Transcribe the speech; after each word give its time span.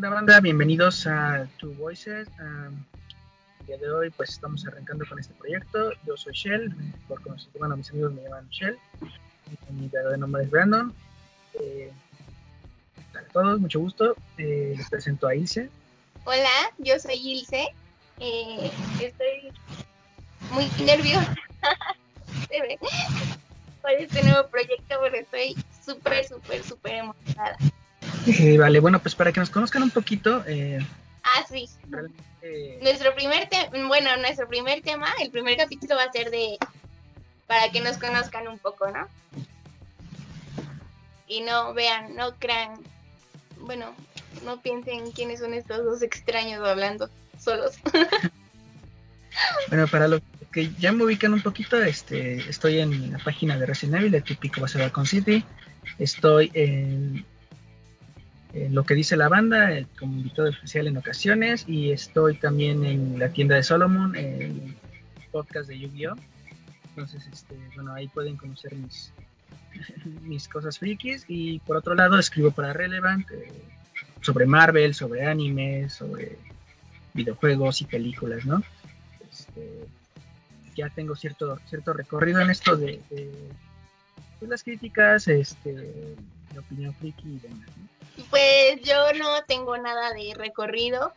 onda 0.00 0.08
banda? 0.08 0.40
Bienvenidos 0.40 1.06
a 1.06 1.46
Two 1.58 1.74
Voices. 1.74 2.26
el 2.38 3.66
día 3.66 3.76
de 3.76 3.90
hoy 3.90 4.08
pues 4.08 4.30
estamos 4.30 4.66
arrancando 4.66 5.04
con 5.06 5.18
este 5.18 5.34
proyecto. 5.34 5.92
Yo 6.06 6.16
soy 6.16 6.32
Shell, 6.32 6.74
por 7.06 7.20
conocer, 7.20 7.50
bueno, 7.58 7.76
mis 7.76 7.90
amigos 7.90 8.14
me 8.14 8.22
llaman 8.22 8.48
Shell. 8.48 8.78
Mi 9.68 9.88
verdadero 9.88 10.16
nombre 10.16 10.44
es 10.44 10.50
Brandon. 10.50 10.94
Eh, 11.52 11.92
a 13.14 13.20
todos, 13.30 13.60
mucho 13.60 13.78
gusto. 13.78 14.16
Eh, 14.38 14.72
les 14.74 14.88
presento 14.88 15.28
a 15.28 15.34
Ilse. 15.34 15.68
Hola, 16.24 16.72
yo 16.78 16.98
soy 16.98 17.16
Ilse. 17.16 17.68
Eh, 18.20 18.70
estoy 19.02 19.52
muy 20.50 20.66
nerviosa 20.82 21.34
por 23.82 23.90
este 23.90 24.22
nuevo 24.22 24.48
proyecto 24.48 24.98
porque 24.98 25.18
estoy 25.18 25.56
súper, 25.84 26.26
súper, 26.26 26.64
súper 26.64 26.94
emocionada. 26.94 27.58
Eh, 28.26 28.58
vale, 28.58 28.80
bueno, 28.80 29.00
pues 29.00 29.14
para 29.14 29.32
que 29.32 29.40
nos 29.40 29.50
conozcan 29.50 29.82
un 29.82 29.90
poquito. 29.90 30.44
Eh, 30.46 30.78
ah, 31.22 31.44
sí. 31.48 31.68
Nuestro 32.82 33.14
primer 33.14 33.48
tema, 33.48 33.88
bueno, 33.88 34.16
nuestro 34.18 34.48
primer 34.48 34.82
tema, 34.82 35.08
el 35.20 35.30
primer 35.30 35.56
capítulo 35.56 35.96
va 35.96 36.04
a 36.04 36.12
ser 36.12 36.30
de. 36.30 36.58
para 37.46 37.70
que 37.70 37.80
nos 37.80 37.98
conozcan 37.98 38.48
un 38.48 38.58
poco, 38.58 38.90
¿no? 38.90 39.08
Y 41.26 41.42
no 41.42 41.74
vean, 41.74 42.16
no 42.16 42.34
crean. 42.36 42.80
Bueno, 43.60 43.94
no 44.44 44.60
piensen 44.60 45.12
quiénes 45.12 45.40
son 45.40 45.54
estos 45.54 45.84
dos 45.84 46.02
extraños 46.02 46.66
hablando 46.66 47.08
solos. 47.38 47.78
bueno, 49.68 49.86
para 49.86 50.08
los 50.08 50.22
que 50.52 50.70
ya 50.78 50.92
me 50.92 51.04
ubican 51.04 51.32
un 51.32 51.42
poquito, 51.42 51.80
este, 51.82 52.36
estoy 52.48 52.80
en 52.80 53.12
la 53.12 53.18
página 53.18 53.56
de 53.56 53.66
Resident 53.66 54.00
Evil, 54.00 54.12
de 54.12 54.20
Típico 54.20 54.60
Baseball 54.60 54.92
con 54.92 55.06
City. 55.06 55.44
Estoy 55.98 56.50
en 56.54 57.24
eh, 58.52 58.68
lo 58.70 58.84
que 58.84 58.94
dice 58.94 59.16
la 59.16 59.28
banda 59.28 59.72
eh, 59.72 59.86
como 59.98 60.14
invitado 60.14 60.48
especial 60.48 60.88
en 60.88 60.96
ocasiones 60.96 61.64
y 61.68 61.92
estoy 61.92 62.36
también 62.36 62.84
en 62.84 63.18
la 63.18 63.28
tienda 63.28 63.54
de 63.54 63.62
Solomon, 63.62 64.16
el 64.16 64.76
podcast 65.30 65.68
de 65.68 65.78
Yu-Gi-Oh! 65.78 66.16
Entonces, 66.88 67.28
este, 67.32 67.56
bueno, 67.76 67.94
ahí 67.94 68.08
pueden 68.08 68.36
conocer 68.36 68.74
mis, 68.74 69.12
mis 70.22 70.48
cosas 70.48 70.78
frikis 70.78 71.24
y 71.28 71.60
por 71.60 71.76
otro 71.76 71.94
lado 71.94 72.18
escribo 72.18 72.50
para 72.50 72.72
Relevant 72.72 73.30
eh, 73.30 73.52
sobre 74.20 74.46
Marvel, 74.46 74.94
sobre 74.94 75.24
anime, 75.24 75.88
sobre 75.88 76.36
videojuegos 77.14 77.82
y 77.82 77.84
películas, 77.84 78.44
¿no? 78.46 78.64
Este, 79.30 79.86
ya 80.74 80.88
tengo 80.90 81.14
cierto, 81.14 81.56
cierto 81.66 81.92
recorrido 81.92 82.40
en 82.40 82.50
esto 82.50 82.76
de, 82.76 83.00
las 84.40 84.64
críticas, 84.64 85.28
este, 85.28 85.72
de 85.72 86.58
opinión 86.58 86.92
friki 86.94 87.28
y 87.28 87.38
demás, 87.38 87.68
¿no? 87.76 87.89
Pues 88.28 88.80
yo 88.82 89.12
no 89.18 89.42
tengo 89.46 89.76
nada 89.78 90.12
de 90.12 90.34
recorrido. 90.34 91.12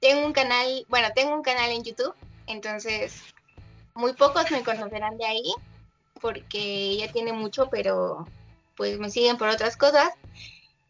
Tengo 0.00 0.26
un 0.26 0.32
canal, 0.32 0.84
bueno, 0.88 1.08
tengo 1.14 1.34
un 1.34 1.42
canal 1.42 1.70
en 1.70 1.82
YouTube, 1.82 2.14
entonces 2.46 3.22
muy 3.94 4.12
pocos 4.12 4.50
me 4.52 4.62
conocerán 4.62 5.18
de 5.18 5.26
ahí 5.26 5.52
porque 6.20 6.96
ya 6.98 7.10
tiene 7.10 7.32
mucho, 7.32 7.68
pero 7.68 8.26
pues 8.76 8.98
me 8.98 9.10
siguen 9.10 9.36
por 9.36 9.48
otras 9.48 9.76
cosas. 9.76 10.10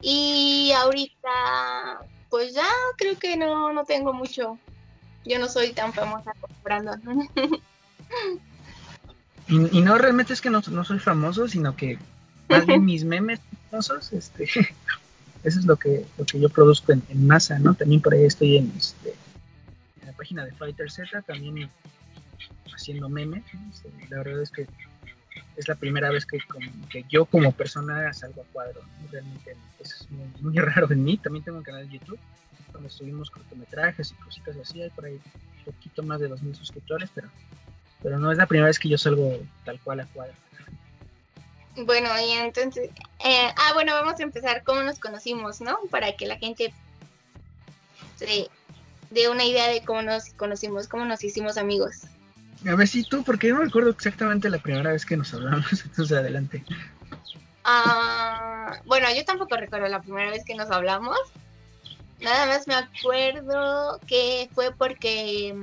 Y 0.01 0.73
ahorita, 0.77 2.01
pues 2.29 2.55
ya 2.55 2.69
creo 2.97 3.19
que 3.19 3.37
no, 3.37 3.73
no 3.73 3.85
tengo 3.85 4.13
mucho. 4.13 4.59
Yo 5.25 5.39
no 5.39 5.49
soy 5.49 5.73
tan 5.73 5.93
famosa 5.93 6.33
como 6.41 6.55
Brandon. 6.63 7.29
y, 9.49 9.81
no 9.81 9.99
realmente 9.99 10.35
es 10.35 10.41
que 10.41 10.51
no, 10.51 10.63
no 10.71 10.85
soy 10.85 10.99
famoso, 10.99 11.49
sino 11.49 11.75
que 11.75 11.99
más 12.49 12.67
bien 12.67 12.85
mis 12.85 13.05
memes 13.05 13.41
famosos, 13.71 14.13
este, 14.13 14.49
eso 15.45 15.61
es 15.61 15.67
lo 15.67 15.77
que, 15.77 16.05
lo 16.17 16.25
que 16.25 16.41
yo 16.41 16.49
produzco 16.49 16.93
en, 16.93 17.27
masa, 17.27 17.59
¿no? 17.59 17.75
También 17.75 18.01
por 18.01 18.15
ahí 18.15 18.25
estoy 18.25 18.57
en, 18.57 18.73
este, 18.77 19.15
en 20.01 20.07
la 20.07 20.13
página 20.13 20.45
de 20.45 20.53
Fighter 20.53 20.91
Z, 20.91 21.23
también 21.23 21.71
haciendo 22.75 23.09
memes. 23.09 23.45
Este, 23.73 23.91
la 24.09 24.19
verdad 24.19 24.43
es 24.43 24.51
que 24.51 24.67
es 25.57 25.69
la 25.69 25.75
primera 25.75 26.11
vez 26.11 26.25
que, 26.25 26.39
que 26.89 27.05
yo 27.09 27.25
como 27.25 27.53
persona 27.53 28.13
salgo 28.13 28.43
a 28.43 28.45
cuadro. 28.53 28.81
Realmente 29.11 29.57
es 29.81 30.07
muy, 30.41 30.57
raro 30.57 30.91
en 30.91 31.05
mí. 31.05 31.17
También 31.19 31.45
tengo 31.45 31.59
un 31.59 31.65
canal 31.65 31.89
de 31.89 31.99
YouTube 31.99 32.19
donde 32.73 32.91
subimos 32.91 33.31
cortometrajes 33.31 34.13
y 34.13 34.15
cositas 34.23 34.57
así. 34.57 34.83
Hay 34.83 34.91
por 34.91 35.05
ahí 35.05 35.15
un 35.15 35.73
poquito 35.73 36.03
más 36.03 36.21
de 36.21 36.31
2.000 36.31 36.55
suscriptores, 36.55 37.11
pero, 37.15 37.29
pero 38.03 38.19
no 38.19 38.31
es 38.31 38.39
la 38.39 38.47
primera 38.47 38.67
vez 38.67 38.79
que 38.79 38.89
yo 38.89 38.99
salgo 38.99 39.39
tal 39.65 39.81
cual 39.81 40.01
a 40.01 40.07
cuadro. 40.07 40.35
Bueno, 41.85 42.09
y 42.21 42.33
entonces, 42.33 42.91
eh, 43.25 43.49
ah, 43.57 43.73
bueno, 43.75 43.93
vamos 43.95 44.19
a 44.19 44.23
empezar 44.23 44.63
cómo 44.65 44.83
nos 44.83 44.99
conocimos, 44.99 45.61
¿no? 45.61 45.79
Para 45.91 46.13
que 46.13 46.27
la 46.27 46.37
gente 46.37 46.73
se 48.17 48.49
dé 49.11 49.29
una 49.29 49.45
idea 49.45 49.69
de 49.69 49.85
cómo 49.85 50.03
nos 50.03 50.31
conocimos, 50.31 50.89
cómo 50.89 51.05
nos 51.05 51.23
hicimos 51.23 51.57
amigos. 51.57 52.03
A 52.67 52.75
ver 52.75 52.89
si 52.89 53.05
tú, 53.05 53.23
porque 53.23 53.49
yo 53.49 53.55
no 53.55 53.63
recuerdo 53.63 53.91
exactamente 53.91 54.51
la 54.51 54.59
primera 54.59 54.91
vez 54.91 55.07
que 55.07 55.17
nos 55.17 55.33
hablamos, 55.33 55.73
entonces 55.85 56.17
adelante. 56.17 56.65
Ah, 57.65 58.81
bueno, 58.87 59.07
yo 59.15 59.25
tampoco 59.25 59.57
recuerdo 59.57 59.87
la 59.89 60.01
primera 60.01 60.31
vez 60.31 60.45
que 60.45 60.55
nos 60.55 60.71
hablamos. 60.71 61.19
Nada 62.21 62.47
más 62.47 62.67
me 62.67 62.75
acuerdo 62.75 64.01
que 64.09 64.49
fue 64.53 64.73
porque 64.73 65.55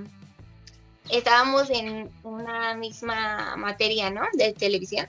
estábamos 1.10 1.70
en 1.70 2.10
una 2.24 2.76
misma 2.76 3.58
materia, 3.58 4.10
¿no? 4.10 4.22
De 4.34 4.54
televisión. 4.54 5.08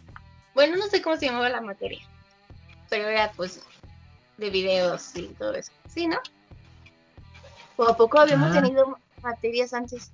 Bueno, 0.56 0.78
no 0.78 0.86
sé 0.86 1.02
cómo 1.02 1.18
se 1.18 1.26
llamaba 1.26 1.50
la 1.50 1.60
materia, 1.60 2.00
pero 2.88 3.06
era 3.08 3.30
pues 3.36 3.60
de 4.38 4.48
videos 4.48 5.14
y 5.14 5.26
todo 5.38 5.52
eso. 5.54 5.70
Sí, 5.86 6.06
¿no? 6.06 6.16
¿O 7.76 7.84
a 7.84 7.94
poco 7.94 8.18
habíamos 8.18 8.56
ah. 8.56 8.62
tenido 8.62 8.98
materias 9.22 9.74
antes? 9.74 10.10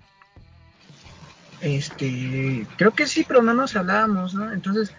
Este, 1.60 2.66
creo 2.76 2.90
que 2.90 3.06
sí, 3.06 3.24
pero 3.26 3.40
no 3.40 3.54
nos 3.54 3.76
hablábamos, 3.76 4.34
¿no? 4.34 4.52
Entonces, 4.52 4.92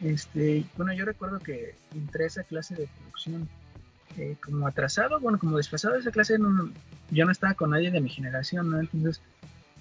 este, 0.00 0.64
bueno, 0.78 0.94
yo 0.94 1.04
recuerdo 1.04 1.40
que 1.40 1.76
entré 1.94 2.24
a 2.24 2.28
esa 2.28 2.44
clase 2.44 2.74
de 2.74 2.86
producción 2.86 3.50
eh, 4.16 4.36
como 4.42 4.66
atrasado, 4.66 5.20
bueno, 5.20 5.38
como 5.38 5.58
desfasado 5.58 5.96
esa 5.96 6.10
clase, 6.10 6.38
no, 6.38 6.72
yo 7.10 7.26
no 7.26 7.32
estaba 7.32 7.52
con 7.52 7.68
nadie 7.68 7.90
de 7.90 8.00
mi 8.00 8.08
generación, 8.08 8.70
¿no? 8.70 8.80
Entonces, 8.80 9.20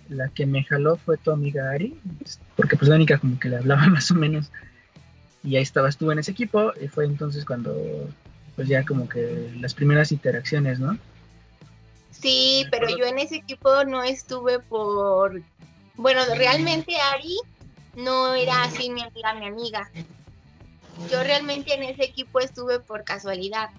la 0.09 0.27
que 0.27 0.45
me 0.45 0.65
jaló 0.65 0.97
fue 0.97 1.15
tu 1.15 1.31
amiga 1.31 1.71
Ari, 1.71 1.97
porque 2.57 2.75
pues 2.75 2.89
la 2.89 2.95
única 2.95 3.17
como 3.17 3.39
que 3.39 3.47
le 3.47 3.59
hablaba 3.59 3.87
más 3.87 4.11
o 4.11 4.15
menos 4.15 4.51
y 5.43 5.55
ahí 5.55 5.63
estabas 5.63 5.97
tú 5.97 6.11
en 6.11 6.19
ese 6.19 6.31
equipo 6.31 6.73
y 6.81 6.87
fue 6.87 7.05
entonces 7.05 7.45
cuando 7.45 7.73
pues 8.55 8.67
ya 8.67 8.85
como 8.85 9.07
que 9.07 9.53
las 9.59 9.73
primeras 9.73 10.11
interacciones, 10.11 10.79
¿no? 10.79 10.97
Sí, 12.11 12.65
pero 12.69 12.89
yo 12.89 13.05
en 13.05 13.17
ese 13.19 13.37
equipo 13.37 13.85
no 13.85 14.03
estuve 14.03 14.59
por... 14.59 15.41
Bueno, 15.95 16.21
realmente 16.35 16.93
Ari 17.13 17.37
no 17.95 18.33
era 18.33 18.63
así 18.63 18.89
mi 18.89 19.01
amiga, 19.01 19.33
mi 19.35 19.47
amiga. 19.47 19.89
Yo 21.09 21.23
realmente 21.23 21.73
en 21.73 21.83
ese 21.83 22.03
equipo 22.03 22.41
estuve 22.41 22.81
por 22.81 23.05
casualidad. 23.05 23.69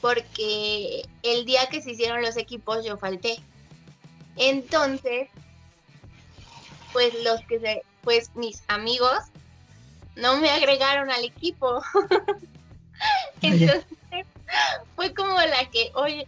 Porque 0.00 1.02
el 1.22 1.44
día 1.44 1.66
que 1.66 1.82
se 1.82 1.90
hicieron 1.90 2.22
los 2.22 2.38
equipos 2.38 2.86
yo 2.86 2.96
falté. 2.96 3.36
Entonces, 4.36 5.28
pues 6.94 7.12
los 7.22 7.42
que 7.42 7.60
se, 7.60 7.82
pues 8.02 8.34
mis 8.34 8.62
amigos 8.68 9.18
no 10.18 10.38
me 10.38 10.50
agregaron 10.50 11.10
al 11.10 11.24
equipo. 11.24 11.82
Entonces 13.42 13.86
fue 14.96 15.14
como 15.14 15.34
la 15.34 15.70
que, 15.70 15.90
oye, 15.94 16.26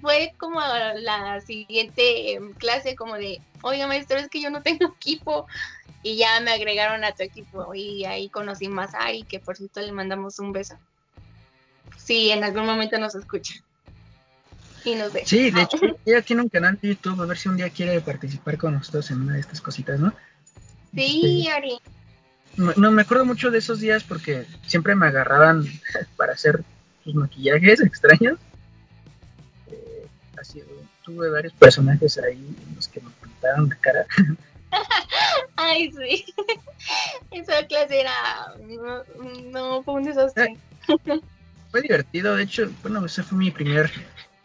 fue 0.00 0.32
como 0.38 0.60
la 0.60 1.40
siguiente 1.40 2.32
em, 2.32 2.54
clase 2.54 2.96
como 2.96 3.16
de, 3.16 3.40
oiga 3.62 3.86
maestro, 3.86 4.18
es 4.18 4.28
que 4.28 4.40
yo 4.40 4.50
no 4.50 4.62
tengo 4.62 4.86
equipo. 4.96 5.46
Y 6.02 6.16
ya 6.16 6.38
me 6.40 6.52
agregaron 6.52 7.02
a 7.02 7.12
tu 7.12 7.24
equipo 7.24 7.74
y 7.74 8.04
ahí 8.04 8.28
conocí 8.28 8.68
más 8.68 8.94
a 8.94 9.06
Ari, 9.06 9.24
que 9.24 9.40
por 9.40 9.56
cierto 9.56 9.80
le 9.80 9.90
mandamos 9.90 10.38
un 10.38 10.52
beso. 10.52 10.76
Sí, 11.96 12.30
en 12.30 12.44
algún 12.44 12.64
momento 12.64 12.96
nos 12.98 13.16
escucha. 13.16 13.54
Y 14.84 14.94
nos 14.94 15.12
ve. 15.12 15.24
Sí, 15.26 15.50
de 15.50 15.62
hecho, 15.62 15.78
ella 16.04 16.22
tiene 16.22 16.42
un 16.42 16.48
canal 16.48 16.78
de 16.80 16.90
YouTube, 16.90 17.20
a 17.20 17.26
ver 17.26 17.36
si 17.36 17.48
un 17.48 17.56
día 17.56 17.70
quiere 17.70 18.00
participar 18.00 18.56
con 18.56 18.74
nosotros 18.74 19.10
en 19.10 19.22
una 19.22 19.34
de 19.34 19.40
estas 19.40 19.60
cositas, 19.60 19.98
¿no? 19.98 20.14
Sí, 20.94 21.40
este, 21.40 21.50
Ari. 21.50 21.78
No, 22.56 22.90
me 22.90 23.02
acuerdo 23.02 23.24
mucho 23.24 23.50
de 23.50 23.58
esos 23.58 23.80
días 23.80 24.02
porque 24.02 24.46
siempre 24.66 24.94
me 24.94 25.06
agarraban 25.06 25.64
para 26.16 26.32
hacer 26.32 26.62
sus 27.04 27.14
maquillajes 27.14 27.80
extraños. 27.84 28.38
Eh, 29.70 30.06
así, 30.40 30.62
tuve 31.04 31.30
varios 31.30 31.52
personajes 31.54 32.18
ahí 32.18 32.56
los 32.74 32.88
que 32.88 33.00
me 33.00 33.10
pintaron 33.22 33.68
de 33.68 33.76
cara. 33.78 34.06
Ay, 35.56 35.92
sí. 35.92 36.24
Esa 37.30 37.66
clase 37.66 38.00
era. 38.00 38.54
No, 39.50 39.82
fue 39.82 39.94
un 39.94 40.04
desastre. 40.04 40.56
Fue 41.70 41.82
divertido, 41.82 42.36
de 42.36 42.42
hecho, 42.42 42.70
bueno, 42.82 43.04
ese 43.04 43.22
fue 43.22 43.38
mi 43.38 43.50
primer 43.50 43.90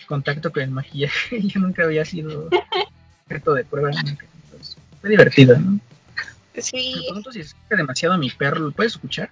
contacto 0.08 0.52
con 0.52 0.64
el 0.64 0.72
maquillaje. 0.72 1.42
Yo 1.42 1.60
nunca 1.60 1.84
había 1.84 2.04
sido 2.06 2.50
objeto 3.26 3.54
de 3.54 3.64
prueba. 3.66 3.92
fue 5.00 5.10
divertido, 5.10 5.58
¿no? 5.58 5.80
Sí. 6.58 6.94
Me 6.96 7.02
pregunto 7.04 7.32
si 7.32 7.40
escucha 7.42 7.76
demasiado 7.76 8.18
mi 8.18 8.30
perro, 8.30 8.60
¿lo 8.60 8.72
puedes 8.72 8.94
escuchar? 8.94 9.32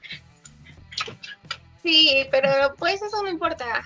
Sí, 1.84 2.26
pero 2.32 2.76
pues 2.78 3.02
eso 3.02 3.22
no 3.24 3.30
importa. 3.30 3.84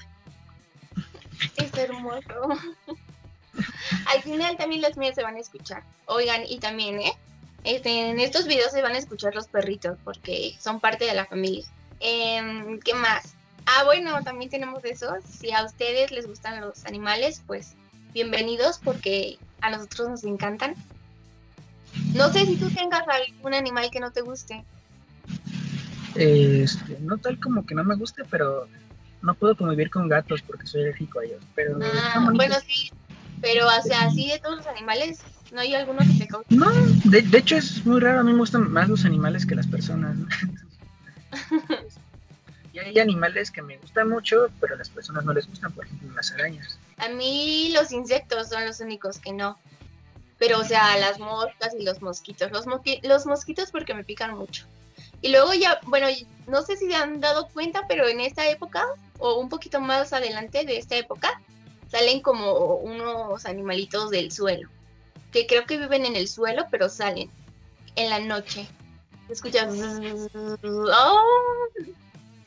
hermoso. 1.77 2.49
Al 4.13 4.21
final 4.23 4.57
también 4.57 4.81
los 4.81 4.97
míos 4.97 5.15
se 5.15 5.23
van 5.23 5.35
a 5.35 5.39
escuchar. 5.39 5.83
Oigan, 6.05 6.43
y 6.47 6.59
también, 6.59 6.99
¿eh? 6.99 7.13
Este, 7.63 8.09
en 8.09 8.19
estos 8.19 8.45
videos 8.45 8.71
se 8.71 8.81
van 8.81 8.93
a 8.93 8.97
escuchar 8.97 9.35
los 9.35 9.47
perritos 9.47 9.97
porque 10.03 10.55
son 10.59 10.79
parte 10.79 11.05
de 11.05 11.13
la 11.13 11.25
familia. 11.25 11.65
Em, 11.99 12.79
¿Qué 12.79 12.93
más? 12.93 13.35
Ah, 13.65 13.83
bueno, 13.85 14.21
también 14.23 14.49
tenemos 14.49 14.83
eso. 14.83 15.15
Si 15.27 15.51
a 15.51 15.63
ustedes 15.63 16.11
les 16.11 16.27
gustan 16.27 16.59
los 16.59 16.85
animales, 16.85 17.41
pues 17.47 17.75
bienvenidos 18.13 18.79
porque 18.83 19.37
a 19.61 19.69
nosotros 19.69 20.09
nos 20.09 20.23
encantan. 20.25 20.75
No 22.13 22.31
sé 22.31 22.45
si 22.45 22.57
tú 22.57 22.69
tengas 22.69 23.03
algún 23.07 23.53
animal 23.53 23.89
que 23.91 23.99
no 23.99 24.11
te 24.11 24.21
guste. 24.21 24.63
Este, 26.15 26.97
no 26.99 27.17
tal 27.17 27.39
como 27.39 27.65
que 27.65 27.75
no 27.75 27.83
me 27.83 27.95
guste, 27.95 28.23
pero 28.29 28.67
no 29.21 29.33
puedo 29.33 29.55
convivir 29.55 29.89
con 29.89 30.07
gatos 30.07 30.41
porque 30.41 30.67
soy 30.67 30.81
alérgico 30.81 31.19
a 31.19 31.25
ellos. 31.25 31.41
Pero 31.55 31.79
ah, 31.81 32.29
bueno, 32.33 32.55
sí, 32.65 32.91
pero 33.41 33.67
o 33.67 33.81
sea, 33.81 34.03
así 34.03 34.29
de 34.29 34.39
todos 34.39 34.57
los 34.57 34.67
animales, 34.67 35.21
¿no 35.51 35.61
hay 35.61 35.73
alguno 35.75 35.99
que 35.99 36.19
te 36.19 36.27
cause? 36.27 36.45
No, 36.49 36.71
de, 37.05 37.21
de, 37.21 37.37
hecho 37.37 37.57
es 37.57 37.85
muy 37.85 37.99
raro, 37.99 38.19
a 38.19 38.23
mí 38.23 38.31
me 38.31 38.39
gustan 38.39 38.71
más 38.71 38.89
los 38.89 39.05
animales 39.05 39.45
que 39.45 39.55
las 39.55 39.67
personas. 39.67 40.15
y 42.73 42.79
hay 42.79 42.99
animales 42.99 43.51
que 43.51 43.61
me 43.61 43.77
gustan 43.77 44.09
mucho, 44.09 44.47
pero 44.59 44.75
a 44.75 44.77
las 44.77 44.89
personas 44.89 45.25
no 45.25 45.33
les 45.33 45.47
gustan, 45.47 45.71
por 45.71 45.85
ejemplo, 45.85 46.11
las 46.13 46.31
arañas. 46.31 46.77
A 46.97 47.09
mí 47.09 47.71
los 47.73 47.91
insectos 47.91 48.49
son 48.49 48.65
los 48.65 48.79
únicos 48.79 49.19
que 49.19 49.33
no. 49.33 49.57
Pero, 50.43 50.59
o 50.59 50.63
sea, 50.65 50.97
las 50.97 51.19
moscas 51.19 51.73
y 51.79 51.85
los 51.85 52.01
mosquitos. 52.01 52.51
Los, 52.51 52.65
los 53.03 53.25
mosquitos 53.25 53.71
porque 53.71 53.93
me 53.93 54.03
pican 54.03 54.37
mucho. 54.37 54.65
Y 55.21 55.29
luego 55.29 55.53
ya, 55.53 55.79
bueno, 55.85 56.07
no 56.47 56.63
sé 56.63 56.75
si 56.75 56.87
se 56.89 56.95
han 56.95 57.21
dado 57.21 57.47
cuenta, 57.47 57.83
pero 57.87 58.09
en 58.09 58.19
esta 58.19 58.45
época, 58.49 58.83
o 59.19 59.35
un 59.39 59.47
poquito 59.47 59.79
más 59.79 60.11
adelante 60.11 60.65
de 60.65 60.77
esta 60.77 60.97
época, 60.97 61.41
salen 61.89 62.19
como 62.19 62.75
unos 62.75 63.45
animalitos 63.45 64.09
del 64.09 64.33
suelo. 64.33 64.67
Que 65.31 65.47
creo 65.47 65.65
que 65.65 65.77
viven 65.77 66.05
en 66.05 66.17
el 66.17 66.27
suelo, 66.27 66.65
pero 66.69 66.89
salen 66.89 67.31
en 67.95 68.09
la 68.09 68.19
noche. 68.19 68.67
Escuchas. 69.29 69.73
Oh, 69.73 71.21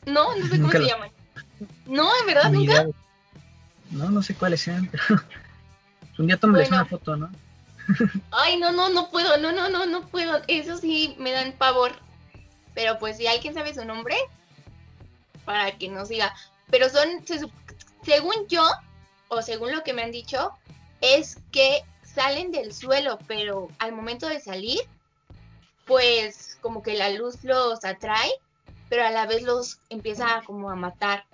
no, 0.05 0.35
no 0.35 0.45
sé 0.45 0.61
cómo 0.61 0.71
se 0.71 0.85
llaman. 0.85 1.09
No, 1.87 2.07
en 2.19 2.25
verdad 2.27 2.51
nunca. 2.51 2.85
No, 3.89 4.11
no 4.11 4.21
sé 4.21 4.35
cuáles 4.35 4.61
sean, 4.61 4.87
pero 4.91 5.03
un 6.19 6.27
día 6.27 6.37
tomes 6.37 6.69
una 6.69 6.85
foto, 6.85 7.15
¿no? 7.15 7.31
Ay, 8.31 8.57
no, 8.57 8.71
no, 8.71 8.89
no 8.89 9.09
puedo, 9.09 9.37
no, 9.37 9.51
no, 9.51 9.69
no, 9.69 9.85
no 9.85 10.07
puedo. 10.07 10.41
Eso 10.47 10.77
sí 10.77 11.15
me 11.19 11.31
dan 11.31 11.53
pavor. 11.53 11.93
Pero 12.73 12.99
pues 12.99 13.17
si 13.17 13.27
alguien 13.27 13.53
sabe 13.53 13.73
su 13.73 13.85
nombre, 13.85 14.15
para 15.45 15.71
que 15.77 15.89
nos 15.89 16.09
diga. 16.09 16.35
Pero 16.69 16.89
son, 16.89 17.23
según 18.03 18.47
yo, 18.47 18.63
o 19.29 19.41
según 19.41 19.71
lo 19.71 19.83
que 19.83 19.93
me 19.93 20.03
han 20.03 20.11
dicho, 20.11 20.51
es 21.01 21.39
que 21.51 21.83
salen 22.03 22.51
del 22.51 22.73
suelo, 22.73 23.19
pero 23.27 23.69
al 23.79 23.93
momento 23.93 24.27
de 24.27 24.39
salir, 24.39 24.79
pues 25.85 26.57
como 26.61 26.83
que 26.83 26.95
la 26.95 27.09
luz 27.09 27.43
los 27.43 27.85
atrae, 27.85 28.31
pero 28.89 29.05
a 29.05 29.11
la 29.11 29.25
vez 29.25 29.43
los 29.43 29.79
empieza 29.89 30.41
como 30.45 30.69
a 30.69 30.75
matar. 30.75 31.25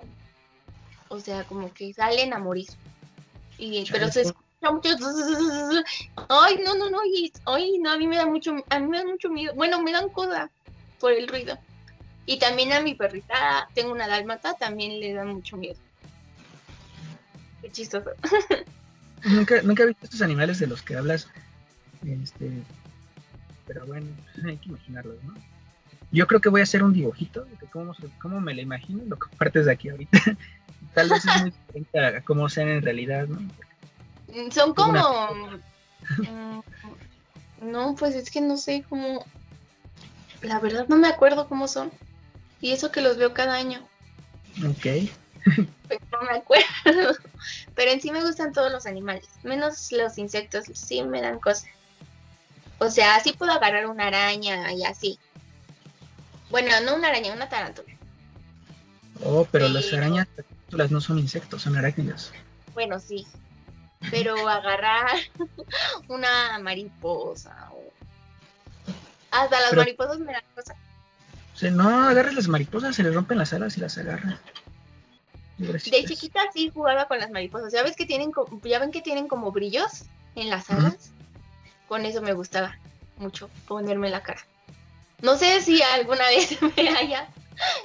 O 1.10 1.20
sea, 1.20 1.44
como 1.44 1.74
que 1.74 1.94
salen 1.94 2.34
a 2.34 2.40
morir. 2.40 2.68
Y, 3.58 3.90
pero 3.92 4.12
se 4.12 4.34
mucho. 4.72 4.90
Ay, 6.30 6.60
no, 6.64 6.76
no, 6.76 6.90
no. 6.90 7.00
ay, 7.46 7.80
no, 7.80 7.92
a 7.92 7.98
mí 7.98 8.08
me 8.08 8.18
da 8.18 8.26
mucho, 8.26 8.56
a 8.70 8.80
mí 8.80 8.88
me 8.88 8.98
da 8.98 9.06
mucho 9.06 9.30
miedo. 9.30 9.54
Bueno, 9.56 9.82
me 9.82 9.92
dan 9.92 10.10
cosa 10.10 10.50
por 11.00 11.12
el 11.12 11.28
ruido. 11.28 11.58
Y 12.26 12.40
también 12.40 12.72
a 12.72 12.80
mi 12.80 12.96
perrita, 12.96 13.68
tengo 13.74 13.92
una 13.92 14.08
dálmata, 14.08 14.54
también 14.54 15.00
le 15.00 15.14
da 15.14 15.26
mucho 15.26 15.58
miedo. 15.58 15.80
Qué 17.62 17.72
chistoso. 17.72 18.12
nunca, 19.26 19.62
nunca 19.62 19.84
he 19.84 19.88
visto 19.88 20.06
estos 20.06 20.22
animales 20.22 20.60
de 20.60 20.68
los 20.68 20.82
que 20.82 20.96
hablas. 20.96 21.28
Este, 22.06 22.52
pero 23.68 23.86
bueno, 23.86 24.08
hay 24.46 24.58
que 24.58 24.70
imaginarlos, 24.70 25.22
¿no? 25.24 25.34
Yo 26.12 26.28
creo 26.28 26.42
que 26.42 26.50
voy 26.50 26.62
a 26.62 26.64
hacer 26.64 26.84
un 26.84 26.94
dibujito 26.94 27.44
de 27.46 27.68
cómo, 28.20 28.40
me 28.40 28.54
lo 28.54 28.62
imagino, 28.62 29.04
lo 29.08 29.18
compartes 29.18 29.66
de 29.66 29.72
aquí 29.72 29.90
ahorita. 29.90 30.20
Tal 30.94 31.10
vez 31.10 31.26
es 31.26 31.42
muy 31.42 31.50
diferente 31.50 32.00
a 32.00 32.22
cómo 32.22 32.50
sean 32.50 32.70
en 32.70 32.84
realidad, 32.84 33.28
¿no? 33.28 33.40
Son 34.52 34.74
como... 34.74 35.30
Mm, 36.18 36.60
no, 37.62 37.96
pues 37.96 38.14
es 38.16 38.30
que 38.30 38.42
no 38.42 38.58
sé 38.58 38.84
cómo... 38.90 39.26
La 40.42 40.60
verdad 40.60 40.86
no 40.90 40.98
me 40.98 41.08
acuerdo 41.08 41.48
cómo 41.48 41.70
son. 41.70 41.94
Y 42.60 42.74
eso 42.74 42.92
que 42.92 43.00
los 43.00 43.16
veo 43.16 43.34
cada 43.34 43.54
año. 43.56 43.80
Ok. 44.68 45.10
Pues 45.88 46.00
no 46.12 46.22
me 46.24 46.38
acuerdo. 46.38 47.16
Pero 47.76 47.92
en 47.92 48.02
sí 48.02 48.12
me 48.12 48.22
gustan 48.22 48.52
todos 48.52 48.70
los 48.70 48.86
animales. 48.86 49.30
Menos 49.44 49.94
los 49.94 50.18
insectos. 50.18 50.66
Sí 50.74 51.04
me 51.04 51.22
dan 51.22 51.40
cosas. 51.40 51.70
O 52.80 52.90
sea, 52.90 53.20
sí 53.22 53.32
puedo 53.32 53.54
agarrar 53.54 53.88
una 53.88 54.08
araña 54.08 54.74
y 54.74 54.84
así. 54.84 55.18
Bueno, 56.50 56.70
no 56.86 56.96
una 56.96 57.08
araña, 57.08 57.34
una 57.34 57.48
tarántula. 57.48 57.94
Oh, 59.24 59.48
pero 59.50 59.70
las 59.70 59.92
arañas 59.94 60.28
no 60.90 61.02
son 61.02 61.20
insectos, 61.20 61.62
son 61.62 61.78
arácnidos. 61.78 62.32
Bueno, 62.74 63.00
sí. 63.00 63.26
Pero 64.12 64.48
agarrar 64.48 65.18
una 66.08 66.60
mariposa 66.60 67.70
o... 67.72 67.84
Hasta 69.32 69.60
las 69.62 69.74
mariposas 69.74 70.20
me 70.20 70.34
dan 70.34 70.44
cosas. 70.54 70.76
O 71.62 71.72
no, 71.72 72.08
agarres 72.08 72.34
las 72.34 72.48
mariposas, 72.48 72.96
se 72.96 73.04
les 73.04 73.14
rompen 73.14 73.38
las 73.38 73.54
alas 73.54 73.78
y 73.78 73.82
las 73.82 73.98
agarra. 73.98 74.40
De 75.58 75.80
chiquita 75.80 76.42
sí 76.54 76.72
jugaba 76.74 77.08
con 77.08 77.20
las 77.20 77.32
mariposas. 77.32 77.72
¿Ya 77.72 77.84
ves 77.84 77.96
que 77.96 78.06
tienen 78.06 78.32
ya 78.64 78.80
ven 78.80 78.92
que 78.92 79.02
tienen 79.02 79.28
como 79.28 79.52
brillos 79.52 80.04
en 80.36 80.50
las 80.50 80.70
alas? 80.70 81.12
Con 81.88 82.06
eso 82.06 82.22
me 82.22 82.34
gustaba 82.34 82.78
mucho 83.18 83.50
ponerme 83.68 84.10
la 84.10 84.24
cara. 84.24 84.42
No 85.22 85.38
sé 85.38 85.62
si 85.62 85.82
alguna 85.82 86.28
vez 86.30 86.58
me 86.62 86.90
haya 86.90 87.28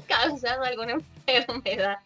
causado 0.07 0.65
alguna 0.65 0.99
enfermedad. 1.27 1.99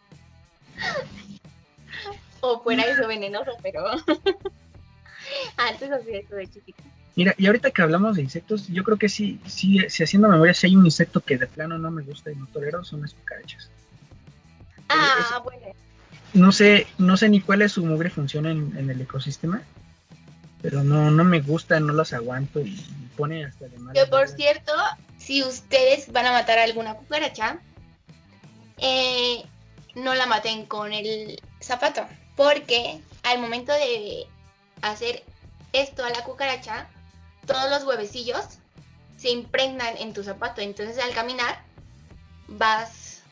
O 2.43 2.61
fuera 2.63 2.83
eso 2.85 3.07
venenoso, 3.07 3.53
pero 3.63 3.85
antes 5.57 5.91
hacía 5.91 6.19
eso 6.19 6.35
de 6.35 6.47
chiquita. 6.49 6.83
Mira, 7.15 7.35
y 7.39 7.47
ahorita 7.47 7.71
que 7.71 7.83
hablamos 7.83 8.17
de 8.17 8.23
insectos, 8.23 8.69
yo 8.69 8.85
creo 8.85 8.99
que 8.99 9.09
sí, 9.09 9.39
sí, 9.47 9.79
si 9.89 10.03
haciendo 10.03 10.29
memoria, 10.29 10.55
si 10.55 10.67
hay 10.67 10.77
un 10.77 10.85
insecto 10.85 11.21
que 11.21 11.39
de 11.39 11.47
plano 11.47 11.79
no 11.79 11.91
me 11.91 12.03
gusta 12.03 12.31
y 12.31 12.37
no 12.37 12.47
tolero, 12.47 12.85
son 12.85 13.03
las 13.03 13.15
cucarachas. 13.15 13.71
Ah, 14.89 15.41
bueno. 15.45 15.69
No 16.35 16.51
sé, 16.53 16.87
no 16.99 17.17
sé 17.17 17.29
ni 17.29 17.41
cuál 17.41 17.63
es 17.63 17.73
su 17.73 17.85
mugre 17.85 18.11
función 18.11 18.47
en, 18.47 18.77
en 18.77 18.91
el 18.91 19.01
ecosistema, 19.01 19.63
pero 20.63 20.83
no, 20.83 21.11
no 21.11 21.25
me 21.25 21.41
gusta, 21.41 21.79
no 21.79 21.93
las 21.93 22.13
aguanto 22.13 22.61
y 22.61 22.75
pone 23.17 23.45
hasta 23.45 23.69
de 23.69 23.79
mal. 23.79 23.95
Que 23.95 24.07
por 24.07 24.29
cierto, 24.29 24.73
si 25.19 25.43
ustedes 25.43 26.11
van 26.11 26.27
a 26.27 26.33
matar 26.33 26.59
a 26.59 26.65
alguna 26.65 26.95
cucaracha, 26.95 27.61
eh, 28.79 29.45
no 29.95 30.15
la 30.15 30.27
maten 30.27 30.65
con 30.65 30.93
el 30.93 31.41
zapato, 31.61 32.07
porque 32.37 33.01
al 33.23 33.41
momento 33.41 33.73
de 33.73 34.27
hacer 34.83 35.23
esto 35.73 36.05
a 36.05 36.11
la 36.11 36.25
cucaracha, 36.25 36.89
todos 37.47 37.71
los 37.71 37.85
huevecillos 37.85 38.45
se 39.17 39.31
impregnan 39.31 39.97
en 39.99 40.13
tu 40.13 40.23
zapato, 40.25 40.61
entonces 40.61 40.99
al 40.99 41.13
caminar 41.13 41.63
vas 42.49 43.23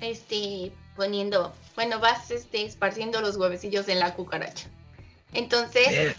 este 0.00 0.72
poniendo, 0.96 1.54
bueno, 1.76 1.98
vas 1.98 2.30
este 2.30 2.64
esparciendo 2.64 3.20
los 3.20 3.36
huevecillos 3.36 3.88
en 3.88 3.98
la 3.98 4.14
cucaracha. 4.14 4.68
Entonces, 5.32 6.16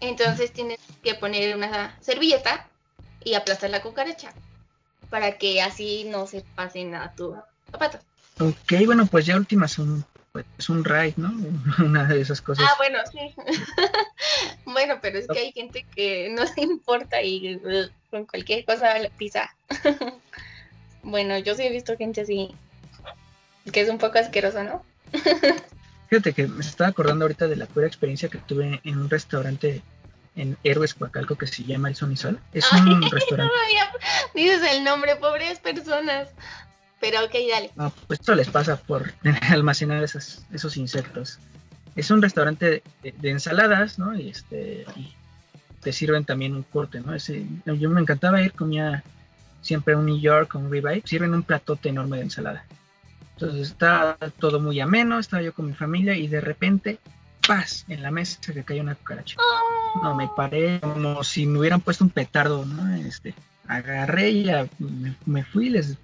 entonces 0.00 0.52
tienes 0.52 0.78
que 1.02 1.14
poner 1.14 1.56
una 1.56 1.96
servilleta 2.00 2.66
y 3.24 3.34
aplastar 3.34 3.70
la 3.70 3.82
cucaracha 3.82 4.32
para 5.10 5.38
que 5.38 5.62
así 5.62 6.04
no 6.04 6.26
se 6.26 6.42
pasen 6.54 6.94
a 6.94 7.12
tu 7.14 7.34
zapato. 7.70 7.98
Ok, 8.38 8.84
bueno, 8.84 9.06
pues 9.06 9.26
ya 9.26 9.36
últimas 9.36 9.72
son 9.72 10.04
pues, 10.44 10.58
es 10.58 10.68
un 10.68 10.84
raid, 10.84 11.14
¿no? 11.16 11.32
Una 11.84 12.04
de 12.04 12.20
esas 12.20 12.40
cosas. 12.40 12.66
Ah, 12.68 12.74
bueno, 12.78 12.98
sí. 13.10 13.34
bueno, 14.64 14.98
pero 15.00 15.18
es 15.18 15.26
que 15.26 15.38
hay 15.38 15.52
gente 15.52 15.86
que 15.94 16.28
no 16.30 16.46
se 16.46 16.62
importa 16.62 17.22
y 17.22 17.56
uh, 17.56 17.88
con 18.10 18.26
cualquier 18.26 18.64
cosa 18.64 18.94
pisa. 19.16 19.54
bueno, 21.02 21.38
yo 21.38 21.54
sí 21.54 21.62
he 21.62 21.70
visto 21.70 21.96
gente 21.96 22.22
así 22.22 22.54
que 23.72 23.80
es 23.80 23.88
un 23.88 23.98
poco 23.98 24.18
asquerosa, 24.18 24.62
¿no? 24.62 24.84
Fíjate 26.08 26.32
que 26.32 26.46
me 26.46 26.60
estaba 26.60 26.90
acordando 26.90 27.24
ahorita 27.24 27.48
de 27.48 27.56
la 27.56 27.66
pura 27.66 27.86
experiencia 27.86 28.28
que 28.28 28.38
tuve 28.38 28.80
en 28.84 28.98
un 28.98 29.10
restaurante 29.10 29.82
en 30.36 30.56
Héroes 30.62 30.94
Coacalco 30.94 31.36
que 31.36 31.46
se 31.46 31.64
llama 31.64 31.88
El 31.88 31.96
Son 31.96 32.12
y 32.12 32.16
Sol. 32.16 32.38
Es 32.52 32.70
un 32.72 33.02
restaurante. 33.10 33.52
dices 34.34 34.62
el 34.70 34.84
nombre, 34.84 35.16
pobres 35.16 35.58
personas. 35.58 36.28
Pero 37.08 37.24
ok, 37.24 37.34
dale. 37.48 37.70
No, 37.76 37.92
pues 38.08 38.18
esto 38.18 38.34
les 38.34 38.48
pasa 38.48 38.76
por 38.76 39.12
almacenar 39.50 40.02
esos, 40.02 40.76
insectos. 40.76 41.38
Es 41.94 42.10
un 42.10 42.20
restaurante 42.20 42.82
de, 43.02 43.30
ensaladas, 43.30 43.98
¿no? 43.98 44.18
Y 44.18 44.30
este 44.30 44.84
te 45.80 45.92
sirven 45.92 46.24
también 46.24 46.56
un 46.56 46.64
corte, 46.64 47.00
¿no? 47.00 47.14
Ese, 47.14 47.46
yo 47.64 47.90
me 47.90 48.00
encantaba 48.00 48.42
ir, 48.42 48.52
comía 48.52 49.04
siempre 49.62 49.94
un 49.94 50.06
New 50.06 50.18
York, 50.18 50.56
un 50.56 50.68
ribeye, 50.68 51.02
sirven 51.04 51.32
un 51.32 51.44
platote 51.44 51.90
enorme 51.90 52.16
de 52.16 52.24
ensalada. 52.24 52.64
Entonces 53.34 53.68
estaba 53.68 54.16
todo 54.40 54.58
muy 54.58 54.80
ameno, 54.80 55.20
estaba 55.20 55.42
yo 55.42 55.54
con 55.54 55.66
mi 55.66 55.74
familia 55.74 56.16
y 56.16 56.26
de 56.26 56.40
repente, 56.40 56.98
¡paz! 57.46 57.84
En 57.86 58.02
la 58.02 58.10
mesa 58.10 58.40
se 58.42 58.64
cayó 58.64 58.82
una 58.82 58.96
cucaracha. 58.96 59.36
No, 60.02 60.16
me 60.16 60.28
paré 60.36 60.80
como 60.80 61.22
si 61.22 61.46
me 61.46 61.60
hubieran 61.60 61.80
puesto 61.80 62.02
un 62.02 62.10
petardo, 62.10 62.66
¿no? 62.66 62.96
Este, 62.96 63.32
agarré 63.68 64.30
y 64.30 64.50
me, 65.24 65.44
fui, 65.44 65.70
les 65.70 65.96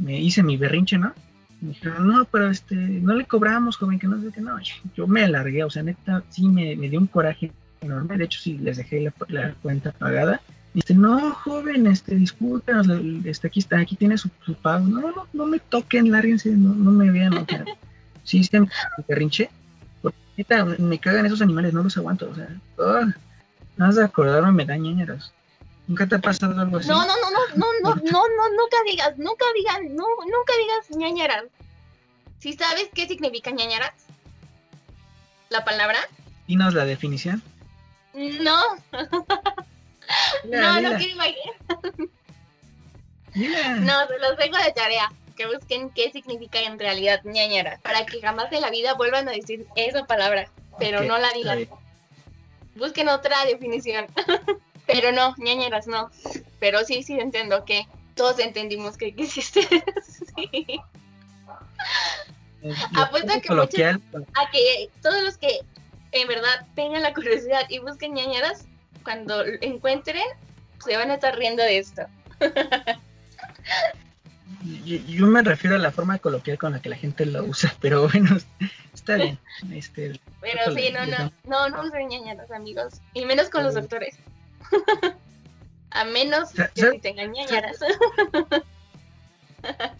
me 0.00 0.18
hice 0.18 0.42
mi 0.42 0.56
berrinche, 0.56 0.98
¿no? 0.98 1.12
Me 1.60 1.68
dijeron, 1.68 2.08
no, 2.08 2.24
pero 2.24 2.50
este, 2.50 2.74
no 2.74 3.14
le 3.14 3.26
cobramos, 3.26 3.76
joven, 3.76 3.98
que 3.98 4.08
no 4.08 4.20
sé 4.20 4.30
qué, 4.34 4.40
no. 4.40 4.56
Yo 4.96 5.06
me 5.06 5.24
alargué, 5.24 5.62
o 5.62 5.70
sea, 5.70 5.82
neta, 5.82 6.22
sí 6.30 6.48
me, 6.48 6.74
dio 6.76 6.98
un 6.98 7.06
coraje 7.06 7.52
enorme. 7.80 8.16
De 8.16 8.24
hecho, 8.24 8.40
sí 8.40 8.58
les 8.58 8.78
dejé 8.78 9.12
la, 9.28 9.52
cuenta 9.62 9.92
pagada. 9.92 10.40
Dice, 10.72 10.94
no, 10.94 11.32
joven, 11.32 11.86
este, 11.86 12.14
discúlpenos, 12.14 12.86
este, 13.24 13.48
aquí 13.48 13.60
está, 13.60 13.78
aquí 13.78 13.96
tiene 13.96 14.16
su, 14.16 14.30
pago. 14.62 14.86
No, 14.86 15.00
no, 15.00 15.26
no 15.32 15.46
me 15.46 15.58
toquen, 15.58 16.10
lárguense, 16.10 16.50
no, 16.50 16.74
no 16.74 16.92
me 16.92 17.10
vean, 17.10 17.34
o 17.34 17.44
sea, 17.44 17.64
sí, 18.24 18.42
se 18.44 18.60
me 18.60 18.68
berrinche. 19.06 19.50
Neta, 20.36 20.64
me 20.64 20.98
cagan 20.98 21.26
esos 21.26 21.42
animales, 21.42 21.74
no 21.74 21.82
los 21.82 21.96
aguanto, 21.98 22.30
o 22.30 22.34
sea, 22.34 22.48
oh, 22.78 23.04
nada 23.76 23.92
de 23.92 24.04
acordarme 24.04 24.52
me 24.52 24.64
da. 24.64 24.78
¿Nunca 25.90 26.06
te 26.06 26.14
ha 26.14 26.18
pasado 26.20 26.60
algo 26.60 26.76
así? 26.76 26.88
No, 26.88 27.04
no, 27.04 27.14
no, 27.16 27.30
no, 27.32 27.40
no, 27.56 27.66
no, 27.82 27.94
no, 27.96 28.22
no 28.28 28.48
nunca 28.50 28.76
digas, 28.86 29.18
nunca 29.18 29.44
digas, 29.56 29.78
no, 29.90 30.06
nunca 30.24 30.52
digas 30.56 30.96
ñañaras. 30.96 31.46
¿Sí 32.38 32.52
sabes 32.52 32.90
qué 32.94 33.08
significa 33.08 33.50
ñañaras? 33.50 33.90
¿La 35.48 35.64
palabra? 35.64 35.98
Dinos 36.46 36.74
la 36.74 36.84
definición. 36.84 37.42
No. 38.14 38.60
No, 40.44 40.74
mira. 40.74 40.80
no 40.80 40.96
quiero 40.96 41.12
imaginar. 41.12 41.54
Mira. 43.34 43.76
No, 43.76 44.06
se 44.06 44.18
los 44.18 44.36
dejo 44.36 44.56
de 44.64 44.72
tarea. 44.72 45.12
Que 45.36 45.46
busquen 45.46 45.90
qué 45.90 46.12
significa 46.12 46.60
en 46.60 46.78
realidad 46.78 47.20
ñañaras. 47.24 47.80
Para 47.80 48.06
que 48.06 48.20
jamás 48.20 48.52
en 48.52 48.60
la 48.60 48.70
vida 48.70 48.94
vuelvan 48.94 49.28
a 49.28 49.32
decir 49.32 49.66
esa 49.74 50.04
palabra. 50.04 50.50
Pero 50.78 51.02
no 51.02 51.18
la 51.18 51.32
digan. 51.32 51.68
Busquen 52.76 53.08
otra 53.08 53.44
definición. 53.44 54.06
Pero 54.92 55.12
no, 55.12 55.34
ñañeras 55.38 55.86
no. 55.86 56.10
Pero 56.58 56.84
sí, 56.84 57.02
sí 57.02 57.18
entiendo 57.18 57.64
que 57.64 57.86
todos 58.14 58.38
entendimos 58.38 58.96
que 58.96 59.14
sí. 59.26 59.42
Apuesto 62.94 63.32
a 63.34 63.40
que, 63.40 63.54
muchos, 63.54 63.80
a 63.80 64.50
que 64.50 64.90
todos 65.02 65.22
los 65.22 65.38
que 65.38 65.60
en 66.12 66.28
verdad 66.28 66.66
tengan 66.74 67.02
la 67.02 67.14
curiosidad 67.14 67.62
y 67.68 67.78
busquen 67.78 68.14
ñañeras, 68.14 68.66
cuando 69.04 69.44
encuentren, 69.60 70.24
se 70.84 70.96
van 70.96 71.10
a 71.10 71.14
estar 71.14 71.36
riendo 71.36 71.62
de 71.62 71.78
esto. 71.78 72.02
yo, 74.84 75.26
me 75.26 75.42
refiero 75.42 75.76
a 75.76 75.78
la 75.78 75.90
forma 75.90 76.18
coloquial 76.18 76.58
con 76.58 76.72
la 76.72 76.82
que 76.82 76.88
la 76.88 76.96
gente 76.96 77.26
lo 77.26 77.44
usa, 77.44 77.74
pero 77.80 78.08
bueno, 78.08 78.36
está 78.92 79.16
bien. 79.16 79.38
Este, 79.72 80.20
pero 80.40 80.74
sí, 80.74 80.90
no, 80.92 81.06
no, 81.06 81.32
no, 81.44 81.68
no 81.68 81.82
usen 81.82 82.08
ñañeras, 82.08 82.50
amigos. 82.50 83.00
Y 83.14 83.24
menos 83.24 83.48
con 83.48 83.62
los 83.62 83.74
doctores. 83.74 84.18
A 85.90 86.04
menos 86.04 86.50
que 86.50 86.92
si 86.92 86.98
tengan 87.00 87.32
ñañaras. 87.32 87.78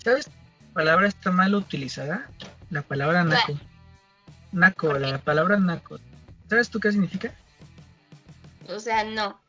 ¿Sabes? 0.05 0.29
La 0.69 0.75
palabra 0.75 1.09
está 1.09 1.31
mal 1.31 1.55
utilizada. 1.55 2.29
La 2.71 2.83
palabra 2.83 3.25
naco. 3.25 3.59
Naco, 4.53 4.93
la 4.95 5.19
palabra 5.19 5.59
naco. 5.59 5.99
¿Sabes 6.49 6.71
tú 6.71 6.79
qué 6.79 6.93
significa? 6.93 7.33
O 8.69 8.79
sea, 8.79 9.05
no. 9.05 9.41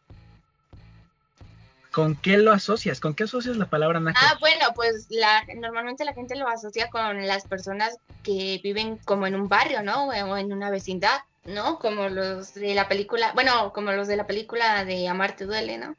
¿Con 1.92 2.16
qué 2.16 2.38
lo 2.38 2.52
asocias? 2.52 3.00
¿Con 3.00 3.14
qué 3.14 3.26
asocias 3.26 3.58
la 3.58 3.70
palabra 3.70 4.00
naco? 4.00 4.20
Ah, 4.22 4.38
bueno, 4.40 4.68
pues 4.74 5.08
la, 5.10 5.44
normalmente 5.58 6.06
la 6.06 6.14
gente 6.14 6.36
lo 6.36 6.48
asocia 6.48 6.90
con 6.90 7.28
las 7.28 7.46
personas 7.46 7.98
que 8.24 8.60
viven 8.64 8.98
como 8.98 9.28
en 9.28 9.36
un 9.36 9.48
barrio, 9.48 9.84
¿no? 9.84 10.08
O 10.08 10.38
en 10.38 10.54
una 10.54 10.70
vecindad. 10.70 11.20
¿No? 11.46 11.80
Como 11.80 12.10
los 12.10 12.54
de 12.54 12.74
la 12.76 12.88
película, 12.88 13.32
bueno, 13.34 13.72
como 13.74 13.92
los 13.92 14.08
de 14.08 14.18
la 14.18 14.28
película 14.28 14.86
de 14.86 15.08
Amarte 15.08 15.46
duele, 15.46 15.78
¿no? 15.78 15.96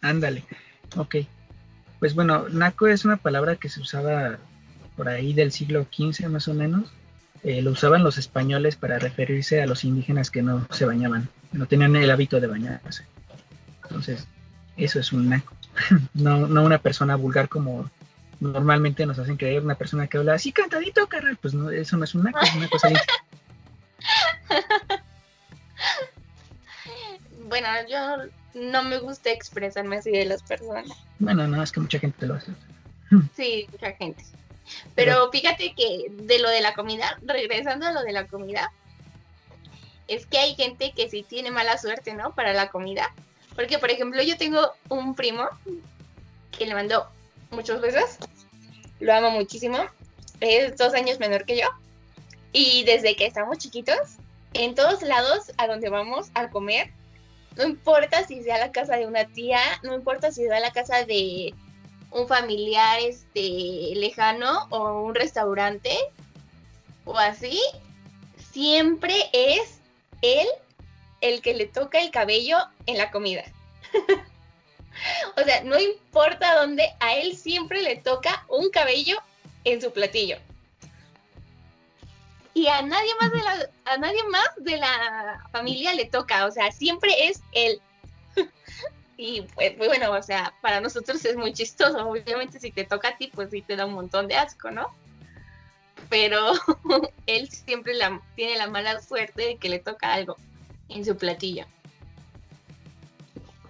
Ándale, 0.00 0.44
ok. 0.96 1.16
Pues 1.98 2.14
bueno, 2.14 2.48
naco 2.48 2.86
es 2.86 3.04
una 3.04 3.16
palabra 3.16 3.56
que 3.56 3.68
se 3.68 3.80
usaba 3.80 4.38
por 4.96 5.08
ahí 5.08 5.32
del 5.32 5.52
siglo 5.52 5.86
XV 5.90 6.28
más 6.28 6.48
o 6.48 6.54
menos. 6.54 6.92
Eh, 7.42 7.60
lo 7.60 7.72
usaban 7.72 8.02
los 8.02 8.16
españoles 8.16 8.76
para 8.76 8.98
referirse 8.98 9.62
a 9.62 9.66
los 9.66 9.84
indígenas 9.84 10.30
que 10.30 10.42
no 10.42 10.66
se 10.70 10.86
bañaban, 10.86 11.28
no 11.52 11.66
tenían 11.66 11.94
el 11.96 12.10
hábito 12.10 12.40
de 12.40 12.46
bañarse. 12.46 13.04
Entonces, 13.82 14.26
eso 14.76 14.98
es 14.98 15.12
un 15.12 15.28
naco. 15.28 15.54
no, 16.14 16.46
no 16.46 16.62
una 16.62 16.78
persona 16.78 17.16
vulgar 17.16 17.48
como 17.48 17.90
normalmente 18.40 19.06
nos 19.06 19.18
hacen 19.18 19.36
creer, 19.36 19.62
una 19.62 19.74
persona 19.74 20.06
que 20.06 20.18
habla 20.18 20.34
así 20.34 20.52
cantadito, 20.52 21.06
carnal. 21.06 21.36
Pues 21.40 21.54
no, 21.54 21.70
eso 21.70 21.96
no 21.96 22.04
es 22.04 22.14
un 22.14 22.24
naco, 22.24 22.40
es 22.42 22.54
una 22.54 22.68
cosa 22.68 22.88
bueno, 27.48 27.68
yo 27.88 28.30
no 28.54 28.82
me 28.82 28.98
gusta 28.98 29.30
expresarme 29.30 29.96
así 29.96 30.10
de 30.10 30.24
las 30.26 30.42
personas. 30.42 30.88
Bueno, 31.18 31.46
no, 31.46 31.62
es 31.62 31.72
que 31.72 31.80
mucha 31.80 31.98
gente 31.98 32.26
lo 32.26 32.34
hace. 32.34 32.52
Sí, 33.36 33.66
mucha 33.70 33.92
gente. 33.92 34.24
Pero 34.94 35.30
fíjate 35.30 35.74
que 35.74 36.06
de 36.10 36.38
lo 36.38 36.48
de 36.48 36.60
la 36.60 36.74
comida, 36.74 37.18
regresando 37.22 37.86
a 37.86 37.92
lo 37.92 38.02
de 38.02 38.12
la 38.12 38.26
comida, 38.26 38.72
es 40.08 40.26
que 40.26 40.38
hay 40.38 40.54
gente 40.54 40.92
que 40.92 41.08
sí 41.08 41.22
tiene 41.22 41.50
mala 41.50 41.78
suerte, 41.78 42.14
¿no? 42.14 42.34
Para 42.34 42.52
la 42.52 42.70
comida. 42.70 43.12
Porque, 43.54 43.78
por 43.78 43.90
ejemplo, 43.90 44.22
yo 44.22 44.36
tengo 44.36 44.72
un 44.88 45.14
primo 45.14 45.48
que 46.50 46.66
le 46.66 46.74
mandó 46.74 47.08
muchos 47.50 47.80
besos. 47.80 48.18
Lo 49.00 49.14
amo 49.14 49.30
muchísimo. 49.30 49.78
Es 50.40 50.76
dos 50.76 50.94
años 50.94 51.18
menor 51.18 51.44
que 51.44 51.58
yo. 51.58 51.68
Y 52.56 52.84
desde 52.84 53.16
que 53.16 53.26
estamos 53.26 53.58
chiquitos, 53.58 53.98
en 54.52 54.76
todos 54.76 55.02
lados 55.02 55.50
a 55.56 55.66
donde 55.66 55.88
vamos 55.88 56.30
a 56.34 56.50
comer, 56.50 56.88
no 57.56 57.64
importa 57.64 58.24
si 58.24 58.44
sea 58.44 58.58
la 58.58 58.70
casa 58.70 58.96
de 58.96 59.08
una 59.08 59.24
tía, 59.26 59.58
no 59.82 59.92
importa 59.92 60.30
si 60.30 60.44
sea 60.44 60.60
la 60.60 60.70
casa 60.70 61.04
de 61.04 61.52
un 62.12 62.28
familiar 62.28 63.00
este 63.00 63.94
lejano 63.96 64.68
o 64.70 65.02
un 65.02 65.16
restaurante 65.16 65.90
o 67.04 67.18
así, 67.18 67.60
siempre 68.52 69.16
es 69.32 69.80
él 70.22 70.46
el 71.22 71.42
que 71.42 71.54
le 71.54 71.66
toca 71.66 72.00
el 72.00 72.12
cabello 72.12 72.58
en 72.86 72.98
la 72.98 73.10
comida. 73.10 73.42
o 75.36 75.40
sea, 75.42 75.64
no 75.64 75.80
importa 75.80 76.54
dónde, 76.54 76.88
a 77.00 77.16
él 77.16 77.36
siempre 77.36 77.82
le 77.82 77.96
toca 77.96 78.46
un 78.48 78.70
cabello 78.70 79.18
en 79.64 79.82
su 79.82 79.90
platillo 79.90 80.38
y 82.54 82.68
a 82.68 82.82
nadie 82.82 83.10
más 83.20 83.32
de 83.32 83.38
la, 83.38 83.68
a 83.92 83.98
nadie 83.98 84.22
más 84.30 84.48
de 84.58 84.76
la 84.78 85.44
familia 85.50 85.92
le 85.92 86.06
toca, 86.06 86.46
o 86.46 86.52
sea, 86.52 86.70
siempre 86.70 87.12
es 87.28 87.42
él. 87.52 87.80
y 89.16 89.42
pues, 89.42 89.72
pues, 89.76 89.88
bueno, 89.88 90.12
o 90.12 90.22
sea, 90.22 90.54
para 90.62 90.80
nosotros 90.80 91.22
es 91.24 91.36
muy 91.36 91.52
chistoso, 91.52 92.08
obviamente 92.08 92.60
si 92.60 92.70
te 92.70 92.84
toca 92.84 93.08
a 93.08 93.16
ti, 93.16 93.30
pues 93.34 93.50
sí 93.50 93.60
te 93.60 93.74
da 93.74 93.86
un 93.86 93.94
montón 93.94 94.28
de 94.28 94.36
asco, 94.36 94.70
¿no? 94.70 94.86
Pero 96.08 96.52
él 97.26 97.50
siempre 97.50 97.94
la, 97.94 98.20
tiene 98.36 98.56
la 98.56 98.70
mala 98.70 99.02
suerte 99.02 99.42
de 99.42 99.56
que 99.56 99.68
le 99.68 99.80
toca 99.80 100.14
algo 100.14 100.36
en 100.88 101.04
su 101.04 101.16
platillo. 101.16 101.66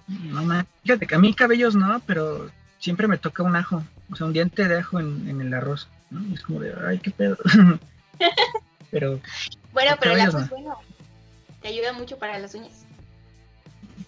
No, 0.07 0.65
fíjate 0.83 1.07
que 1.07 1.15
a 1.15 1.19
mí 1.19 1.33
cabellos 1.33 1.75
no, 1.75 2.03
pero 2.07 2.51
siempre 2.79 3.09
me 3.09 3.17
toca 3.17 3.43
un 3.43 3.57
ajo, 3.57 3.83
o 4.13 4.17
sea, 4.17 4.27
un 4.27 4.35
diente 4.35 4.69
de 4.69 4.79
ajo 4.79 5.01
en, 5.01 5.27
en 5.27 5.41
el 5.41 5.55
arroz, 5.55 5.89
¿no? 6.11 6.35
es 6.35 6.43
como 6.43 6.61
de, 6.61 6.75
ay, 6.87 6.99
qué 6.99 7.11
pedo. 7.11 7.39
Pero. 8.95 9.21
Bueno, 9.73 9.97
pero 9.99 10.15
el 10.15 10.31
pues 10.31 10.49
bueno. 10.51 10.79
Te 11.61 11.67
ayuda 11.67 11.93
mucho 11.93 12.17
para 12.17 12.39
las 12.39 12.55
uñas. 12.55 12.85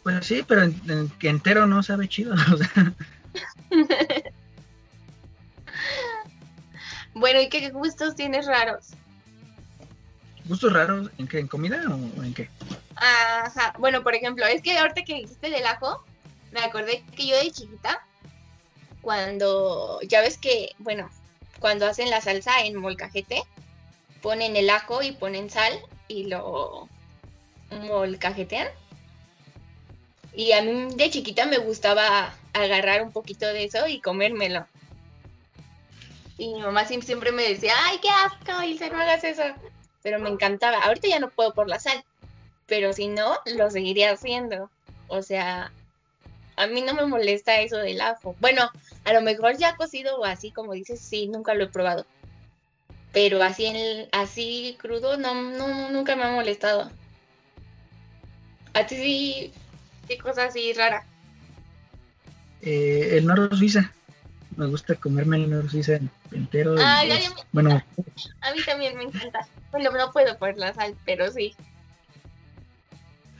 Pues 0.04 0.24
sí, 0.24 0.44
pero 0.46 0.62
en, 0.62 1.10
que 1.18 1.28
entero 1.28 1.66
no 1.66 1.82
sabe 1.82 2.06
chido. 2.06 2.36
bueno, 7.14 7.40
¿y 7.40 7.48
qué 7.48 7.68
gustos 7.70 8.14
tienes 8.14 8.46
raros? 8.46 8.90
¿Gustos 10.44 10.72
raros? 10.72 11.10
¿En 11.18 11.26
qué? 11.26 11.40
¿En 11.40 11.48
comida 11.48 11.82
o 11.88 12.22
en 12.22 12.32
qué? 12.32 12.48
Ajá. 12.94 13.74
Bueno, 13.80 14.04
por 14.04 14.14
ejemplo, 14.14 14.46
es 14.46 14.62
que 14.62 14.78
ahorita 14.78 15.02
que 15.02 15.14
dijiste 15.14 15.50
del 15.50 15.66
ajo, 15.66 16.04
me 16.52 16.60
acordé 16.60 17.02
que 17.16 17.26
yo 17.26 17.36
de 17.36 17.50
chiquita, 17.50 18.06
cuando 19.00 19.98
ya 20.02 20.20
ves 20.20 20.38
que, 20.38 20.76
bueno, 20.78 21.10
cuando 21.58 21.88
hacen 21.88 22.08
la 22.08 22.20
salsa 22.20 22.60
en 22.60 22.76
molcajete, 22.76 23.42
ponen 24.23 24.56
el 24.56 24.70
ajo 24.70 25.02
y 25.02 25.12
ponen 25.12 25.50
sal 25.50 25.73
y 26.08 26.25
lo 26.25 26.88
molcajetean. 27.70 28.68
Y 30.35 30.52
a 30.52 30.62
mí 30.62 30.94
de 30.94 31.11
chiquita 31.11 31.46
me 31.46 31.58
gustaba 31.58 32.35
agarrar 32.52 33.02
un 33.02 33.12
poquito 33.12 33.46
de 33.46 33.64
eso 33.64 33.87
y 33.87 34.00
comérmelo. 34.00 34.66
Y 36.38 36.52
mi 36.52 36.61
mamá 36.61 36.85
siempre 36.85 37.32
me 37.32 37.49
decía, 37.49 37.73
ay, 37.87 37.99
qué 38.02 38.08
asco, 38.11 38.62
Ilse, 38.62 38.90
no 38.90 39.00
hagas 39.00 39.25
eso. 39.25 39.42
Pero 40.02 40.18
me 40.20 40.28
encantaba. 40.28 40.78
Ahorita 40.78 41.08
ya 41.08 41.18
no 41.18 41.30
puedo 41.30 41.54
por 41.54 41.68
la 41.68 41.80
sal. 41.80 42.04
Pero 42.66 42.92
si 42.92 43.08
no, 43.08 43.38
lo 43.46 43.70
seguiría 43.70 44.12
haciendo. 44.12 44.70
O 45.08 45.23
sea, 45.23 45.73
a 46.56 46.66
mí 46.66 46.82
no 46.82 46.92
me 46.92 47.06
molesta 47.06 47.61
eso 47.61 47.78
del 47.78 48.02
ajo. 48.02 48.37
Bueno, 48.40 48.70
a 49.04 49.12
lo 49.14 49.23
mejor 49.23 49.56
ya 49.56 49.76
cocido 49.76 50.18
o 50.18 50.25
así 50.25 50.50
como 50.50 50.75
dices, 50.75 51.00
sí, 51.00 51.28
nunca 51.28 51.54
lo 51.54 51.64
he 51.64 51.68
probado 51.68 52.04
pero 53.16 53.42
así 53.42 53.64
en 53.64 54.08
así 54.12 54.76
crudo 54.78 55.16
no, 55.16 55.32
no 55.32 55.90
nunca 55.90 56.16
me 56.16 56.25
ha 56.25 56.32
molestado. 56.32 56.90
A 58.75 58.87
ti 58.87 58.94
sí, 58.94 59.52
qué 60.06 60.18
cosa 60.18 60.44
así 60.44 60.75
rara. 60.75 61.02
Eh, 62.61 63.12
el 63.12 63.25
noro 63.25 63.49
suiza. 63.56 63.90
Me 64.54 64.66
gusta 64.66 64.96
comerme 64.96 65.38
el 65.38 65.49
noro 65.49 65.66
suiza 65.66 65.99
entero. 66.30 66.75
Ah, 66.78 67.04
bueno, 67.52 67.82
a 68.42 68.52
mí 68.52 68.61
también 68.66 68.99
me 68.99 69.04
encanta. 69.04 69.49
Bueno, 69.70 69.92
no 69.92 70.12
puedo 70.12 70.37
poner 70.37 70.58
la 70.58 70.75
sal, 70.75 70.94
pero 71.06 71.32
sí. 71.32 71.54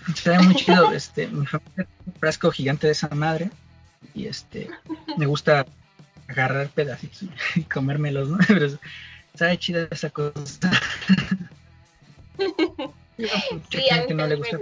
Está 0.09 0.40
muy 0.40 0.54
chido. 0.54 0.90
Este, 0.90 1.26
mi 1.26 1.45
familia 1.45 1.87
un 2.06 2.14
frasco 2.14 2.50
gigante 2.50 2.87
de 2.87 2.95
esa 2.95 3.09
madre. 3.09 3.50
Y 4.14 4.26
este, 4.26 4.71
me 5.18 5.26
gusta 5.26 5.66
agarrar 6.28 6.71
pedacitos 6.71 7.25
y 7.54 7.62
comérmelos, 7.68 8.30
¿no? 8.30 8.38
Pero 8.49 8.78
sabe 9.37 9.59
chida 9.59 9.88
esa 9.90 10.11
cosa. 10.11 10.71
sí, 13.16 13.90
a 13.90 14.07
mí 14.07 14.14
no 14.14 14.26
le 14.26 14.37
gusta. 14.37 14.59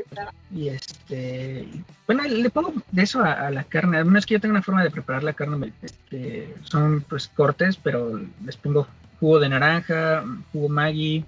Y 0.54 0.68
este, 0.68 1.66
bueno, 2.06 2.24
le 2.24 2.50
pongo 2.50 2.72
de 2.90 3.02
eso 3.02 3.22
a, 3.22 3.50
la 3.50 3.64
carne. 3.64 3.98
Al 3.98 4.04
menos 4.04 4.26
que 4.26 4.34
yo 4.34 4.40
tengo 4.40 4.52
una 4.52 4.62
forma 4.62 4.84
de 4.84 4.90
preparar 4.90 5.22
la 5.22 5.32
carne. 5.32 5.72
Este, 5.82 6.54
son 6.64 7.02
pues 7.08 7.28
cortes, 7.28 7.76
pero 7.76 8.20
les 8.44 8.56
pongo 8.56 8.86
jugo 9.20 9.40
de 9.40 9.48
naranja, 9.48 10.24
jugo 10.52 10.68
Maggi, 10.68 11.24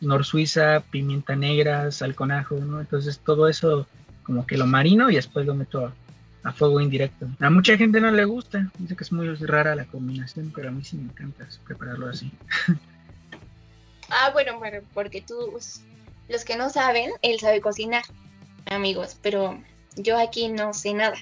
nor 0.00 0.24
suiza, 0.24 0.82
pimienta 0.90 1.36
negra, 1.36 1.90
sal 1.92 2.14
con 2.14 2.30
ajo, 2.30 2.56
¿no? 2.56 2.80
Entonces 2.80 3.18
todo 3.18 3.48
eso 3.48 3.86
como 4.22 4.46
que 4.46 4.56
lo 4.56 4.66
marino 4.66 5.10
y 5.10 5.16
después 5.16 5.46
lo 5.46 5.54
meto 5.54 5.92
a, 6.42 6.52
fuego 6.52 6.80
indirecto. 6.80 7.28
A 7.40 7.50
mucha 7.50 7.76
gente 7.76 8.00
no 8.00 8.10
le 8.10 8.24
gusta, 8.24 8.70
dice 8.78 8.96
que 8.96 9.04
es 9.04 9.12
muy 9.12 9.34
rara 9.34 9.74
la 9.74 9.84
combinación, 9.84 10.52
pero 10.54 10.68
a 10.68 10.72
mí 10.72 10.84
sí 10.84 10.96
me 10.96 11.04
encanta 11.04 11.46
prepararlo 11.66 12.08
así. 12.08 12.30
ah, 14.10 14.30
bueno, 14.32 14.58
bueno, 14.58 14.80
porque 14.94 15.22
tú, 15.22 15.58
los 16.28 16.44
que 16.44 16.56
no 16.56 16.70
saben, 16.70 17.10
él 17.22 17.38
sabe 17.40 17.60
cocinar, 17.60 18.04
amigos, 18.66 19.16
pero 19.22 19.60
yo 19.96 20.18
aquí 20.18 20.48
no 20.48 20.74
sé 20.74 20.94
nada. 20.94 21.16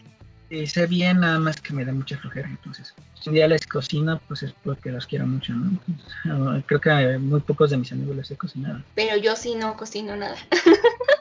Sí, 0.48 0.66
sé 0.66 0.86
bien, 0.86 1.20
nada 1.20 1.38
más 1.38 1.60
que 1.60 1.74
me 1.74 1.84
da 1.84 1.92
mucha 1.92 2.16
flojera, 2.18 2.48
entonces 2.48 2.94
si 3.20 3.30
un 3.30 3.34
día 3.34 3.48
les 3.48 3.66
cocino, 3.66 4.20
pues 4.28 4.42
es 4.42 4.52
porque 4.62 4.90
los 4.90 5.06
quiero 5.06 5.26
mucho, 5.26 5.52
¿no? 5.52 5.78
Ah, 6.26 6.62
creo 6.66 6.80
que 6.80 7.18
muy 7.18 7.40
pocos 7.40 7.70
de 7.70 7.76
mis 7.76 7.92
amigos 7.92 8.16
les 8.16 8.30
he 8.30 8.36
cocinado. 8.36 8.82
Pero 8.94 9.16
yo 9.16 9.36
sí 9.36 9.54
no 9.54 9.76
cocino 9.76 10.16
nada. 10.16 10.36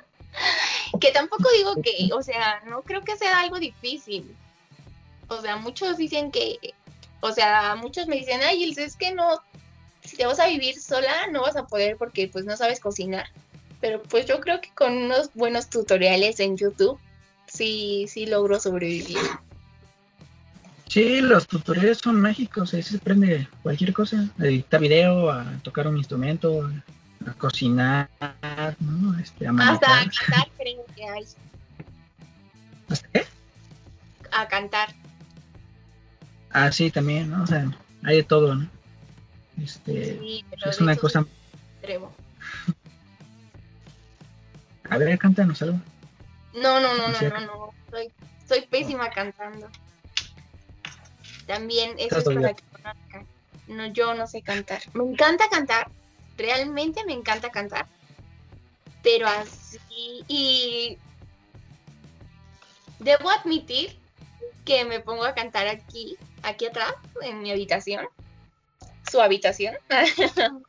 tampoco 1.18 1.50
digo 1.58 1.76
que, 1.82 2.14
o 2.14 2.22
sea, 2.22 2.62
no 2.68 2.82
creo 2.82 3.04
que 3.04 3.18
sea 3.18 3.40
algo 3.40 3.60
difícil. 3.60 4.36
O 5.28 5.42
sea, 5.42 5.58
muchos 5.58 5.98
dicen 5.98 6.32
que, 6.32 6.74
o 7.20 7.32
sea, 7.32 7.76
muchos 7.76 8.08
me 8.08 8.18
dicen, 8.18 8.42
ay, 8.44 8.64
es 8.78 8.96
que 8.96 9.14
no, 9.14 9.42
si 10.04 10.16
te 10.16 10.26
vas 10.26 10.40
a 10.40 10.48
vivir 10.48 10.80
sola, 10.80 11.28
no 11.32 11.42
vas 11.42 11.56
a 11.56 11.68
poder 11.68 11.98
porque 11.98 12.28
pues 12.28 12.46
no 12.46 12.56
sabes 12.56 12.80
cocinar. 12.80 13.28
Pero 13.82 14.02
pues 14.02 14.26
yo 14.26 14.40
creo 14.40 14.62
que 14.62 14.72
con 14.74 14.98
unos 14.98 15.32
buenos 15.34 15.70
tutoriales 15.70 16.40
en 16.40 16.58
YouTube, 16.58 17.00
sí, 17.48 18.06
sí 18.08 18.26
logro 18.26 18.60
sobrevivir. 18.60 19.18
Sí, 20.88 21.20
los 21.20 21.46
tutoriales 21.48 21.98
son 21.98 22.22
mágicos, 22.22 22.74
ahí 22.74 22.82
se 22.82 22.98
aprende 22.98 23.48
cualquier 23.62 23.92
cosa, 23.94 24.30
a 24.40 24.46
editar 24.46 24.80
video, 24.80 25.30
a 25.30 25.46
tocar 25.62 25.86
un 25.88 25.98
instrumento, 25.98 26.72
a 27.28 27.34
cocinar, 27.34 28.10
¿no? 28.80 29.20
Este, 29.20 29.48
a 29.48 29.52
Hasta 29.52 30.02
a 30.02 30.06
cantar 30.06 30.50
creo 30.58 30.86
que 30.96 31.04
hay. 31.08 31.26
¿Hasta 32.90 33.08
qué? 33.10 33.26
A 34.32 34.48
cantar. 34.48 34.94
Ah, 36.52 36.72
sí, 36.72 36.90
también, 36.90 37.30
¿no? 37.30 37.44
O 37.44 37.48
sea, 37.48 37.70
hay 38.04 38.18
de 38.18 38.24
todo, 38.24 38.56
¿no? 38.56 38.70
Este, 39.62 40.18
sí, 40.20 40.46
es 40.66 40.80
una 40.80 40.96
cosa... 40.96 41.26
Extremo. 41.80 42.14
A 44.90 44.98
ver, 44.98 45.18
cántanos 45.20 45.62
algo. 45.62 45.80
No, 46.54 46.80
no, 46.80 46.96
no, 46.96 47.10
no, 47.10 47.22
no, 47.22 47.40
no, 47.42 47.74
soy, 47.92 48.10
soy 48.48 48.62
pésima 48.68 49.10
cantando. 49.10 49.70
También 51.46 51.96
eso 51.98 52.18
es 52.18 52.24
para 52.24 52.54
que. 52.54 52.64
No, 53.68 53.88
yo 53.88 54.14
no 54.14 54.28
sé 54.28 54.42
cantar. 54.42 54.82
Me 54.94 55.04
encanta 55.04 55.50
cantar, 55.50 55.92
realmente 56.38 57.04
me 57.06 57.14
encanta 57.14 57.50
cantar, 57.50 57.88
pero 59.04 59.28
así 59.28 60.24
y 60.28 60.98
debo 63.00 63.30
admitir 63.30 63.98
que 64.66 64.86
me 64.86 65.00
pongo 65.00 65.24
a 65.26 65.34
cantar 65.34 65.68
aquí, 65.68 66.18
aquí 66.44 66.66
atrás, 66.66 66.94
en 67.22 67.42
mi 67.42 67.52
habitación, 67.52 68.08
su 69.10 69.22
habitación. 69.22 69.76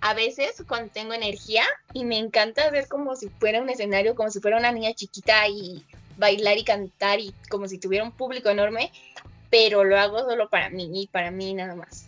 a 0.00 0.14
veces 0.14 0.62
cuando 0.68 0.92
tengo 0.92 1.14
energía 1.14 1.64
y 1.92 2.04
me 2.04 2.18
encanta 2.18 2.70
ver 2.70 2.86
como 2.88 3.16
si 3.16 3.28
fuera 3.28 3.62
un 3.62 3.70
escenario, 3.70 4.14
como 4.14 4.30
si 4.30 4.40
fuera 4.40 4.58
una 4.58 4.72
niña 4.72 4.92
chiquita 4.92 5.48
y 5.48 5.84
bailar 6.18 6.58
y 6.58 6.64
cantar 6.64 7.20
y 7.20 7.34
como 7.48 7.68
si 7.68 7.78
tuviera 7.78 8.04
un 8.04 8.12
público 8.12 8.48
enorme 8.48 8.90
pero 9.50 9.84
lo 9.84 9.98
hago 9.98 10.18
solo 10.20 10.48
para 10.48 10.70
mí 10.70 11.02
y 11.02 11.06
para 11.06 11.30
mí 11.30 11.54
nada 11.54 11.74
más. 11.74 12.05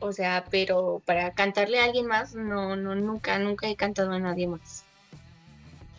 O 0.00 0.12
sea, 0.12 0.44
pero 0.50 1.02
para 1.04 1.32
cantarle 1.32 1.80
a 1.80 1.84
alguien 1.84 2.06
más, 2.06 2.34
no, 2.34 2.76
no, 2.76 2.94
nunca, 2.94 3.38
nunca 3.38 3.68
he 3.68 3.76
cantado 3.76 4.12
a 4.12 4.18
nadie 4.18 4.46
más. 4.46 4.84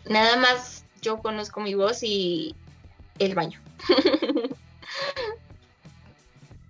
Nada 0.08 0.36
más 0.36 0.84
yo 1.02 1.18
conozco 1.18 1.60
mi 1.60 1.74
voz 1.74 2.02
y 2.02 2.54
el 3.18 3.34
baño. 3.34 3.60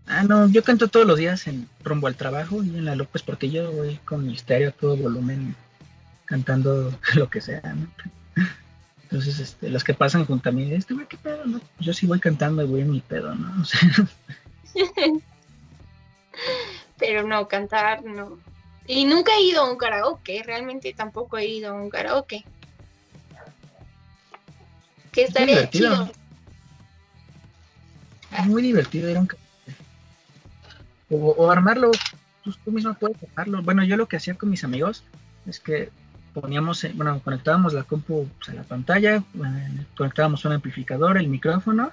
ah, 0.07 0.25
no, 0.25 0.49
yo 0.49 0.65
canto 0.65 0.89
todos 0.89 1.07
los 1.07 1.19
días 1.19 1.47
en 1.47 1.69
rumbo 1.85 2.09
al 2.09 2.17
trabajo 2.17 2.63
y 2.63 2.69
en 2.71 2.85
la 2.85 2.97
López 2.97 3.23
porque 3.23 3.51
yo 3.51 3.71
voy 3.71 3.97
con 4.05 4.27
mi 4.27 4.35
estéreo 4.35 4.71
a 4.71 4.73
todo 4.73 4.97
volumen 4.97 5.55
cantando 6.25 6.93
lo 7.15 7.31
que 7.31 7.41
sea, 7.41 7.63
¿no? 7.63 7.87
Entonces, 9.05 9.41
este, 9.41 9.71
los 9.71 9.83
que 9.83 9.95
pasan 9.95 10.25
junto 10.25 10.49
a 10.49 10.53
mí, 10.53 10.73
este 10.73 10.95
güey, 10.95 11.07
¿qué 11.09 11.17
pedo? 11.17 11.45
No? 11.45 11.61
Yo 11.81 11.93
sí 11.93 12.07
voy 12.07 12.21
cantando 12.21 12.63
y 12.63 12.67
voy 12.67 12.83
en 12.83 12.93
mi 12.93 13.01
pedo, 13.01 13.35
¿no? 13.35 13.61
O 13.61 13.65
sea. 13.65 13.81
Pero 17.01 17.27
no, 17.27 17.49
cantar 17.49 18.05
no. 18.05 18.39
Y 18.87 19.05
nunca 19.05 19.33
he 19.37 19.43
ido 19.43 19.63
a 19.63 19.71
un 19.71 19.79
karaoke, 19.79 20.43
realmente 20.45 20.93
tampoco 20.93 21.39
he 21.39 21.47
ido 21.47 21.71
a 21.71 21.75
un 21.75 21.91
karaoke. 21.91 22.45
Que 25.13 25.25
estaría 25.25 25.69
chido. 25.71 26.11
Es 28.39 28.47
muy 28.47 28.63
divertido 28.63 29.11
ir 29.11 29.17
a 29.17 29.21
un 29.21 29.27
karaoke. 29.27 29.51
O, 31.13 31.51
armarlo, 31.51 31.91
tú, 32.45 32.55
tú 32.65 32.71
mismo 32.71 32.95
puedes 32.95 33.17
armarlo. 33.35 33.63
Bueno, 33.63 33.83
yo 33.83 33.97
lo 33.97 34.07
que 34.07 34.17
hacía 34.17 34.35
con 34.35 34.51
mis 34.51 34.63
amigos 34.63 35.05
es 35.47 35.59
que 35.59 35.91
poníamos, 36.33 36.85
eh, 36.85 36.93
bueno, 36.95 37.21
conectábamos 37.23 37.73
la 37.73 37.83
compu 37.83 38.29
pues, 38.39 38.51
a 38.51 38.55
la 38.55 38.63
pantalla, 38.63 39.17
eh, 39.17 39.87
conectábamos 39.97 40.45
un 40.45 40.53
amplificador, 40.53 41.19
el 41.19 41.29
micrófono 41.29 41.91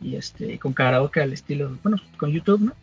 y 0.00 0.16
este 0.16 0.58
con 0.58 0.72
karaoke 0.72 1.20
al 1.20 1.32
estilo, 1.32 1.78
bueno, 1.82 1.98
con 2.16 2.30
YouTube, 2.30 2.60
¿no? 2.60 2.74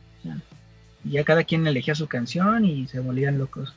Y 1.03 1.11
ya 1.11 1.23
cada 1.23 1.43
quien 1.43 1.65
elegía 1.65 1.95
su 1.95 2.07
canción 2.07 2.65
y 2.65 2.87
se 2.87 2.99
volvían 2.99 3.37
locos. 3.37 3.73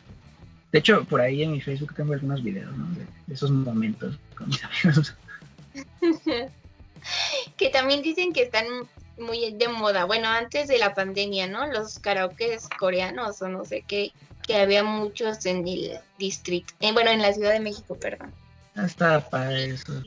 De 0.72 0.80
hecho, 0.80 1.04
por 1.04 1.20
ahí 1.20 1.42
en 1.42 1.52
mi 1.52 1.60
Facebook 1.60 1.94
tengo 1.94 2.12
algunos 2.12 2.42
videos, 2.42 2.76
¿no? 2.76 2.86
De, 2.94 3.06
esos 3.32 3.50
momentos 3.50 4.18
con 4.36 4.48
mis 4.48 4.62
amigos. 4.84 5.14
que 7.56 7.70
también 7.70 8.02
dicen 8.02 8.32
que 8.32 8.42
están 8.42 8.66
muy 9.18 9.52
de 9.52 9.68
moda. 9.68 10.04
Bueno, 10.04 10.28
antes 10.28 10.68
de 10.68 10.78
la 10.78 10.94
pandemia, 10.94 11.46
¿no? 11.46 11.66
Los 11.66 11.98
karaokes 11.98 12.68
coreanos 12.78 13.40
o 13.42 13.48
no 13.48 13.64
sé 13.64 13.84
qué 13.86 14.12
que 14.46 14.56
había 14.56 14.84
muchos 14.84 15.46
en 15.46 15.66
el 15.66 15.98
distrito, 16.18 16.74
eh, 16.80 16.92
bueno, 16.92 17.10
en 17.10 17.22
la 17.22 17.32
Ciudad 17.32 17.52
de 17.52 17.60
México, 17.60 17.94
perdón. 17.94 18.32
Está 18.76 19.28
para 19.28 19.58
eso. 19.58 20.02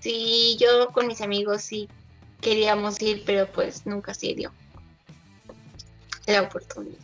Sí, 0.00 0.56
yo 0.60 0.88
con 0.90 1.06
mis 1.06 1.20
amigos 1.20 1.62
sí 1.62 1.88
queríamos 2.40 3.00
ir, 3.00 3.22
pero 3.24 3.46
pues 3.46 3.86
nunca 3.86 4.14
se 4.14 4.34
dio 4.34 4.52
la 6.32 6.42
oportunidad. 6.42 6.98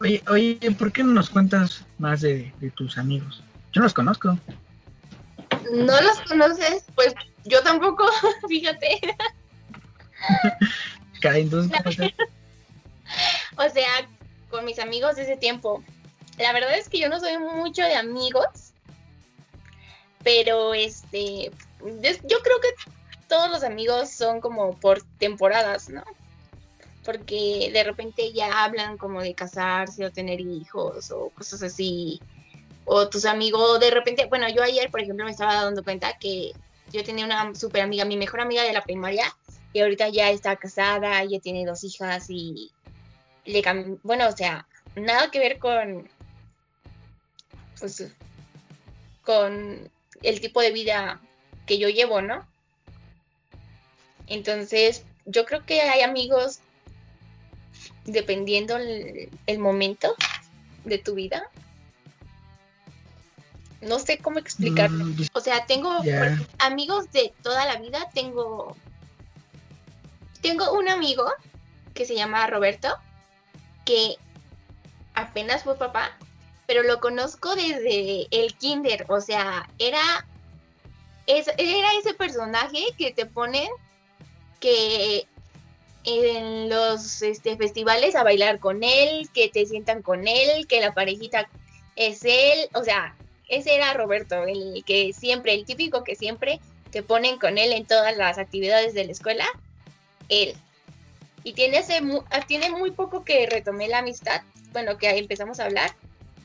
Oye, 0.00 0.22
oye, 0.28 0.58
¿por 0.78 0.92
qué 0.92 1.02
no 1.02 1.12
nos 1.12 1.30
cuentas 1.30 1.84
más 1.98 2.20
de, 2.20 2.52
tus 2.74 2.98
amigos? 2.98 3.42
Yo 3.72 3.82
los 3.82 3.94
conozco. 3.94 4.38
¿No 5.72 6.00
los 6.00 6.20
conoces? 6.28 6.84
Pues 6.94 7.14
yo 7.44 7.62
tampoco, 7.62 8.04
fíjate. 8.48 9.00
entonces, 11.22 11.80
o 13.56 13.68
sea, 13.70 14.08
con 14.50 14.64
mis 14.64 14.78
amigos 14.78 15.16
de 15.16 15.22
ese 15.22 15.36
tiempo, 15.36 15.82
la 16.38 16.52
verdad 16.52 16.76
es 16.76 16.88
que 16.88 16.98
yo 16.98 17.08
no 17.08 17.20
soy 17.20 17.38
mucho 17.38 17.82
de 17.82 17.94
amigos, 17.94 18.72
pero 20.22 20.74
este, 20.74 21.50
yo 21.80 22.38
creo 22.42 22.60
que 22.60 22.68
todos 23.28 23.50
los 23.50 23.64
amigos 23.64 24.10
son 24.10 24.40
como 24.40 24.78
por 24.78 25.02
temporadas, 25.18 25.88
¿no? 25.88 26.04
Porque 27.04 27.70
de 27.72 27.84
repente 27.84 28.32
ya 28.32 28.64
hablan 28.64 28.96
como 28.96 29.20
de 29.20 29.34
casarse 29.34 30.04
o 30.04 30.10
tener 30.10 30.40
hijos 30.40 31.10
o 31.10 31.30
cosas 31.30 31.62
así. 31.62 32.20
O 32.86 33.08
tus 33.08 33.24
amigos, 33.24 33.80
de 33.80 33.90
repente, 33.90 34.26
bueno, 34.26 34.48
yo 34.48 34.62
ayer, 34.62 34.90
por 34.90 35.00
ejemplo, 35.00 35.24
me 35.24 35.30
estaba 35.30 35.54
dando 35.54 35.82
cuenta 35.82 36.18
que 36.18 36.52
yo 36.92 37.04
tenía 37.04 37.24
una 37.24 37.54
súper 37.54 37.82
amiga, 37.82 38.04
mi 38.04 38.16
mejor 38.16 38.40
amiga 38.40 38.62
de 38.62 38.72
la 38.72 38.82
primaria, 38.82 39.24
y 39.72 39.80
ahorita 39.80 40.08
ya 40.08 40.30
está 40.30 40.56
casada, 40.56 41.24
ya 41.24 41.40
tiene 41.40 41.66
dos 41.66 41.82
hijas 41.84 42.26
y 42.28 42.70
le 43.44 43.62
bueno, 44.02 44.28
o 44.28 44.32
sea, 44.32 44.66
nada 44.94 45.30
que 45.30 45.38
ver 45.38 45.58
con 45.58 46.08
pues, 47.78 48.06
con 49.22 49.90
el 50.22 50.40
tipo 50.40 50.60
de 50.60 50.70
vida 50.70 51.20
que 51.66 51.78
yo 51.78 51.88
llevo, 51.88 52.22
¿no? 52.22 52.46
Entonces, 54.26 55.04
yo 55.26 55.44
creo 55.44 55.64
que 55.66 55.82
hay 55.82 56.02
amigos, 56.02 56.60
dependiendo 58.04 58.76
el, 58.76 59.58
momento 59.58 60.14
de 60.84 60.98
tu 60.98 61.14
vida. 61.14 61.48
No 63.80 63.98
sé 63.98 64.18
cómo 64.18 64.38
explicarlo. 64.38 65.04
Mm, 65.04 65.26
o 65.32 65.40
sea, 65.40 65.66
tengo 65.66 65.90
amigos 66.58 67.10
de 67.12 67.32
toda 67.42 67.66
la 67.66 67.76
vida. 67.76 68.08
Tengo, 68.14 68.76
tengo 70.40 70.72
un 70.72 70.88
amigo 70.88 71.26
que 71.92 72.06
se 72.06 72.14
llama 72.14 72.46
Roberto, 72.46 72.96
que 73.84 74.16
apenas 75.14 75.64
fue 75.64 75.76
papá, 75.76 76.16
pero 76.66 76.82
lo 76.82 77.00
conozco 77.00 77.54
desde 77.54 78.26
el 78.30 78.54
kinder. 78.54 79.04
O 79.08 79.20
sea, 79.20 79.68
era, 79.78 80.26
era 81.26 81.88
ese 81.98 82.14
personaje 82.14 82.86
que 82.96 83.12
te 83.12 83.26
ponen 83.26 83.68
que 84.60 85.28
en 86.04 86.68
los 86.68 87.22
este, 87.22 87.56
festivales 87.56 88.14
a 88.14 88.24
bailar 88.24 88.58
con 88.58 88.84
él, 88.84 89.28
que 89.32 89.48
te 89.48 89.66
sientan 89.66 90.02
con 90.02 90.28
él, 90.28 90.66
que 90.66 90.80
la 90.80 90.94
parejita 90.94 91.48
es 91.96 92.24
él, 92.24 92.68
o 92.74 92.84
sea, 92.84 93.16
ese 93.48 93.74
era 93.74 93.94
Roberto, 93.94 94.44
el 94.44 94.84
que 94.84 95.12
siempre, 95.12 95.54
el 95.54 95.64
típico 95.64 96.04
que 96.04 96.14
siempre 96.14 96.60
te 96.90 97.02
ponen 97.02 97.38
con 97.38 97.58
él 97.58 97.72
en 97.72 97.86
todas 97.86 98.16
las 98.16 98.38
actividades 98.38 98.94
de 98.94 99.04
la 99.04 99.12
escuela, 99.12 99.46
él. 100.28 100.54
Y 101.42 101.52
tiene, 101.52 101.78
ese, 101.78 102.00
tiene 102.46 102.70
muy 102.70 102.90
poco 102.90 103.24
que 103.24 103.46
retomé 103.46 103.88
la 103.88 103.98
amistad, 103.98 104.42
bueno, 104.72 104.96
que 104.96 105.10
empezamos 105.10 105.60
a 105.60 105.64
hablar, 105.64 105.94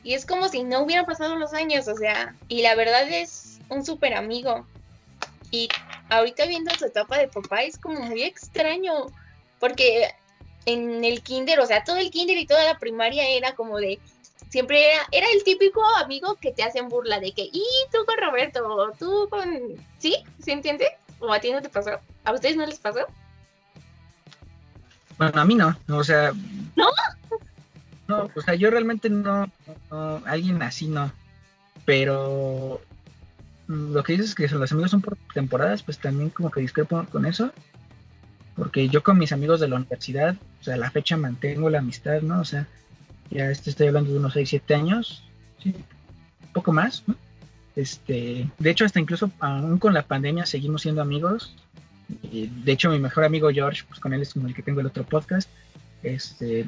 y 0.03 0.13
es 0.13 0.25
como 0.25 0.47
si 0.47 0.63
no 0.63 0.81
hubieran 0.81 1.05
pasado 1.05 1.35
los 1.35 1.53
años, 1.53 1.87
o 1.87 1.95
sea, 1.95 2.35
y 2.47 2.61
la 2.61 2.75
verdad 2.75 3.07
es 3.09 3.59
un 3.69 3.85
súper 3.85 4.13
amigo. 4.13 4.65
Y 5.51 5.67
ahorita 6.09 6.45
viendo 6.45 6.73
su 6.75 6.85
etapa 6.85 7.17
de 7.17 7.27
papá 7.27 7.63
es 7.63 7.77
como 7.77 7.99
muy 8.01 8.23
extraño, 8.23 9.07
porque 9.59 10.13
en 10.65 11.03
el 11.03 11.21
kinder, 11.21 11.59
o 11.59 11.65
sea, 11.65 11.83
todo 11.83 11.97
el 11.97 12.11
kinder 12.11 12.37
y 12.37 12.45
toda 12.45 12.63
la 12.63 12.77
primaria 12.77 13.27
era 13.29 13.55
como 13.55 13.77
de, 13.77 13.99
siempre 14.49 14.93
era, 14.93 15.01
era 15.11 15.27
el 15.33 15.43
típico 15.43 15.81
amigo 15.97 16.35
que 16.35 16.51
te 16.51 16.63
hacen 16.63 16.89
burla 16.89 17.19
de 17.19 17.31
que, 17.31 17.43
y 17.43 17.63
tú 17.91 17.99
con 18.05 18.15
Roberto, 18.17 18.67
o 18.67 18.91
tú 18.91 19.27
con, 19.29 19.47
¿sí? 19.99 20.15
¿Sí 20.43 20.51
entiendes? 20.51 20.89
¿O 21.19 21.31
a 21.31 21.39
ti 21.39 21.51
no 21.51 21.61
te 21.61 21.69
pasó? 21.69 21.91
¿A 22.23 22.33
ustedes 22.33 22.55
no 22.55 22.65
les 22.65 22.79
pasó? 22.79 23.01
Bueno, 25.17 25.41
a 25.41 25.45
mí 25.45 25.55
no, 25.55 25.75
o 25.89 26.03
sea... 26.03 26.31
¿No? 26.75 26.87
No, 28.07 28.29
o 28.35 28.41
sea, 28.41 28.55
yo 28.55 28.71
realmente 28.71 29.09
no, 29.09 29.51
no 29.91 30.23
alguien 30.25 30.63
así 30.63 30.87
no, 30.87 31.11
pero 31.85 32.81
lo 33.67 34.03
que 34.03 34.13
dices 34.13 34.29
es 34.29 34.35
que 34.35 34.47
los 34.47 34.71
amigos 34.71 34.89
son 34.89 35.01
por 35.01 35.15
temporadas, 35.33 35.83
pues 35.83 35.99
también 35.99 36.31
como 36.31 36.49
que 36.49 36.61
discrepo 36.61 37.05
con 37.11 37.27
eso. 37.27 37.51
Porque 38.59 38.89
yo 38.89 39.01
con 39.01 39.17
mis 39.17 39.31
amigos 39.31 39.61
de 39.61 39.69
la 39.69 39.77
universidad, 39.77 40.35
o 40.59 40.63
sea, 40.63 40.73
a 40.73 40.77
la 40.77 40.91
fecha 40.91 41.15
mantengo 41.15 41.69
la 41.69 41.79
amistad, 41.79 42.21
¿no? 42.21 42.41
O 42.41 42.45
sea, 42.45 42.67
ya 43.31 43.49
este, 43.49 43.69
estoy 43.69 43.87
hablando 43.87 44.11
de 44.11 44.19
unos 44.19 44.33
6, 44.33 44.49
7 44.49 44.75
años, 44.75 45.23
sí, 45.63 45.69
un 45.69 46.53
poco 46.53 46.73
más, 46.73 47.03
¿no? 47.07 47.15
Este, 47.77 48.49
de 48.59 48.69
hecho, 48.69 48.83
hasta 48.83 48.99
incluso 48.99 49.31
aún 49.39 49.77
con 49.77 49.93
la 49.93 50.03
pandemia 50.03 50.45
seguimos 50.45 50.81
siendo 50.81 51.01
amigos. 51.01 51.55
de 52.21 52.71
hecho, 52.71 52.89
mi 52.89 52.99
mejor 52.99 53.23
amigo 53.23 53.49
George, 53.49 53.83
pues 53.87 54.01
con 54.01 54.11
él 54.13 54.21
es 54.21 54.33
como 54.33 54.47
el 54.47 54.53
que 54.53 54.61
tengo 54.61 54.81
el 54.81 54.87
otro 54.87 55.05
podcast. 55.05 55.49
Este, 56.03 56.67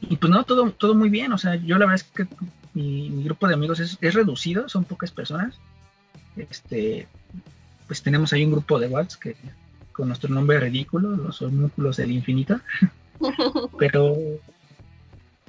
y 0.00 0.16
pues 0.16 0.30
no, 0.32 0.42
todo, 0.42 0.72
todo 0.72 0.96
muy 0.96 1.10
bien. 1.10 1.32
O 1.32 1.38
sea, 1.38 1.54
yo 1.54 1.78
la 1.78 1.86
verdad 1.86 2.04
es 2.06 2.12
que 2.12 2.26
mi, 2.74 3.22
grupo 3.22 3.46
de 3.46 3.54
amigos 3.54 3.78
es, 3.78 3.98
es, 4.00 4.14
reducido, 4.14 4.68
son 4.68 4.82
pocas 4.82 5.12
personas. 5.12 5.60
Este, 6.36 7.06
pues 7.86 8.02
tenemos 8.02 8.32
ahí 8.32 8.44
un 8.44 8.50
grupo 8.50 8.80
de 8.80 8.88
WhatsApp 8.88 9.20
que 9.20 9.36
con 9.98 10.06
nuestro 10.06 10.32
nombre 10.32 10.60
ridículo, 10.60 11.16
los 11.16 11.42
homúnculos 11.42 11.96
del 11.96 12.12
infinito. 12.12 12.60
Pero 13.78 14.16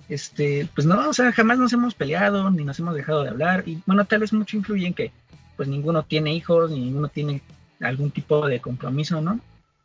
este, 0.10 0.68
pues 0.74 0.88
no, 0.88 1.08
o 1.08 1.14
sea, 1.14 1.32
jamás 1.32 1.60
nos 1.60 1.72
hemos 1.72 1.94
peleado 1.94 2.50
ni 2.50 2.66
nos 2.66 2.80
hemos 2.80 2.96
dejado 2.96 3.22
de 3.22 3.30
hablar 3.30 3.64
y 3.68 3.80
bueno, 3.86 4.06
tal 4.06 4.22
vez 4.22 4.34
mucho 4.34 4.58
influye 4.58 4.88
en 4.88 4.96
que 4.96 5.12
pues 5.56 5.70
ninguno 5.70 6.02
tiene 6.02 6.34
hijos, 6.34 6.72
ni 6.72 6.80
ninguno 6.80 7.10
tiene 7.10 7.44
algún 7.80 8.10
tipo 8.10 8.48
de 8.48 8.60
compromiso, 8.60 9.22
¿no? 9.22 9.40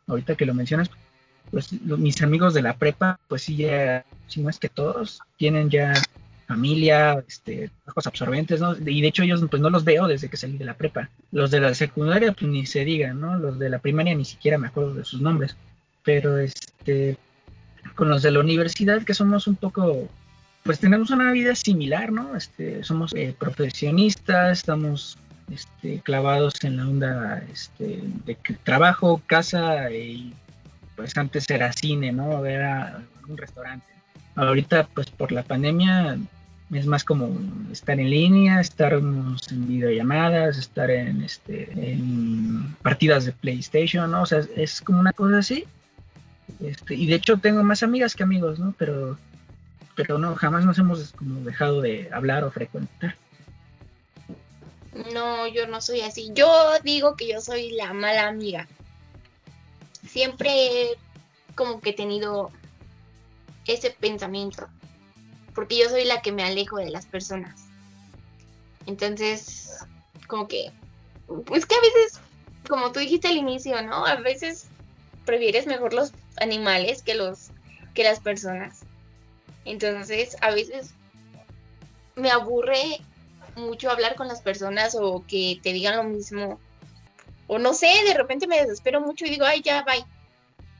Ahorita 0.07 0.33
que 0.35 0.47
lo 0.47 0.55
mencionas, 0.55 0.89
pues 1.51 1.71
mis 1.83 2.23
amigos 2.23 2.55
de 2.55 2.63
la 2.63 2.75
prepa, 2.75 3.19
pues 3.27 3.43
sí 3.43 3.55
ya, 3.57 4.03
si 4.25 4.41
no 4.41 4.49
es 4.49 4.57
que 4.57 4.69
todos, 4.69 5.21
tienen 5.37 5.69
ya 5.69 5.93
familia, 6.47 7.23
este, 7.27 7.69
trabajos 7.83 8.07
absorbentes, 8.07 8.59
¿no? 8.59 8.75
Y 8.77 9.01
de 9.01 9.07
hecho 9.07 9.23
ellos 9.23 9.43
pues 9.49 9.61
no 9.61 9.69
los 9.69 9.83
veo 9.83 10.07
desde 10.07 10.29
que 10.29 10.37
salí 10.37 10.57
de 10.57 10.65
la 10.65 10.75
prepa. 10.75 11.09
Los 11.31 11.51
de 11.51 11.59
la 11.59 11.73
secundaria 11.73 12.31
pues 12.31 12.49
ni 12.49 12.65
se 12.65 12.85
digan, 12.85 13.19
¿no? 13.19 13.37
Los 13.37 13.59
de 13.59 13.69
la 13.69 13.79
primaria 13.79 14.15
ni 14.15 14.25
siquiera 14.25 14.57
me 14.57 14.67
acuerdo 14.67 14.93
de 14.93 15.05
sus 15.05 15.21
nombres. 15.21 15.55
Pero 16.03 16.37
este 16.37 17.17
con 17.95 18.09
los 18.09 18.21
de 18.21 18.31
la 18.31 18.39
universidad 18.39 19.03
que 19.03 19.13
somos 19.13 19.47
un 19.47 19.55
poco 19.55 20.09
pues 20.63 20.79
tenemos 20.79 21.11
una 21.11 21.31
vida 21.31 21.53
similar, 21.55 22.11
¿no? 22.11 22.35
Este, 22.35 22.83
somos 22.83 23.13
eh, 23.13 23.35
profesionistas, 23.37 24.59
estamos 24.59 25.17
este, 25.51 25.99
clavados 25.99 26.63
en 26.63 26.77
la 26.77 26.87
onda 26.87 27.43
este, 27.51 28.01
de 28.25 28.35
trabajo, 28.63 29.21
casa 29.27 29.91
y 29.91 30.33
pues 30.95 31.15
antes 31.17 31.47
era 31.49 31.71
cine, 31.71 32.11
¿no? 32.11 32.43
Era 32.45 33.03
un 33.27 33.37
restaurante. 33.37 33.85
Ahorita 34.35 34.87
pues 34.93 35.09
por 35.11 35.31
la 35.31 35.43
pandemia 35.43 36.17
es 36.73 36.87
más 36.87 37.03
como 37.03 37.37
estar 37.71 37.99
en 37.99 38.09
línea, 38.09 38.59
estar 38.59 38.93
en 38.93 39.37
videollamadas, 39.67 40.57
estar 40.57 40.89
en 40.89 41.21
este 41.21 41.71
en 41.71 42.75
partidas 42.81 43.25
de 43.25 43.33
PlayStation, 43.33 44.09
¿no? 44.09 44.23
O 44.23 44.25
sea, 44.25 44.41
es 44.55 44.81
como 44.81 44.99
una 44.99 45.13
cosa 45.13 45.39
así. 45.39 45.65
Este, 46.59 46.95
y 46.95 47.07
de 47.07 47.15
hecho 47.15 47.37
tengo 47.37 47.63
más 47.63 47.83
amigas 47.83 48.15
que 48.15 48.23
amigos, 48.23 48.59
¿no? 48.59 48.73
Pero 48.77 49.17
pero 49.95 50.17
no, 50.17 50.35
jamás 50.35 50.65
nos 50.65 50.77
hemos 50.79 51.13
como 51.13 51.41
dejado 51.41 51.81
de 51.81 52.09
hablar 52.11 52.43
o 52.43 52.51
frecuentar. 52.51 53.15
No, 55.13 55.47
yo 55.47 55.67
no 55.67 55.81
soy 55.81 56.01
así. 56.01 56.31
Yo 56.33 56.49
digo 56.83 57.15
que 57.15 57.27
yo 57.27 57.41
soy 57.41 57.71
la 57.71 57.93
mala 57.93 58.27
amiga. 58.27 58.67
Siempre 60.07 60.51
como 61.53 61.79
que 61.79 61.91
he 61.91 61.93
tenido 61.93 62.51
ese 63.65 63.91
pensamiento 63.91 64.67
porque 65.55 65.77
yo 65.77 65.89
soy 65.89 66.03
la 66.05 66.21
que 66.21 66.33
me 66.33 66.43
alejo 66.43 66.77
de 66.77 66.91
las 66.91 67.05
personas. 67.07 67.61
Entonces, 68.85 69.79
como 70.27 70.47
que, 70.47 70.71
pues 71.45 71.65
que 71.65 71.75
a 71.75 71.81
veces, 71.81 72.19
como 72.67 72.91
tú 72.91 72.99
dijiste 72.99 73.29
al 73.29 73.37
inicio, 73.37 73.81
¿no? 73.81 74.05
A 74.05 74.17
veces 74.17 74.67
prefieres 75.25 75.65
mejor 75.65 75.93
los 75.93 76.11
animales 76.37 77.01
que 77.01 77.15
los 77.15 77.49
que 77.95 78.03
las 78.03 78.19
personas. 78.19 78.81
Entonces, 79.63 80.37
a 80.41 80.51
veces 80.51 80.91
me 82.15 82.29
aburre 82.29 82.99
mucho 83.55 83.89
hablar 83.89 84.15
con 84.15 84.27
las 84.27 84.41
personas 84.41 84.95
o 84.99 85.23
que 85.27 85.59
te 85.63 85.73
digan 85.73 85.97
lo 85.97 86.03
mismo. 86.03 86.59
O 87.47 87.57
no 87.57 87.73
sé, 87.73 87.87
de 88.05 88.13
repente 88.13 88.47
me 88.47 88.61
desespero 88.61 89.01
mucho 89.01 89.25
y 89.25 89.29
digo, 89.29 89.45
ay, 89.45 89.61
ya, 89.61 89.83
bye. 89.83 90.05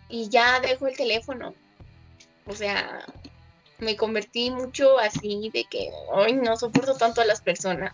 Y 0.10 0.30
ya 0.30 0.60
dejo 0.60 0.88
el 0.88 0.98
teléfono. 0.98 1.54
O 2.46 2.54
sea, 2.54 3.06
me 3.80 3.96
convertí 3.96 4.52
mucho 4.52 5.00
así 5.00 5.50
de 5.54 5.66
que 5.66 5.92
hoy 6.10 6.34
no 6.34 6.56
soporto 6.58 6.96
tanto 6.96 7.22
a 7.22 7.26
las 7.26 7.42
personas. 7.42 7.94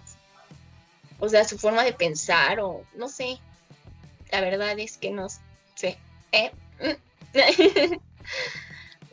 O 1.19 1.29
sea, 1.29 1.43
su 1.43 1.57
forma 1.57 1.83
de 1.83 1.93
pensar 1.93 2.59
o 2.59 2.83
no 2.95 3.07
sé. 3.07 3.39
La 4.31 4.41
verdad 4.41 4.77
es 4.79 4.97
que 4.97 5.11
no 5.11 5.27
sé. 5.75 5.97
¿eh? 6.31 6.51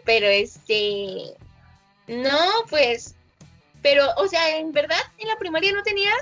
pero 0.04 0.26
este 0.26 1.34
no, 2.06 2.38
pues 2.70 3.14
pero 3.82 4.06
o 4.16 4.26
sea, 4.26 4.56
en 4.56 4.72
verdad 4.72 4.98
en 5.18 5.28
la 5.28 5.36
primaria 5.36 5.72
no 5.72 5.82
tenías 5.82 6.16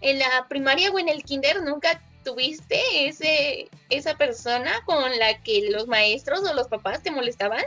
en 0.00 0.18
la 0.18 0.46
primaria 0.48 0.90
o 0.90 0.98
en 0.98 1.08
el 1.08 1.24
kinder 1.24 1.62
nunca 1.62 2.00
tuviste 2.24 3.08
ese 3.08 3.68
esa 3.90 4.16
persona 4.16 4.72
con 4.84 5.16
la 5.18 5.42
que 5.42 5.70
los 5.70 5.86
maestros 5.86 6.48
o 6.48 6.54
los 6.54 6.68
papás 6.68 7.02
te 7.02 7.10
molestaban 7.10 7.64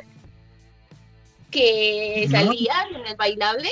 que 1.51 2.27
salía 2.29 2.73
en 2.93 3.07
el 3.07 3.15
bailable, 3.15 3.69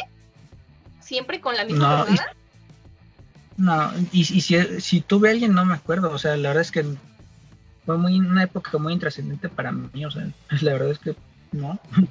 siempre 0.99 1.39
con 1.39 1.55
la 1.55 1.65
misma 1.65 2.05
persona. 2.05 2.35
no, 3.57 3.93
y, 4.11 4.23
si, 4.25 4.41
si 4.41 5.01
tuve 5.01 5.29
a 5.29 5.31
alguien 5.31 5.53
no 5.53 5.65
me 5.65 5.73
acuerdo, 5.73 6.11
o 6.11 6.17
sea, 6.17 6.37
la 6.37 6.49
verdad 6.49 6.61
es 6.61 6.71
que 6.71 6.85
fue 7.85 7.97
muy 7.97 8.19
una 8.19 8.43
época 8.43 8.77
muy 8.77 8.93
intrascendente 8.93 9.47
para 9.47 9.71
mí, 9.71 10.05
o 10.05 10.11
sea, 10.11 10.27
la 10.61 10.73
verdad 10.73 10.91
es 10.91 10.99
que 10.99 11.15
no. 11.51 11.79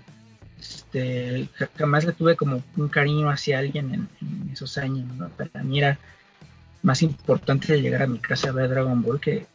Este, 0.59 1.51
jamás 1.77 2.07
le 2.07 2.13
tuve 2.13 2.35
como 2.35 2.63
un 2.77 2.89
cariño 2.89 3.29
hacia 3.29 3.59
alguien 3.59 4.09
en, 4.21 4.51
esos 4.51 4.79
años, 4.79 5.07
¿no? 5.15 5.29
Para 5.29 5.63
mí 5.63 5.79
era 5.79 5.99
más 6.83 7.03
importante 7.03 7.81
llegar 7.81 8.03
a 8.03 8.07
mi 8.07 8.19
casa 8.19 8.49
a 8.49 8.53
ver 8.53 8.71
Dragon 8.71 9.03
Ball 9.03 9.21
que, 9.21 9.47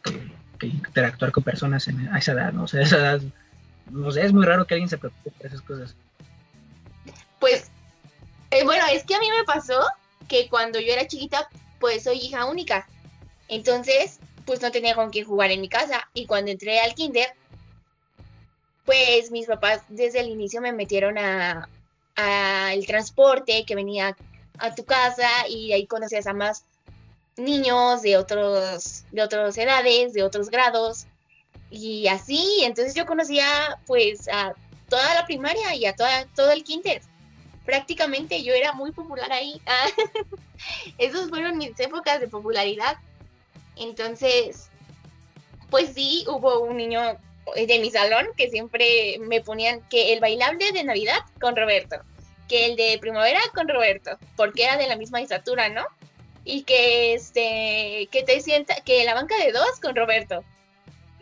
interactuar 0.60 1.32
con 1.32 1.42
personas 1.42 1.88
en, 1.88 2.08
a 2.08 2.18
esa 2.18 2.32
edad, 2.32 2.52
¿no? 2.52 2.62
O 2.62 2.68
sea, 2.68 2.80
a 2.80 2.82
esa 2.84 2.98
edad 2.98 3.20
es 4.16 4.32
muy 4.32 4.46
raro 4.46 4.66
que 4.66 4.74
alguien 4.74 4.88
se 4.88 4.98
preocupe 4.98 5.30
por 5.30 5.46
esas 5.46 5.60
cosas. 5.62 5.94
Pues, 7.38 7.70
eh, 8.50 8.64
bueno, 8.64 8.84
es 8.92 9.04
que 9.04 9.14
a 9.14 9.20
mí 9.20 9.28
me 9.30 9.44
pasó 9.44 9.80
que 10.28 10.48
cuando 10.48 10.80
yo 10.80 10.92
era 10.92 11.06
chiquita, 11.06 11.48
pues 11.80 12.04
soy 12.04 12.18
hija 12.18 12.44
única. 12.44 12.88
Entonces, 13.48 14.18
pues 14.46 14.62
no 14.62 14.70
tenía 14.70 14.94
con 14.94 15.10
quién 15.10 15.26
jugar 15.26 15.50
en 15.50 15.60
mi 15.60 15.68
casa. 15.68 16.08
Y 16.14 16.26
cuando 16.26 16.50
entré 16.50 16.80
al 16.80 16.94
kinder, 16.94 17.28
pues 18.84 19.30
mis 19.30 19.46
papás 19.46 19.82
desde 19.88 20.20
el 20.20 20.28
inicio 20.28 20.60
me 20.60 20.72
metieron 20.72 21.18
a, 21.18 21.68
el 22.72 22.86
transporte 22.86 23.64
que 23.66 23.74
venía 23.74 24.16
a 24.58 24.74
tu 24.74 24.84
casa 24.84 25.28
y 25.48 25.72
ahí 25.72 25.86
conocías 25.86 26.26
a 26.26 26.34
más 26.34 26.64
niños 27.36 28.02
de 28.02 28.18
otros 28.18 29.04
de 29.10 29.22
otras 29.22 29.56
edades, 29.56 30.12
de 30.12 30.22
otros 30.22 30.50
grados 30.50 31.06
y 31.72 32.06
así, 32.06 32.60
entonces 32.64 32.94
yo 32.94 33.06
conocía 33.06 33.78
pues 33.86 34.28
a 34.28 34.54
toda 34.90 35.14
la 35.14 35.24
primaria 35.24 35.74
y 35.74 35.86
a 35.86 35.96
toda, 35.96 36.26
todo 36.36 36.52
el 36.52 36.64
kinder. 36.64 37.00
Prácticamente 37.64 38.42
yo 38.42 38.52
era 38.52 38.74
muy 38.74 38.92
popular 38.92 39.32
ahí. 39.32 39.58
Esas 40.98 41.30
fueron 41.30 41.56
mis 41.56 41.78
épocas 41.80 42.20
de 42.20 42.28
popularidad. 42.28 42.98
Entonces, 43.76 44.68
pues 45.70 45.94
sí, 45.94 46.26
hubo 46.28 46.60
un 46.60 46.76
niño 46.76 47.00
de 47.56 47.78
mi 47.78 47.90
salón 47.90 48.26
que 48.36 48.50
siempre 48.50 49.18
me 49.20 49.40
ponían 49.40 49.80
que 49.88 50.12
el 50.12 50.20
bailable 50.20 50.72
de 50.72 50.84
Navidad 50.84 51.20
con 51.40 51.56
Roberto, 51.56 51.96
que 52.48 52.66
el 52.66 52.76
de 52.76 52.98
primavera 53.00 53.40
con 53.54 53.66
Roberto, 53.66 54.18
porque 54.36 54.64
era 54.64 54.76
de 54.76 54.88
la 54.88 54.96
misma 54.96 55.22
estatura, 55.22 55.70
¿no? 55.70 55.86
Y 56.44 56.64
que 56.64 57.14
este 57.14 58.08
que 58.12 58.24
te 58.24 58.40
sienta 58.42 58.74
que 58.84 59.04
la 59.04 59.14
banca 59.14 59.38
de 59.38 59.52
dos 59.52 59.80
con 59.80 59.96
Roberto. 59.96 60.44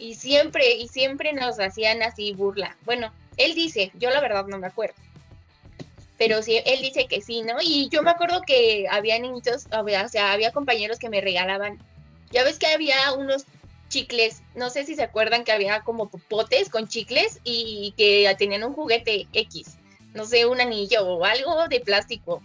Y 0.00 0.14
siempre 0.14 0.72
y 0.76 0.88
siempre 0.88 1.34
nos 1.34 1.60
hacían 1.60 2.02
así 2.02 2.32
burla. 2.32 2.74
Bueno, 2.86 3.12
él 3.36 3.54
dice, 3.54 3.92
yo 3.98 4.08
la 4.10 4.20
verdad 4.20 4.46
no 4.46 4.58
me 4.58 4.66
acuerdo. 4.66 4.94
Pero 6.16 6.42
sí, 6.42 6.58
él 6.64 6.80
dice 6.80 7.06
que 7.06 7.20
sí, 7.20 7.42
¿no? 7.42 7.56
Y 7.60 7.90
yo 7.90 8.02
me 8.02 8.10
acuerdo 8.10 8.40
que 8.46 8.86
había 8.90 9.18
niñitos, 9.18 9.68
o 9.70 10.08
sea, 10.08 10.32
había 10.32 10.52
compañeros 10.52 10.98
que 10.98 11.10
me 11.10 11.20
regalaban. 11.20 11.78
Ya 12.30 12.44
ves 12.44 12.58
que 12.58 12.66
había 12.66 13.12
unos 13.12 13.44
chicles, 13.90 14.42
no 14.54 14.70
sé 14.70 14.86
si 14.86 14.94
se 14.94 15.02
acuerdan 15.02 15.44
que 15.44 15.52
había 15.52 15.80
como 15.82 16.08
popotes 16.08 16.70
con 16.70 16.88
chicles 16.88 17.40
y 17.44 17.92
que 17.98 18.34
tenían 18.38 18.64
un 18.64 18.72
juguete 18.72 19.26
X, 19.34 19.76
no 20.14 20.24
sé, 20.24 20.46
un 20.46 20.60
anillo 20.60 21.06
o 21.06 21.24
algo 21.26 21.68
de 21.68 21.80
plástico. 21.80 22.42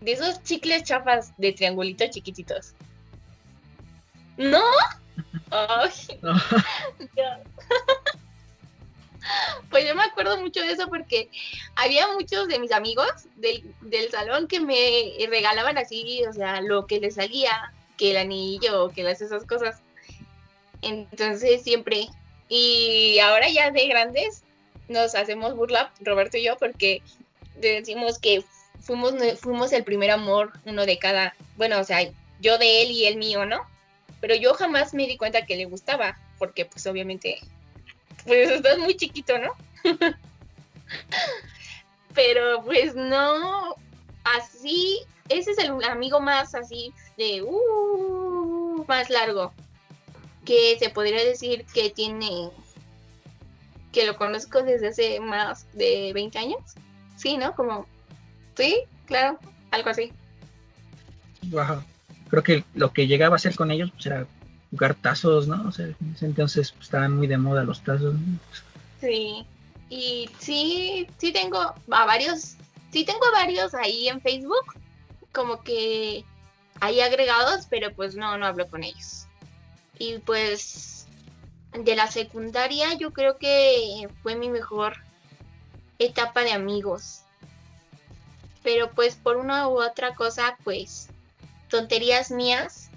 De 0.00 0.12
esos 0.12 0.42
chicles 0.44 0.84
chafas 0.84 1.32
de 1.36 1.52
triangulitos 1.52 2.08
chiquititos. 2.10 2.72
¿No? 4.38 4.62
Pues 9.70 9.86
yo 9.86 9.94
me 9.94 10.04
acuerdo 10.04 10.40
mucho 10.40 10.62
de 10.62 10.72
eso 10.72 10.88
porque 10.88 11.28
había 11.76 12.08
muchos 12.08 12.48
de 12.48 12.58
mis 12.58 12.72
amigos 12.72 13.10
del, 13.36 13.62
del 13.82 14.10
salón 14.10 14.48
que 14.48 14.58
me 14.58 15.12
regalaban 15.28 15.76
así, 15.76 16.22
o 16.24 16.32
sea, 16.32 16.62
lo 16.62 16.86
que 16.86 16.98
les 16.98 17.16
salía, 17.16 17.74
que 17.98 18.12
el 18.12 18.16
anillo, 18.16 18.88
que 18.88 19.02
las 19.02 19.20
esas 19.20 19.44
cosas. 19.44 19.82
Entonces 20.80 21.62
siempre, 21.62 22.08
y 22.48 23.18
ahora 23.18 23.50
ya 23.50 23.70
de 23.70 23.86
grandes, 23.88 24.44
nos 24.88 25.14
hacemos 25.14 25.54
burla, 25.54 25.92
Roberto 26.00 26.38
y 26.38 26.44
yo, 26.44 26.56
porque 26.56 27.02
decimos 27.56 28.18
que 28.18 28.42
fuimos, 28.80 29.14
fuimos 29.40 29.72
el 29.72 29.84
primer 29.84 30.10
amor, 30.10 30.52
uno 30.64 30.86
de 30.86 30.98
cada, 30.98 31.34
bueno, 31.56 31.80
o 31.80 31.84
sea, 31.84 32.08
yo 32.40 32.58
de 32.58 32.82
él 32.82 32.92
y 32.92 33.06
él 33.06 33.16
mío, 33.16 33.44
¿no? 33.44 33.66
Pero 34.20 34.34
yo 34.34 34.54
jamás 34.54 34.94
me 34.94 35.06
di 35.06 35.16
cuenta 35.16 35.46
que 35.46 35.56
le 35.56 35.66
gustaba, 35.66 36.18
porque 36.38 36.64
pues 36.64 36.86
obviamente, 36.86 37.38
pues 38.24 38.50
estás 38.50 38.78
muy 38.78 38.96
chiquito, 38.96 39.38
¿no? 39.38 39.52
Pero 42.14 42.64
pues 42.64 42.94
no, 42.94 43.76
así, 44.24 45.00
ese 45.28 45.52
es 45.52 45.58
el 45.58 45.82
amigo 45.84 46.20
más 46.20 46.54
así 46.54 46.92
de, 47.16 47.42
uh, 47.42 48.84
más 48.88 49.10
largo 49.10 49.52
que 50.44 50.78
se 50.78 50.88
podría 50.88 51.22
decir 51.22 51.66
que 51.74 51.90
tiene, 51.90 52.50
que 53.92 54.06
lo 54.06 54.16
conozco 54.16 54.62
desde 54.62 54.88
hace 54.88 55.20
más 55.20 55.66
de 55.74 56.10
20 56.14 56.38
años. 56.38 56.60
Sí, 57.16 57.36
¿no? 57.36 57.54
Como, 57.54 57.86
sí, 58.56 58.84
claro, 59.04 59.38
algo 59.70 59.90
así. 59.90 60.10
Wow. 61.50 61.84
Creo 62.28 62.42
que 62.42 62.64
lo 62.74 62.92
que 62.92 63.06
llegaba 63.06 63.34
a 63.34 63.36
hacer 63.36 63.54
con 63.54 63.70
ellos 63.70 63.90
pues, 63.92 64.06
era 64.06 64.26
jugar 64.70 64.94
tazos, 64.94 65.48
¿no? 65.48 65.66
O 65.66 65.72
sea, 65.72 65.88
entonces 66.20 66.72
pues, 66.72 66.86
estaban 66.86 67.16
muy 67.16 67.26
de 67.26 67.38
moda 67.38 67.64
los 67.64 67.82
tazos. 67.82 68.14
Sí, 69.00 69.46
y 69.88 70.28
sí, 70.38 71.06
sí 71.18 71.32
tengo 71.32 71.58
a 71.60 72.04
varios, 72.04 72.56
sí 72.92 73.04
tengo 73.04 73.24
varios 73.32 73.74
ahí 73.74 74.08
en 74.08 74.20
Facebook, 74.20 74.74
como 75.32 75.62
que 75.62 76.24
hay 76.80 77.00
agregados, 77.00 77.66
pero 77.68 77.92
pues 77.94 78.14
no, 78.14 78.36
no 78.38 78.46
hablo 78.46 78.68
con 78.68 78.84
ellos. 78.84 79.26
Y 79.98 80.18
pues 80.18 81.06
de 81.72 81.96
la 81.96 82.10
secundaria 82.10 82.94
yo 82.94 83.12
creo 83.12 83.38
que 83.38 84.08
fue 84.22 84.36
mi 84.36 84.48
mejor 84.48 84.96
etapa 85.98 86.42
de 86.42 86.52
amigos. 86.52 87.22
Pero 88.62 88.90
pues 88.92 89.16
por 89.16 89.36
una 89.36 89.68
u 89.68 89.80
otra 89.80 90.14
cosa, 90.14 90.56
pues 90.64 91.08
tonterías 91.68 92.30
mías, 92.30 92.90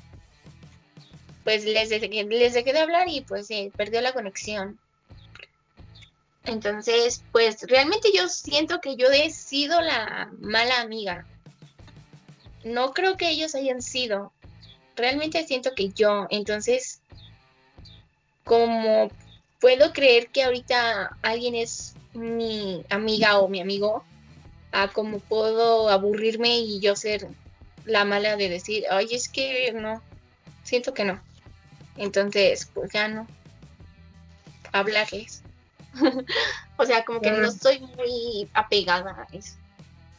pues 1.44 1.66
les 1.66 1.90
dejé, 1.90 2.08
les 2.08 2.54
dejé 2.54 2.74
de 2.74 2.80
hablar 2.80 3.08
y 3.10 3.22
pues 3.22 3.48
se 3.48 3.72
perdió 3.76 4.02
la 4.02 4.14
conexión. 4.14 4.80
Entonces, 6.46 7.24
pues 7.32 7.62
realmente 7.64 8.10
yo 8.16 8.28
siento 8.28 8.82
que 8.82 8.96
yo 8.96 9.10
he 9.12 9.30
sido 9.30 9.80
la 9.82 10.32
mala 10.40 10.82
amiga. 10.82 11.26
No 12.64 12.94
creo 12.94 13.18
que 13.18 13.30
ellos 13.30 13.56
hayan 13.56 13.82
sido 13.82 14.32
realmente 14.96 15.46
siento 15.46 15.74
que 15.76 15.90
yo, 15.90 16.28
entonces, 16.30 17.02
como 18.44 19.12
puedo 19.60 19.94
creer 19.94 20.30
que 20.30 20.44
ahorita 20.44 21.18
alguien 21.22 21.56
es 21.56 21.96
mi 22.14 22.84
amiga 22.90 23.40
o 23.40 23.48
mi 23.48 23.62
amigo, 23.62 24.04
a 24.72 24.88
como 24.88 25.20
puedo 25.20 25.90
aburrirme 25.90 26.60
y 26.60 26.80
yo 26.80 26.96
ser 26.96 27.28
la 27.92 28.06
mala 28.06 28.38
de 28.38 28.48
decir, 28.48 28.86
ay, 28.90 29.10
es 29.12 29.28
que 29.28 29.72
no, 29.74 30.02
siento 30.64 30.94
que 30.94 31.04
no. 31.04 31.20
Entonces, 31.98 32.70
pues 32.74 32.92
ya 32.92 33.10
no. 33.10 33.28
Hablarles. 34.72 35.44
o 36.78 36.86
sea, 36.86 37.04
como 37.04 37.20
que 37.20 37.32
no 37.32 37.52
soy 37.52 37.80
muy 37.80 38.50
apegada 38.54 39.12
a 39.12 39.36
eso, 39.36 39.56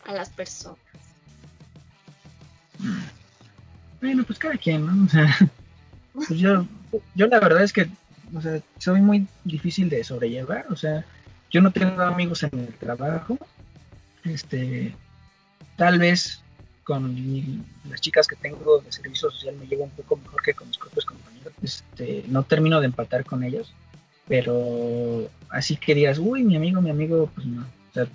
a 0.04 0.12
las 0.12 0.28
personas. 0.28 0.78
Bueno, 4.02 4.22
pues 4.24 4.38
cada 4.38 4.56
quien, 4.58 4.85
¿no? 4.85 5.06
O 5.06 5.08
sea, 5.08 5.35
pues 6.12 6.28
yo, 6.28 6.66
yo 7.14 7.26
la 7.26 7.40
verdad 7.40 7.62
es 7.62 7.72
que, 7.72 7.88
o 8.35 8.40
sea, 8.42 8.61
soy 8.76 9.00
muy 9.00 9.26
difícil 9.44 9.88
de 9.88 10.04
sobrellevar, 10.04 10.66
o 10.68 10.76
sea, 10.76 11.06
yo 11.50 11.62
no 11.62 11.70
tengo 11.70 12.02
amigos 12.02 12.42
en 12.42 12.50
el 12.52 12.74
trabajo, 12.74 13.38
este, 14.24 14.94
tal 15.76 15.98
vez 15.98 16.41
con 16.84 17.64
las 17.88 18.00
chicas 18.00 18.26
que 18.26 18.36
tengo 18.36 18.78
de 18.80 18.90
servicio 18.92 19.30
social 19.30 19.56
me 19.56 19.66
llevo 19.66 19.84
un 19.84 19.90
poco 19.90 20.16
mejor 20.16 20.42
que 20.42 20.54
con 20.54 20.68
mis 20.68 20.78
propios 20.78 21.04
compañeros, 21.04 21.52
este, 21.62 22.24
no 22.28 22.42
termino 22.42 22.80
de 22.80 22.86
empatar 22.86 23.24
con 23.24 23.42
ellos, 23.42 23.72
pero 24.28 25.28
así 25.48 25.76
que 25.76 25.94
digas, 25.94 26.18
uy, 26.18 26.42
mi 26.42 26.56
amigo, 26.56 26.80
mi 26.80 26.90
amigo, 26.90 27.30
pues 27.34 27.46
no, 27.46 27.62
o 27.62 27.92
sea, 27.92 28.06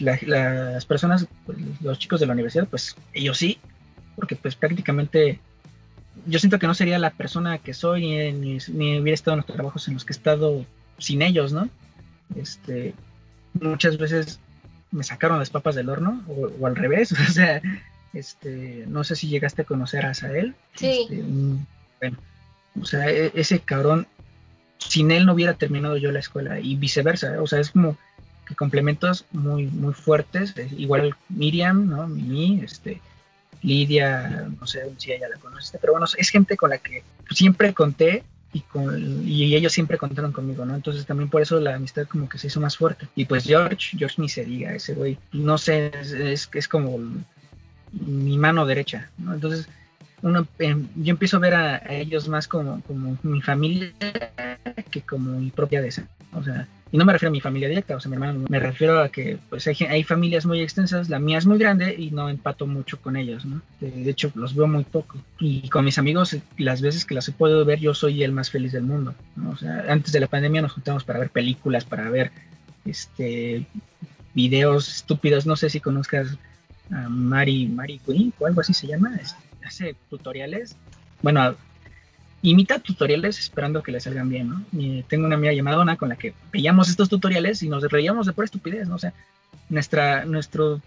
las 0.00 0.84
personas, 0.84 1.26
pues, 1.46 1.58
los 1.80 1.98
chicos 1.98 2.20
de 2.20 2.26
la 2.26 2.34
universidad, 2.34 2.68
pues 2.68 2.96
ellos 3.14 3.38
sí, 3.38 3.58
porque 4.16 4.36
pues 4.36 4.54
prácticamente 4.54 5.40
yo 6.26 6.38
siento 6.38 6.58
que 6.58 6.66
no 6.66 6.74
sería 6.74 6.98
la 6.98 7.10
persona 7.10 7.58
que 7.58 7.72
soy 7.72 8.32
ni, 8.32 8.58
hubiera 8.98 9.14
estado 9.14 9.36
en 9.36 9.44
los 9.46 9.46
trabajos 9.46 9.88
en 9.88 9.94
los 9.94 10.04
que 10.04 10.12
he 10.12 10.16
estado 10.16 10.66
sin 10.98 11.22
ellos, 11.22 11.52
¿no? 11.52 11.68
Este, 12.36 12.94
muchas 13.54 13.96
veces 13.96 14.40
me 14.90 15.04
sacaron 15.04 15.38
las 15.38 15.50
papas 15.50 15.74
del 15.74 15.88
horno 15.88 16.22
o, 16.28 16.66
al 16.66 16.76
revés, 16.76 17.12
o 17.28 17.32
sea, 17.32 17.62
este, 18.12 18.84
no 18.86 19.04
sé 19.04 19.16
si 19.16 19.28
llegaste 19.28 19.62
a 19.62 19.66
conocer 19.66 20.06
a 20.06 20.14
Sael. 20.14 20.54
Sí. 20.74 21.06
Este, 21.10 21.24
bueno, 22.00 22.18
o 22.80 22.84
sea, 22.84 23.10
e, 23.10 23.32
ese 23.34 23.60
cabrón, 23.60 24.06
sin 24.78 25.10
él 25.10 25.26
no 25.26 25.34
hubiera 25.34 25.54
terminado 25.54 25.96
yo 25.96 26.12
la 26.12 26.20
escuela 26.20 26.60
y 26.60 26.76
viceversa, 26.76 27.42
o 27.42 27.46
sea, 27.46 27.60
es 27.60 27.70
como 27.70 27.96
que 28.46 28.54
complementos 28.54 29.26
muy, 29.32 29.66
muy 29.66 29.94
fuertes, 29.94 30.54
igual 30.76 31.14
Miriam, 31.28 31.88
¿no? 31.88 32.08
Mimi, 32.08 32.62
este, 32.64 33.00
Lidia, 33.62 34.48
no 34.58 34.66
sé 34.66 34.90
si 34.96 35.12
ella 35.12 35.28
la 35.28 35.38
conoce, 35.38 35.78
pero 35.78 35.92
bueno, 35.92 36.06
es 36.16 36.28
gente 36.30 36.56
con 36.56 36.70
la 36.70 36.78
que 36.78 37.02
siempre 37.30 37.74
conté 37.74 38.24
y, 38.52 38.60
con, 38.60 39.28
y 39.28 39.54
ellos 39.54 39.72
siempre 39.72 39.98
contaron 39.98 40.32
conmigo, 40.32 40.64
¿no? 40.64 40.74
Entonces 40.74 41.06
también 41.06 41.28
por 41.28 41.42
eso 41.42 41.60
la 41.60 41.76
amistad 41.76 42.06
como 42.06 42.28
que 42.28 42.38
se 42.38 42.48
hizo 42.48 42.60
más 42.60 42.76
fuerte. 42.76 43.06
Y 43.14 43.26
pues 43.26 43.44
George, 43.44 43.96
George 43.96 44.16
ni 44.18 44.28
se 44.28 44.44
diga, 44.44 44.74
ese 44.74 44.94
güey, 44.94 45.18
no 45.32 45.58
sé, 45.58 45.92
es, 46.00 46.48
es, 46.52 46.68
como 46.68 46.98
mi 47.92 48.38
mano 48.38 48.66
derecha, 48.66 49.10
¿no? 49.18 49.34
Entonces 49.34 49.68
uno, 50.22 50.46
em, 50.58 50.86
yo 50.96 51.12
empiezo 51.12 51.38
a 51.38 51.40
ver 51.40 51.54
a, 51.54 51.78
ellos 51.88 52.28
más 52.28 52.46
como, 52.46 52.82
mi 53.22 53.40
familia 53.40 53.92
que 54.90 55.00
como 55.02 55.38
mi 55.38 55.50
propia 55.50 55.80
deseo. 55.80 56.04
O 56.32 56.42
sea, 56.42 56.68
y 56.92 56.98
no 56.98 57.04
me 57.04 57.12
refiero 57.12 57.30
a 57.30 57.32
mi 57.32 57.40
familia 57.40 57.68
directa, 57.68 57.96
o 57.96 58.00
sea, 58.00 58.08
mi 58.08 58.16
hermano, 58.16 58.44
me 58.48 58.58
refiero 58.58 59.00
a 59.00 59.08
que 59.08 59.38
pues 59.48 59.66
hay, 59.66 59.76
hay 59.88 60.04
familias 60.04 60.44
muy 60.44 60.60
extensas, 60.60 61.08
la 61.08 61.18
mía 61.18 61.38
es 61.38 61.46
muy 61.46 61.58
grande 61.58 61.94
y 61.96 62.10
no 62.10 62.28
empato 62.28 62.66
mucho 62.66 63.00
con 63.00 63.16
ellos, 63.16 63.44
¿no? 63.44 63.62
De, 63.80 64.08
hecho, 64.10 64.30
los 64.34 64.54
veo 64.54 64.66
muy 64.66 64.84
poco. 64.84 65.18
Y 65.38 65.68
con 65.68 65.84
mis 65.84 65.98
amigos, 65.98 66.36
las 66.58 66.82
veces 66.82 67.04
que 67.04 67.14
las 67.14 67.28
he 67.28 67.32
podido 67.32 67.64
ver, 67.64 67.80
yo 67.80 67.94
soy 67.94 68.22
el 68.22 68.32
más 68.32 68.50
feliz 68.50 68.72
del 68.72 68.82
mundo. 68.82 69.14
O 69.48 69.56
sea, 69.56 69.84
antes 69.88 70.12
de 70.12 70.20
la 70.20 70.26
pandemia 70.26 70.62
nos 70.62 70.72
juntamos 70.72 71.04
para 71.04 71.18
ver 71.18 71.30
películas, 71.30 71.84
para 71.84 72.10
ver 72.10 72.30
este 72.84 73.66
videos 74.32 74.88
estúpidos, 74.88 75.46
no 75.46 75.56
sé 75.56 75.70
si 75.70 75.80
conozcas 75.80 76.38
a 76.92 77.08
Mari, 77.08 77.66
Mari 77.68 77.98
Queen 77.98 78.32
o 78.38 78.46
algo 78.46 78.60
así 78.60 78.74
se 78.74 78.86
llama, 78.86 79.18
hace 79.64 79.94
tutoriales, 80.08 80.76
bueno, 81.22 81.54
imita 82.42 82.78
tutoriales 82.78 83.38
esperando 83.38 83.82
que 83.82 83.92
le 83.92 84.00
salgan 84.00 84.28
bien, 84.28 84.48
¿no? 84.48 84.64
Tengo 85.08 85.26
una 85.26 85.36
amiga 85.36 85.52
llamada 85.52 85.96
con 85.96 86.08
la 86.08 86.16
que 86.16 86.34
veíamos 86.52 86.88
estos 86.88 87.08
tutoriales 87.08 87.62
y 87.62 87.68
nos 87.68 87.82
reíamos 87.84 88.26
de 88.26 88.32
pura 88.32 88.46
estupidez, 88.46 88.88
¿no? 88.88 88.94
O 88.94 88.98
sea, 88.98 89.12
nuestra, 89.68 90.24
nuestro 90.24 90.80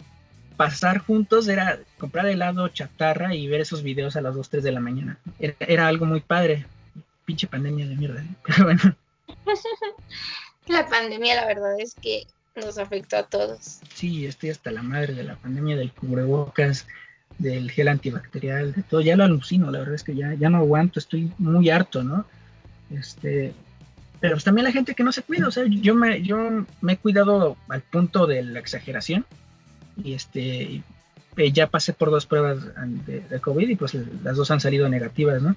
pasar 0.57 0.99
juntos 0.99 1.47
era 1.47 1.79
comprar 1.97 2.25
helado, 2.27 2.67
chatarra 2.69 3.35
y 3.35 3.47
ver 3.47 3.61
esos 3.61 3.83
videos 3.83 4.15
a 4.15 4.21
las 4.21 4.35
2, 4.35 4.49
3 4.49 4.63
de 4.63 4.71
la 4.71 4.79
mañana. 4.79 5.17
Era, 5.39 5.87
algo 5.87 6.05
muy 6.05 6.21
padre. 6.21 6.65
Pinche 7.25 7.47
pandemia 7.47 7.87
de 7.87 7.95
mierda, 7.95 8.21
¿eh? 8.21 8.35
pero 8.45 8.63
bueno. 8.65 8.81
La 10.67 10.87
pandemia, 10.87 11.35
la 11.35 11.45
verdad 11.45 11.77
es 11.77 11.93
que 11.93 12.25
nos 12.55 12.77
afectó 12.77 13.17
a 13.17 13.23
todos. 13.23 13.79
Sí, 13.93 14.25
estoy 14.25 14.49
hasta 14.49 14.71
la 14.71 14.83
madre 14.83 15.13
de 15.13 15.23
la 15.23 15.35
pandemia, 15.35 15.75
del 15.75 15.91
cubrebocas, 15.91 16.87
del 17.37 17.71
gel 17.71 17.87
antibacterial, 17.87 18.73
de 18.73 18.83
todo, 18.83 19.01
ya 19.01 19.15
lo 19.15 19.23
alucino, 19.23 19.71
la 19.71 19.79
verdad 19.79 19.95
es 19.95 20.03
que 20.03 20.15
ya, 20.15 20.33
ya 20.33 20.49
no 20.49 20.59
aguanto, 20.59 20.99
estoy 20.99 21.31
muy 21.37 21.69
harto, 21.69 22.03
¿no? 22.03 22.25
Este, 22.91 23.53
pero 24.19 24.35
pues 24.35 24.43
también 24.43 24.65
la 24.65 24.71
gente 24.71 24.95
que 24.95 25.03
no 25.03 25.11
se 25.11 25.23
cuida, 25.23 25.47
o 25.47 25.51
sea, 25.51 25.65
yo 25.67 25.95
me, 25.95 26.21
yo 26.21 26.65
me 26.81 26.93
he 26.93 26.97
cuidado 26.97 27.57
al 27.67 27.81
punto 27.81 28.27
de 28.27 28.43
la 28.43 28.59
exageración 28.59 29.25
y 30.01 30.13
este, 30.13 30.83
ya 31.51 31.67
pasé 31.67 31.93
por 31.93 32.11
dos 32.11 32.25
pruebas 32.25 32.59
de, 33.05 33.41
COVID 33.41 33.67
y 33.67 33.75
pues 33.75 33.95
las 34.23 34.37
dos 34.37 34.51
han 34.51 34.59
salido 34.59 34.87
negativas, 34.89 35.41
¿no? 35.41 35.55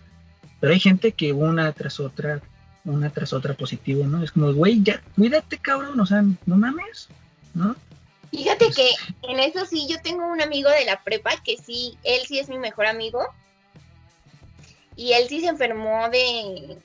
Pero 0.60 0.72
hay 0.72 0.80
gente 0.80 1.12
que 1.12 1.32
una 1.32 1.70
tras 1.72 2.00
otra, 2.00 2.40
una 2.86 3.10
tras 3.10 3.32
otra 3.32 3.54
positivo, 3.54 4.06
¿no? 4.06 4.22
Es 4.22 4.32
como, 4.32 4.52
güey, 4.54 4.82
ya, 4.82 5.02
cuídate, 5.14 5.58
cabrón, 5.58 5.98
o 6.00 6.06
sea, 6.06 6.22
no 6.22 6.56
mames, 6.56 7.08
¿no? 7.54 7.76
Fíjate 8.30 8.70
que 8.70 8.90
en 9.22 9.40
eso 9.40 9.64
sí, 9.66 9.86
yo 9.88 10.00
tengo 10.02 10.26
un 10.26 10.42
amigo 10.42 10.70
de 10.70 10.84
la 10.84 11.02
prepa 11.02 11.32
que 11.42 11.56
sí, 11.56 11.96
él 12.04 12.20
sí 12.26 12.38
es 12.38 12.48
mi 12.48 12.58
mejor 12.58 12.86
amigo. 12.86 13.20
Y 14.96 15.12
él 15.12 15.28
sí 15.28 15.40
se 15.40 15.48
enfermó 15.48 16.08
de. 16.10 16.78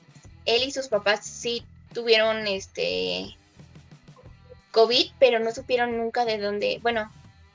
Él 0.44 0.62
y 0.62 0.70
sus 0.70 0.88
papás 0.88 1.24
sí 1.24 1.64
tuvieron 1.92 2.46
este. 2.46 3.36
COVID, 4.70 5.10
pero 5.18 5.38
no 5.38 5.52
supieron 5.52 5.96
nunca 5.98 6.24
de 6.24 6.38
dónde. 6.38 6.78
Bueno, 6.82 7.10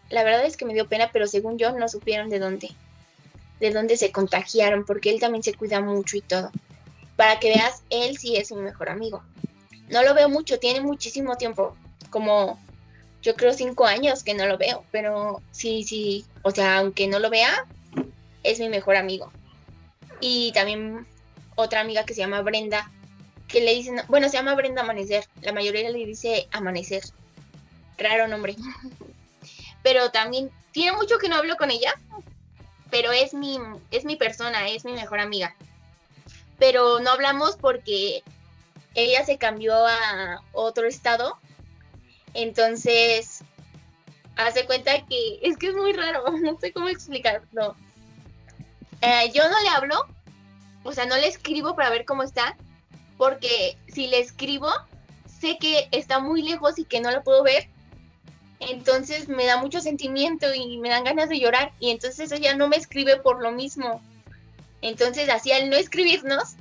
la 0.10 0.24
verdad 0.24 0.46
es 0.46 0.58
que 0.58 0.66
me 0.66 0.74
dio 0.74 0.88
pena, 0.88 1.10
pero 1.12 1.28
según 1.28 1.58
yo 1.58 1.72
no 1.78 1.88
supieron 1.88 2.30
de 2.30 2.40
dónde. 2.40 2.70
De 3.60 3.72
dónde 3.72 3.98
se 3.98 4.12
contagiaron, 4.12 4.86
porque 4.86 5.10
él 5.10 5.20
también 5.20 5.44
se 5.44 5.54
cuida 5.54 5.82
mucho 5.82 6.18
y 6.18 6.22
todo. 6.22 6.52
Para 7.18 7.40
que 7.40 7.50
veas, 7.50 7.84
él 7.90 8.18
sí 8.18 8.38
es 8.38 8.52
mi 8.54 8.62
mejor 8.62 8.90
amigo. 8.90 9.22
No 9.90 10.04
lo 10.04 10.14
veo 10.14 10.30
mucho, 10.30 10.60
tiene 10.60 10.80
muchísimo 10.80 11.36
tiempo, 11.36 11.76
como 12.10 12.58
yo 13.22 13.36
creo 13.36 13.54
cinco 13.54 13.86
años 13.86 14.24
que 14.24 14.34
no 14.34 14.46
lo 14.46 14.58
veo, 14.58 14.86
pero 14.92 15.42
sí, 15.52 15.84
sí, 15.84 16.26
o 16.44 16.52
sea, 16.52 16.78
aunque 16.78 17.08
no 17.08 17.20
lo 17.20 17.30
vea, 17.30 17.66
es 18.44 18.60
mi 18.60 18.70
mejor 18.70 18.96
amigo. 18.96 19.32
Y 20.22 20.52
también 20.54 21.06
otra 21.56 21.82
amiga 21.82 22.06
que 22.06 22.14
se 22.14 22.22
llama 22.22 22.42
Brenda, 22.42 22.90
que 23.48 23.62
le 23.62 23.74
dicen, 23.74 24.02
bueno, 24.08 24.30
se 24.30 24.38
llama 24.38 24.56
Brenda 24.56 24.84
Amanecer, 24.84 25.26
la 25.42 25.52
mayoría 25.52 25.90
le 25.90 26.06
dice 26.06 26.48
Amanecer, 26.52 27.04
raro 27.98 28.28
nombre. 28.28 28.56
pero 29.84 30.12
también 30.12 30.52
tiene 30.72 30.92
mucho 30.92 31.18
que 31.18 31.30
no 31.30 31.38
hablo 31.38 31.56
con 31.56 31.72
ella, 31.72 32.00
pero 32.92 33.12
es 33.12 33.34
mi, 33.34 33.58
es 33.90 34.06
mi 34.06 34.16
persona, 34.16 34.68
es 34.68 34.86
mi 34.86 34.94
mejor 34.94 35.20
amiga. 35.20 35.56
Pero 36.58 37.00
no 37.00 37.12
hablamos 37.12 37.56
porque 37.58 38.24
ella 38.96 39.26
se 39.26 39.38
cambió 39.38 39.76
a 39.76 40.42
otro 40.54 40.88
estado 40.88 41.38
entonces, 42.38 43.44
hace 44.36 44.68
cuenta 44.68 45.04
que 45.08 45.40
es 45.42 45.58
que 45.58 45.70
es 45.70 45.76
muy 45.76 45.92
raro, 45.92 46.24
no 46.42 46.60
sé 46.60 46.72
cómo 46.72 46.88
explicarlo. 46.88 47.76
Eh, 49.02 49.32
yo 49.34 49.50
no 49.50 49.60
le 49.60 49.70
hablo, 49.70 50.06
o 50.84 50.92
sea, 50.92 51.08
no 51.08 51.16
le 51.16 51.28
escribo 51.28 51.76
para 51.76 51.90
ver 51.90 52.06
cómo 52.06 52.22
está, 52.22 52.56
porque 53.18 53.76
si 53.88 54.06
le 54.06 54.20
escribo, 54.20 54.70
sé 55.26 55.58
que 55.60 55.88
está 55.92 56.20
muy 56.20 56.44
lejos 56.44 56.78
y 56.78 56.86
que 56.86 57.02
no 57.02 57.10
lo 57.10 57.24
puedo 57.24 57.42
ver. 57.42 57.70
Entonces 58.60 59.30
me 59.30 59.46
da 59.48 59.58
mucho 59.58 59.82
sentimiento 59.82 60.54
y 60.54 60.78
me 60.78 60.90
dan 60.90 61.06
ganas 61.06 61.30
de 61.30 61.40
llorar 61.40 61.74
y 61.80 61.90
entonces 61.90 62.32
ella 62.32 62.56
no 62.56 62.68
me 62.68 62.78
escribe 62.78 63.18
por 63.18 63.42
lo 63.42 63.52
mismo. 63.52 64.00
Entonces 64.82 65.30
así 65.30 65.52
al 65.52 65.70
no 65.70 65.76
escribirnos, 65.76 66.56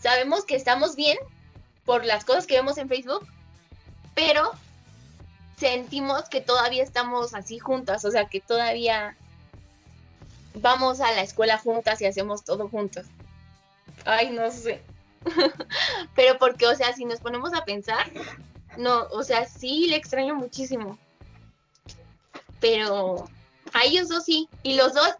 sabemos 0.00 0.44
que 0.44 0.56
estamos 0.56 0.96
bien 0.96 1.18
por 1.84 2.04
las 2.04 2.24
cosas 2.24 2.46
que 2.46 2.54
vemos 2.54 2.78
en 2.78 2.88
Facebook, 2.88 3.26
pero 4.14 4.52
sentimos 5.56 6.28
que 6.28 6.40
todavía 6.40 6.82
estamos 6.82 7.34
así 7.34 7.58
juntas, 7.58 8.04
o 8.04 8.10
sea, 8.10 8.26
que 8.26 8.40
todavía 8.40 9.16
vamos 10.54 11.00
a 11.00 11.12
la 11.12 11.22
escuela 11.22 11.58
juntas 11.58 12.00
y 12.00 12.06
hacemos 12.06 12.44
todo 12.44 12.68
juntos. 12.68 13.06
Ay, 14.04 14.30
no 14.30 14.50
sé. 14.50 14.82
Pero 16.14 16.38
porque, 16.38 16.66
o 16.66 16.74
sea, 16.74 16.92
si 16.92 17.04
nos 17.04 17.20
ponemos 17.20 17.54
a 17.54 17.64
pensar, 17.64 18.10
no, 18.76 19.04
o 19.10 19.22
sea, 19.22 19.46
sí 19.46 19.86
le 19.88 19.96
extraño 19.96 20.34
muchísimo. 20.34 20.98
Pero 22.60 23.28
a 23.72 23.84
ellos 23.84 24.08
dos 24.08 24.24
sí. 24.24 24.48
Y 24.62 24.74
los 24.74 24.94
dos, 24.94 25.10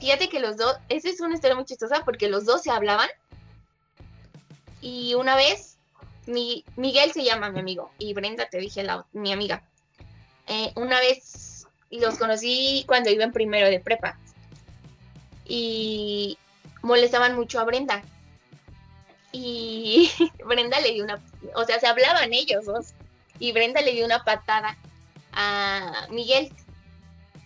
fíjate 0.00 0.28
que 0.28 0.40
los 0.40 0.56
dos, 0.56 0.76
esa 0.88 1.08
es 1.08 1.20
una 1.20 1.34
historia 1.34 1.56
muy 1.56 1.64
chistosa 1.64 2.04
porque 2.04 2.28
los 2.28 2.44
dos 2.44 2.62
se 2.62 2.70
hablaban. 2.70 3.08
Y 4.80 5.14
una 5.14 5.34
vez 5.36 5.78
mi, 6.26 6.64
Miguel 6.76 7.12
se 7.12 7.24
llama 7.24 7.50
mi 7.50 7.60
amigo 7.60 7.90
y 7.98 8.14
Brenda 8.14 8.46
te 8.48 8.58
dije 8.58 8.82
la, 8.82 9.06
mi 9.12 9.32
amiga. 9.32 9.62
Eh, 10.46 10.72
una 10.76 10.98
vez 11.00 11.66
los 11.90 12.18
conocí 12.18 12.84
cuando 12.86 13.10
iba 13.10 13.24
en 13.24 13.32
primero 13.32 13.68
de 13.68 13.80
prepa 13.80 14.18
y 15.44 16.38
molestaban 16.82 17.34
mucho 17.34 17.58
a 17.58 17.64
Brenda. 17.64 18.02
Y 19.32 20.10
Brenda 20.46 20.80
le 20.80 20.92
dio 20.92 21.04
una, 21.04 21.20
o 21.54 21.64
sea, 21.64 21.80
se 21.80 21.86
hablaban 21.86 22.32
ellos 22.32 22.66
dos. 22.66 22.94
Y 23.38 23.52
Brenda 23.52 23.80
le 23.80 23.92
dio 23.92 24.04
una 24.04 24.24
patada 24.24 24.76
a 25.32 26.06
Miguel 26.10 26.52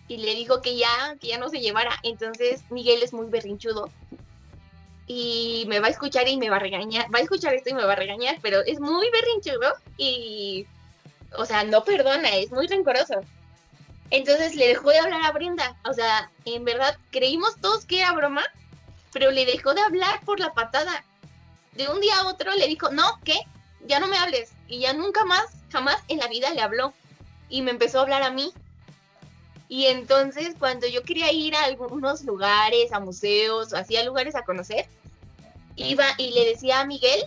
y 0.07 0.17
le 0.17 0.35
dijo 0.35 0.61
que 0.61 0.77
ya, 0.77 1.15
que 1.19 1.27
ya 1.27 1.37
no 1.37 1.49
se 1.49 1.59
llevara. 1.59 1.91
Entonces 2.03 2.63
Miguel 2.69 3.03
es 3.03 3.13
muy 3.13 3.27
berrinchudo 3.27 3.89
y 5.07 5.65
me 5.67 5.79
va 5.79 5.87
a 5.87 5.91
escuchar 5.91 6.27
y 6.27 6.37
me 6.37 6.49
va 6.49 6.57
a 6.57 6.59
regañar, 6.59 7.13
va 7.13 7.19
a 7.19 7.23
escuchar 7.23 7.53
esto 7.53 7.69
y 7.69 7.73
me 7.73 7.85
va 7.85 7.93
a 7.93 7.97
regañar, 7.97 8.37
pero 8.41 8.61
es 8.65 8.79
muy 8.79 9.09
berrinchudo 9.11 9.73
y, 9.97 10.65
o 11.37 11.45
sea, 11.45 11.63
no 11.63 11.83
perdona, 11.83 12.29
es 12.29 12.51
muy 12.51 12.67
rencoroso. 12.67 13.21
Entonces 14.09 14.55
le 14.55 14.67
dejó 14.67 14.89
de 14.89 14.99
hablar 14.99 15.21
a 15.23 15.31
Brenda, 15.31 15.75
o 15.85 15.93
sea, 15.93 16.31
en 16.45 16.63
verdad 16.63 16.97
creímos 17.11 17.55
todos 17.59 17.85
que 17.85 17.99
era 17.99 18.13
broma, 18.13 18.43
pero 19.11 19.31
le 19.31 19.45
dejó 19.45 19.73
de 19.73 19.81
hablar 19.81 20.21
por 20.25 20.39
la 20.39 20.53
patada. 20.53 21.03
De 21.73 21.89
un 21.89 21.99
día 21.99 22.19
a 22.19 22.27
otro 22.27 22.51
le 22.53 22.67
dijo, 22.67 22.89
no, 22.91 23.19
¿qué? 23.23 23.39
Ya 23.85 23.99
no 23.99 24.07
me 24.07 24.17
hables. 24.17 24.53
Y 24.67 24.79
ya 24.79 24.93
nunca 24.93 25.25
más, 25.25 25.45
jamás 25.71 25.97
en 26.07 26.19
la 26.19 26.27
vida 26.27 26.51
le 26.51 26.61
habló. 26.61 26.93
Y 27.49 27.61
me 27.61 27.71
empezó 27.71 27.99
a 27.99 28.01
hablar 28.03 28.23
a 28.23 28.31
mí. 28.31 28.53
Y 29.69 29.87
entonces 29.87 30.55
cuando 30.59 30.87
yo 30.87 31.03
quería 31.03 31.31
ir 31.31 31.55
a 31.55 31.65
algunos 31.65 32.23
lugares, 32.23 32.91
a 32.91 32.99
museos, 32.99 33.73
hacía 33.73 34.03
lugares 34.03 34.35
a 34.35 34.43
conocer, 34.43 34.87
iba 35.75 36.05
y 36.17 36.31
le 36.31 36.45
decía 36.45 36.81
a 36.81 36.85
Miguel, 36.85 37.23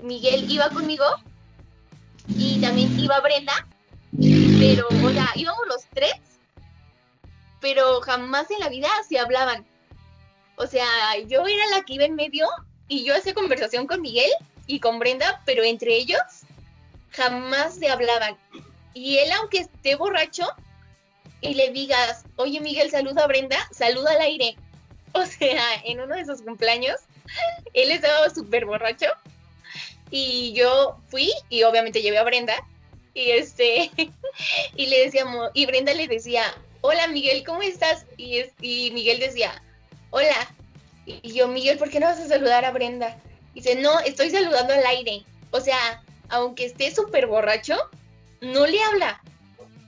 Miguel 0.00 0.50
iba 0.50 0.68
conmigo 0.70 1.04
y 2.28 2.60
también 2.60 2.98
iba 2.98 3.20
Brenda, 3.20 3.66
pero, 4.58 4.88
o 4.88 5.10
sea, 5.10 5.30
íbamos 5.34 5.66
los 5.68 5.84
tres, 5.92 6.14
pero 7.60 8.00
jamás 8.00 8.50
en 8.50 8.60
la 8.60 8.68
vida 8.68 8.88
se 9.08 9.18
hablaban. 9.18 9.66
O 10.56 10.66
sea, 10.66 10.86
yo 11.26 11.46
era 11.46 11.66
la 11.66 11.82
que 11.82 11.94
iba 11.94 12.04
en 12.04 12.14
medio 12.14 12.48
y 12.88 13.04
yo 13.04 13.14
hacía 13.14 13.34
conversación 13.34 13.86
con 13.86 14.00
Miguel 14.00 14.30
y 14.66 14.80
con 14.80 14.98
Brenda, 14.98 15.42
pero 15.44 15.62
entre 15.62 15.94
ellos 15.96 16.20
jamás 17.10 17.74
se 17.74 17.88
hablaban. 17.88 18.36
Y 18.94 19.18
él, 19.18 19.30
aunque 19.32 19.58
esté 19.58 19.96
borracho, 19.96 20.46
y 21.40 21.54
le 21.54 21.70
digas, 21.70 22.24
oye 22.36 22.60
Miguel, 22.60 22.90
saluda 22.90 23.24
a 23.24 23.26
Brenda, 23.26 23.56
saluda 23.72 24.12
al 24.12 24.20
aire. 24.20 24.56
O 25.12 25.24
sea, 25.24 25.64
en 25.84 26.00
uno 26.00 26.14
de 26.14 26.26
sus 26.26 26.42
cumpleaños, 26.42 26.96
él 27.72 27.90
estaba 27.90 28.28
súper 28.28 28.66
borracho 28.66 29.06
y 30.10 30.52
yo 30.52 30.98
fui 31.08 31.32
y 31.48 31.62
obviamente 31.62 32.02
llevé 32.02 32.18
a 32.18 32.24
Brenda 32.24 32.54
y 33.14 33.30
este, 33.30 33.90
y 34.76 34.86
le 34.86 35.04
decíamos, 35.04 35.50
y 35.54 35.64
Brenda 35.64 35.94
le 35.94 36.06
decía, 36.06 36.42
hola 36.82 37.08
Miguel, 37.08 37.44
¿cómo 37.44 37.62
estás? 37.62 38.04
Y, 38.18 38.42
y 38.60 38.90
Miguel 38.90 39.20
decía, 39.20 39.62
hola. 40.10 40.54
Y 41.06 41.32
yo, 41.32 41.46
Miguel, 41.48 41.78
¿por 41.78 41.88
qué 41.88 42.00
no 42.00 42.06
vas 42.06 42.18
a 42.18 42.26
saludar 42.28 42.64
a 42.64 42.72
Brenda? 42.72 43.16
dice, 43.54 43.74
no, 43.76 43.98
estoy 44.00 44.30
saludando 44.30 44.74
al 44.74 44.84
aire. 44.86 45.24
O 45.50 45.60
sea, 45.60 46.02
aunque 46.28 46.66
esté 46.66 46.94
súper 46.94 47.26
borracho, 47.26 47.76
no 48.40 48.66
le 48.66 48.80
habla. 48.82 49.22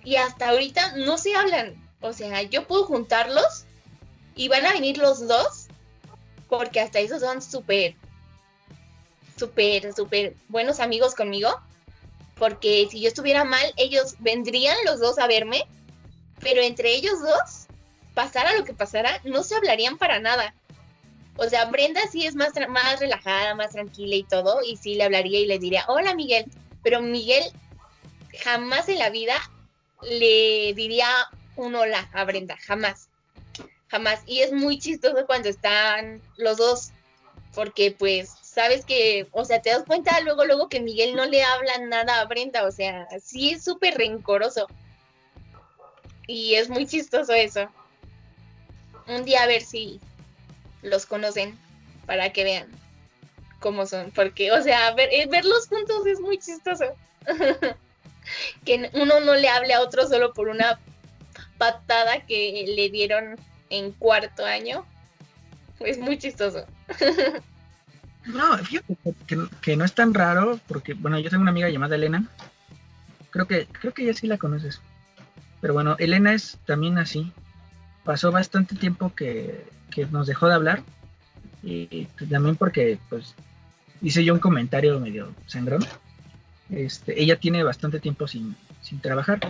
Y 0.08 0.16
hasta 0.16 0.48
ahorita 0.48 0.96
no 0.96 1.18
se 1.18 1.34
hablan. 1.34 1.74
O 2.00 2.14
sea, 2.14 2.40
yo 2.40 2.66
puedo 2.66 2.86
juntarlos 2.86 3.66
y 4.34 4.48
van 4.48 4.64
a 4.64 4.72
venir 4.72 4.96
los 4.96 5.28
dos, 5.28 5.66
porque 6.48 6.80
hasta 6.80 6.98
esos 6.98 7.20
son 7.20 7.42
súper, 7.42 7.94
súper, 9.38 9.92
súper 9.92 10.34
buenos 10.48 10.80
amigos 10.80 11.14
conmigo. 11.14 11.60
Porque 12.36 12.88
si 12.90 13.02
yo 13.02 13.08
estuviera 13.08 13.44
mal, 13.44 13.62
ellos 13.76 14.14
vendrían 14.20 14.78
los 14.86 14.98
dos 14.98 15.18
a 15.18 15.26
verme, 15.26 15.66
pero 16.40 16.62
entre 16.62 16.94
ellos 16.94 17.20
dos, 17.20 17.66
pasara 18.14 18.56
lo 18.56 18.64
que 18.64 18.72
pasara, 18.72 19.20
no 19.24 19.42
se 19.42 19.56
hablarían 19.56 19.98
para 19.98 20.20
nada. 20.20 20.54
O 21.36 21.46
sea, 21.50 21.66
Brenda 21.66 22.00
sí 22.10 22.24
es 22.24 22.34
más, 22.34 22.52
más 22.70 22.98
relajada, 22.98 23.54
más 23.54 23.72
tranquila 23.72 24.16
y 24.16 24.22
todo, 24.22 24.62
y 24.64 24.78
sí 24.78 24.94
le 24.94 25.04
hablaría 25.04 25.40
y 25.40 25.46
le 25.46 25.58
diría, 25.58 25.84
hola 25.86 26.14
Miguel, 26.14 26.46
pero 26.82 27.02
Miguel 27.02 27.44
jamás 28.42 28.88
en 28.88 29.00
la 29.00 29.10
vida 29.10 29.38
le 30.02 30.72
diría 30.74 31.08
un 31.56 31.74
hola 31.74 32.08
a 32.12 32.24
Brenda, 32.24 32.56
jamás, 32.56 33.08
jamás. 33.88 34.20
Y 34.26 34.40
es 34.40 34.52
muy 34.52 34.78
chistoso 34.78 35.26
cuando 35.26 35.48
están 35.48 36.22
los 36.36 36.56
dos, 36.58 36.90
porque 37.54 37.90
pues 37.90 38.30
sabes 38.42 38.84
que, 38.84 39.26
o 39.32 39.44
sea, 39.44 39.60
te 39.60 39.70
das 39.70 39.84
cuenta 39.84 40.20
luego, 40.20 40.44
luego 40.44 40.68
que 40.68 40.80
Miguel 40.80 41.16
no 41.16 41.26
le 41.26 41.42
habla 41.42 41.78
nada 41.78 42.20
a 42.20 42.24
Brenda, 42.26 42.64
o 42.64 42.70
sea, 42.70 43.08
sí 43.20 43.50
es 43.50 43.64
súper 43.64 43.96
rencoroso. 43.96 44.66
Y 46.26 46.54
es 46.54 46.68
muy 46.68 46.86
chistoso 46.86 47.32
eso. 47.32 47.68
Un 49.06 49.24
día 49.24 49.42
a 49.42 49.46
ver 49.46 49.62
si 49.62 50.00
los 50.82 51.06
conocen 51.06 51.58
para 52.06 52.32
que 52.32 52.44
vean 52.44 52.68
cómo 53.60 53.86
son, 53.86 54.10
porque, 54.12 54.52
o 54.52 54.62
sea, 54.62 54.92
ver, 54.92 55.08
eh, 55.12 55.26
verlos 55.28 55.66
juntos 55.68 56.06
es 56.06 56.20
muy 56.20 56.38
chistoso. 56.38 56.84
que 58.64 58.90
uno 58.94 59.20
no 59.20 59.34
le 59.34 59.48
hable 59.48 59.74
a 59.74 59.80
otro 59.80 60.06
solo 60.06 60.32
por 60.32 60.48
una 60.48 60.78
patada 61.58 62.20
que 62.26 62.64
le 62.66 62.88
dieron 62.90 63.36
en 63.70 63.92
cuarto 63.92 64.44
año. 64.44 64.86
Es 65.80 65.98
muy 65.98 66.18
chistoso. 66.18 66.64
no, 68.26 68.58
fíjate 68.58 68.96
que, 69.60 69.76
no 69.76 69.84
es 69.84 69.94
tan 69.94 70.14
raro, 70.14 70.58
porque, 70.66 70.94
bueno, 70.94 71.18
yo 71.18 71.30
tengo 71.30 71.42
una 71.42 71.50
amiga 71.50 71.68
llamada 71.68 71.96
Elena. 71.96 72.28
Creo 73.30 73.46
que, 73.46 73.66
creo 73.66 73.92
que 73.92 74.04
ella 74.04 74.14
sí 74.14 74.26
la 74.26 74.38
conoces. 74.38 74.80
Pero 75.60 75.74
bueno, 75.74 75.96
Elena 75.98 76.32
es 76.32 76.58
también 76.64 76.98
así. 76.98 77.32
Pasó 78.04 78.32
bastante 78.32 78.74
tiempo 78.74 79.14
que, 79.14 79.66
que 79.90 80.06
nos 80.06 80.26
dejó 80.26 80.48
de 80.48 80.54
hablar. 80.54 80.82
Y 81.62 82.06
también 82.30 82.56
porque, 82.56 82.98
pues, 83.08 83.34
hice 84.00 84.24
yo 84.24 84.32
un 84.32 84.40
comentario 84.40 84.98
medio 85.00 85.34
sangrón 85.46 85.84
este, 86.70 87.20
ella 87.20 87.36
tiene 87.36 87.62
bastante 87.62 88.00
tiempo 88.00 88.26
sin, 88.26 88.54
trabajar. 89.00 89.40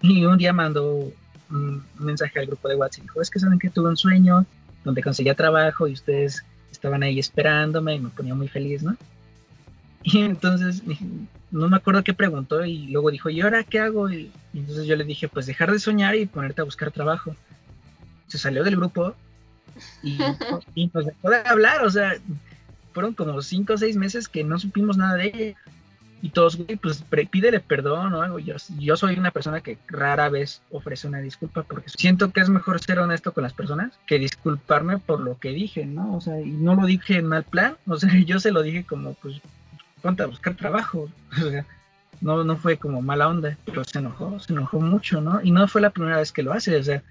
Y 0.00 0.24
un 0.24 0.36
día 0.36 0.52
mandó 0.52 1.12
un 1.50 1.82
mensaje 1.98 2.38
al 2.38 2.46
grupo 2.46 2.68
de 2.68 2.76
WhatsApp 2.76 3.00
y 3.00 3.02
dijo, 3.02 3.22
es 3.22 3.30
que 3.30 3.38
saben 3.38 3.58
que 3.58 3.70
tuve 3.70 3.88
un 3.88 3.96
sueño 3.96 4.46
donde 4.84 5.02
conseguía 5.02 5.34
trabajo 5.34 5.86
y 5.86 5.92
ustedes 5.92 6.44
estaban 6.70 7.02
ahí 7.02 7.18
esperándome 7.18 7.94
y 7.94 8.00
me 8.00 8.08
ponía 8.08 8.34
muy 8.34 8.48
feliz, 8.48 8.82
¿no? 8.82 8.96
Y 10.04 10.18
entonces 10.18 10.82
no 11.52 11.68
me 11.68 11.76
acuerdo 11.76 12.02
qué 12.02 12.12
preguntó 12.12 12.64
y 12.64 12.88
luego 12.88 13.12
dijo, 13.12 13.30
¿y 13.30 13.40
ahora 13.40 13.62
qué 13.62 13.78
hago? 13.78 14.10
Y, 14.10 14.32
entonces 14.52 14.86
yo 14.86 14.96
le 14.96 15.04
dije, 15.04 15.28
pues 15.28 15.46
dejar 15.46 15.70
de 15.70 15.78
soñar 15.78 16.16
y 16.16 16.26
ponerte 16.26 16.60
a 16.60 16.64
buscar 16.64 16.90
trabajo. 16.90 17.36
Se 18.26 18.36
salió 18.36 18.64
del 18.64 18.76
grupo 18.76 19.14
y, 20.02 20.18
y 20.74 20.90
nos 20.92 21.06
dejó 21.06 21.30
de 21.30 21.36
hablar, 21.44 21.84
o 21.84 21.90
sea, 21.90 22.16
fueron 22.92 23.14
como 23.14 23.40
cinco 23.42 23.74
o 23.74 23.78
seis 23.78 23.96
meses 23.96 24.28
que 24.28 24.42
no 24.42 24.58
supimos 24.58 24.96
nada 24.96 25.14
de 25.14 25.26
ella 25.26 25.56
y 26.22 26.30
todos, 26.30 26.56
güey, 26.56 26.76
pues 26.76 27.04
pídele 27.30 27.58
perdón 27.58 28.14
o 28.14 28.22
algo. 28.22 28.38
Yo, 28.38 28.54
yo 28.78 28.96
soy 28.96 29.18
una 29.18 29.32
persona 29.32 29.60
que 29.60 29.76
rara 29.88 30.28
vez 30.28 30.62
ofrece 30.70 31.08
una 31.08 31.18
disculpa 31.18 31.64
porque 31.64 31.90
siento 31.90 32.30
que 32.30 32.40
es 32.40 32.48
mejor 32.48 32.80
ser 32.80 33.00
honesto 33.00 33.32
con 33.32 33.42
las 33.42 33.52
personas 33.52 33.90
que 34.06 34.20
disculparme 34.20 34.98
por 34.98 35.20
lo 35.20 35.36
que 35.38 35.48
dije, 35.50 35.84
¿no? 35.84 36.16
O 36.16 36.20
sea, 36.20 36.40
y 36.40 36.52
no 36.52 36.76
lo 36.76 36.86
dije 36.86 37.16
en 37.16 37.26
mal 37.26 37.42
plan, 37.42 37.76
o 37.88 37.96
sea, 37.96 38.08
yo 38.24 38.38
se 38.38 38.52
lo 38.52 38.62
dije 38.62 38.84
como, 38.84 39.14
pues, 39.14 39.40
ponte 40.00 40.22
a 40.22 40.26
buscar 40.26 40.54
trabajo, 40.54 41.08
o 41.32 41.50
sea, 41.50 41.66
no, 42.20 42.44
no 42.44 42.56
fue 42.56 42.76
como 42.76 43.02
mala 43.02 43.26
onda, 43.26 43.58
pero 43.64 43.82
se 43.82 43.98
enojó, 43.98 44.38
se 44.38 44.52
enojó 44.52 44.80
mucho, 44.80 45.20
¿no? 45.20 45.40
Y 45.42 45.50
no 45.50 45.66
fue 45.66 45.80
la 45.80 45.90
primera 45.90 46.18
vez 46.18 46.30
que 46.30 46.44
lo 46.44 46.52
hace, 46.52 46.76
o 46.76 46.84
sea, 46.84 47.02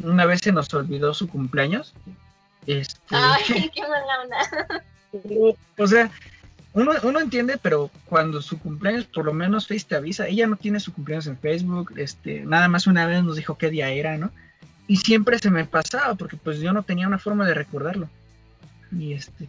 una 0.00 0.26
vez 0.26 0.40
se 0.44 0.52
nos 0.52 0.72
olvidó 0.72 1.12
su 1.12 1.26
cumpleaños. 1.26 1.92
Este... 2.68 3.00
Ay, 3.10 3.68
qué 3.74 3.82
mala 3.82 4.22
onda. 4.22 5.56
o 5.76 5.86
sea, 5.88 6.08
uno, 6.72 6.92
uno 7.02 7.20
entiende, 7.20 7.58
pero 7.60 7.90
cuando 8.04 8.40
su 8.40 8.58
cumpleaños, 8.58 9.04
por 9.04 9.24
lo 9.24 9.32
menos 9.32 9.66
Face 9.66 9.86
te 9.88 9.96
avisa, 9.96 10.28
ella 10.28 10.46
no 10.46 10.56
tiene 10.56 10.78
su 10.78 10.92
cumpleaños 10.92 11.26
en 11.26 11.38
Facebook, 11.38 11.94
este, 11.96 12.44
nada 12.44 12.68
más 12.68 12.86
una 12.86 13.06
vez 13.06 13.24
nos 13.24 13.36
dijo 13.36 13.58
qué 13.58 13.70
día 13.70 13.90
era, 13.90 14.16
¿no? 14.18 14.30
Y 14.86 14.98
siempre 14.98 15.38
se 15.38 15.50
me 15.50 15.64
pasaba, 15.64 16.14
porque 16.14 16.36
pues 16.36 16.60
yo 16.60 16.72
no 16.72 16.82
tenía 16.82 17.08
una 17.08 17.18
forma 17.18 17.46
de 17.46 17.54
recordarlo. 17.54 18.08
Y 18.96 19.14
este, 19.14 19.48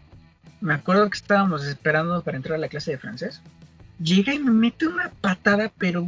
me 0.62 0.74
acuerdo 0.74 1.10
que 1.10 1.18
estábamos 1.18 1.64
esperando 1.66 2.24
para 2.24 2.38
entrar 2.38 2.56
a 2.56 2.62
la 2.62 2.70
clase 2.70 2.92
de 2.92 2.98
francés. 2.98 3.42
Llega 4.00 4.34
y 4.34 4.40
me 4.40 4.52
mete 4.52 4.88
una 4.88 5.10
patada, 5.10 5.72
pero 5.78 6.08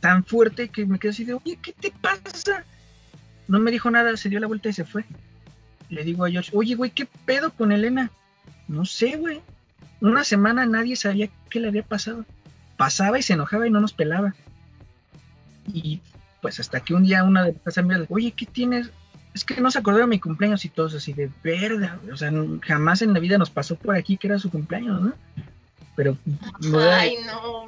tan 0.00 0.24
fuerte 0.24 0.68
que 0.68 0.86
me 0.86 0.98
quedé 0.98 1.10
así 1.10 1.24
de, 1.24 1.34
oye, 1.34 1.58
¿qué 1.60 1.72
te 1.72 1.90
pasa? 1.90 2.64
No 3.46 3.58
me 3.60 3.70
dijo 3.70 3.90
nada, 3.90 4.16
se 4.16 4.30
dio 4.30 4.40
la 4.40 4.46
vuelta 4.46 4.70
y 4.70 4.74
se 4.74 4.84
fue. 4.84 5.04
Le 5.90 6.02
digo 6.02 6.24
a 6.24 6.30
George, 6.30 6.50
oye, 6.54 6.74
güey, 6.74 6.90
¿qué 6.90 7.06
pedo 7.26 7.50
con 7.50 7.72
Elena? 7.72 8.10
No 8.68 8.86
sé, 8.86 9.16
güey 9.16 9.42
una 10.00 10.24
semana 10.24 10.66
nadie 10.66 10.96
sabía 10.96 11.28
qué 11.50 11.60
le 11.60 11.68
había 11.68 11.82
pasado. 11.82 12.24
Pasaba 12.76 13.18
y 13.18 13.22
se 13.22 13.32
enojaba 13.32 13.66
y 13.66 13.70
no 13.70 13.80
nos 13.80 13.92
pelaba. 13.92 14.34
Y 15.72 16.00
pues 16.42 16.60
hasta 16.60 16.80
que 16.80 16.94
un 16.94 17.04
día 17.04 17.24
una 17.24 17.44
de 17.44 17.56
las 17.64 17.78
amigas, 17.78 18.06
oye, 18.08 18.32
¿qué 18.32 18.46
tienes? 18.46 18.90
Es 19.34 19.44
que 19.44 19.60
no 19.60 19.70
se 19.70 19.78
acordó 19.78 19.98
de 19.98 20.06
mi 20.06 20.20
cumpleaños 20.20 20.64
y 20.64 20.68
todos 20.68 20.94
así 20.94 21.12
de 21.12 21.30
verdad. 21.42 21.98
O 22.12 22.16
sea, 22.16 22.32
jamás 22.62 23.02
en 23.02 23.12
la 23.12 23.20
vida 23.20 23.38
nos 23.38 23.50
pasó 23.50 23.76
por 23.76 23.96
aquí 23.96 24.16
que 24.16 24.28
era 24.28 24.38
su 24.38 24.50
cumpleaños, 24.50 25.00
¿no? 25.00 25.12
Pero 25.94 26.16
Ay, 26.90 27.16
no. 27.26 27.66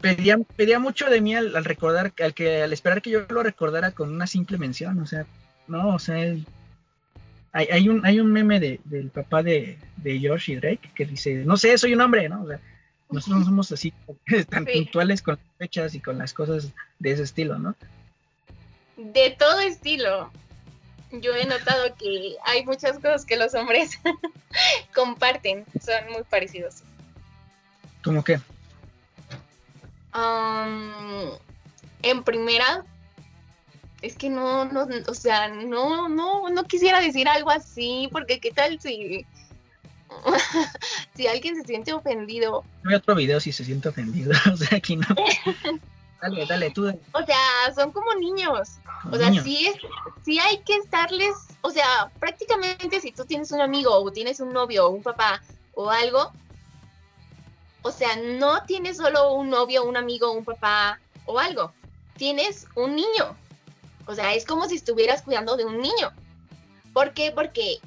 Pedía, 0.00 0.38
pedía 0.56 0.78
mucho 0.78 1.08
de 1.08 1.20
mí 1.20 1.34
al, 1.34 1.64
recordar, 1.64 2.12
al 2.22 2.34
que 2.34 2.62
al 2.62 2.72
esperar 2.72 3.00
que 3.00 3.10
yo 3.10 3.20
lo 3.28 3.42
recordara 3.42 3.92
con 3.92 4.12
una 4.12 4.26
simple 4.26 4.58
mención, 4.58 4.98
o 4.98 5.06
sea, 5.06 5.24
no, 5.68 5.94
o 5.94 5.98
sea, 5.98 6.34
hay, 7.52 7.88
un, 7.88 8.04
hay 8.04 8.18
un 8.18 8.32
meme 8.32 8.58
de, 8.60 8.80
del 8.84 9.10
papá 9.10 9.42
de, 9.42 9.78
de 9.96 10.20
Josh 10.26 10.50
y 10.50 10.56
Drake 10.56 10.90
que 10.94 11.04
dice, 11.04 11.44
no 11.44 11.56
sé, 11.56 11.76
soy 11.76 11.94
un 11.94 12.00
hombre, 12.00 12.28
¿no? 12.28 12.42
O 12.42 12.46
sea, 12.46 12.60
nosotros 13.10 13.40
no 13.40 13.46
somos 13.46 13.72
así 13.72 13.92
tan 14.48 14.64
puntuales 14.64 15.22
con 15.22 15.36
las 15.36 15.58
fechas 15.58 15.94
y 15.94 16.00
con 16.00 16.18
las 16.18 16.32
cosas 16.32 16.72
de 16.98 17.12
ese 17.12 17.22
estilo, 17.22 17.58
¿no? 17.58 17.74
De 18.96 19.36
todo 19.38 19.60
estilo. 19.60 20.30
Yo 21.10 21.34
he 21.34 21.44
notado 21.44 21.94
que 21.96 22.36
hay 22.44 22.64
muchas 22.64 22.94
cosas 22.96 23.26
que 23.26 23.36
los 23.36 23.54
hombres 23.54 24.00
comparten, 24.94 25.66
son 25.84 26.10
muy 26.10 26.22
parecidos. 26.22 26.82
¿Cómo 28.02 28.24
qué? 28.24 28.40
Um, 30.14 31.32
en 32.02 32.24
primera, 32.24 32.84
es 34.02 34.16
que 34.16 34.28
no, 34.28 34.64
no, 34.64 34.86
o 35.06 35.14
sea, 35.14 35.48
no, 35.48 36.08
no, 36.08 36.50
no 36.50 36.64
quisiera 36.64 37.00
decir 37.00 37.28
algo 37.28 37.50
así, 37.50 38.08
porque 38.10 38.40
qué 38.40 38.50
tal 38.50 38.80
si, 38.80 39.24
si 41.14 41.26
alguien 41.28 41.54
se 41.56 41.62
siente 41.62 41.92
ofendido. 41.92 42.64
Hay 42.84 42.96
otro 42.96 43.14
video 43.14 43.38
si 43.38 43.52
se 43.52 43.64
siente 43.64 43.88
ofendido, 43.88 44.32
o 44.52 44.56
sea, 44.56 44.76
aquí 44.76 44.96
no. 44.96 45.06
dale, 46.20 46.46
dale, 46.46 46.70
tú. 46.70 46.88
O 47.12 47.24
sea, 47.24 47.74
son 47.74 47.92
como 47.92 48.12
niños. 48.14 48.70
O 49.10 49.16
sea, 49.16 49.32
sí, 49.42 49.66
es, 49.66 49.76
sí 50.24 50.38
hay 50.40 50.58
que 50.58 50.76
estarles, 50.76 51.34
o 51.60 51.70
sea, 51.70 52.10
prácticamente 52.18 53.00
si 53.00 53.12
tú 53.12 53.24
tienes 53.24 53.52
un 53.52 53.60
amigo 53.60 53.92
o 53.92 54.12
tienes 54.12 54.40
un 54.40 54.52
novio 54.52 54.86
o 54.86 54.90
un 54.90 55.02
papá 55.02 55.40
o 55.74 55.90
algo, 55.90 56.32
o 57.82 57.90
sea, 57.90 58.16
no 58.16 58.64
tienes 58.64 58.96
solo 58.96 59.34
un 59.34 59.50
novio, 59.50 59.84
un 59.84 59.96
amigo, 59.96 60.30
un 60.30 60.44
papá 60.44 61.00
o 61.24 61.38
algo, 61.38 61.72
tienes 62.16 62.66
un 62.76 62.94
niño 62.94 63.36
o 64.06 64.14
sea, 64.14 64.34
es 64.34 64.44
como 64.44 64.68
si 64.68 64.76
estuvieras 64.76 65.22
cuidando 65.22 65.56
de 65.56 65.64
un 65.64 65.80
niño. 65.80 66.12
¿Por 66.92 67.14
qué? 67.14 67.32
Porque 67.32 67.78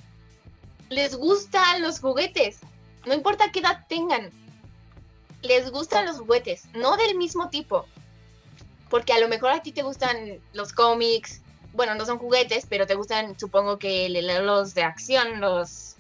les 0.90 1.16
gustan 1.16 1.82
los 1.82 2.00
juguetes. 2.00 2.60
No 3.06 3.14
importa 3.14 3.52
qué 3.52 3.60
edad 3.60 3.86
tengan. 3.88 4.32
Les 5.42 5.70
gustan 5.70 6.06
los 6.06 6.18
juguetes, 6.18 6.66
no 6.74 6.98
del 6.98 7.16
mismo 7.16 7.50
tipo. 7.50 7.86
Porque 8.90 9.14
a 9.14 9.20
lo 9.20 9.28
mejor 9.28 9.52
a 9.52 9.62
ti 9.62 9.72
te 9.72 9.84
gustan 9.84 10.40
los 10.54 10.74
cómics. 10.74 11.42
Bueno, 11.74 11.94
no 11.96 12.06
son 12.06 12.18
juguetes, 12.18 12.66
pero 12.68 12.88
te 12.88 12.96
gustan, 12.96 13.38
supongo 13.38 13.78
que 13.78 14.10
los 14.10 14.74
de 14.74 14.84
acción, 14.84 15.42
los 15.42 15.98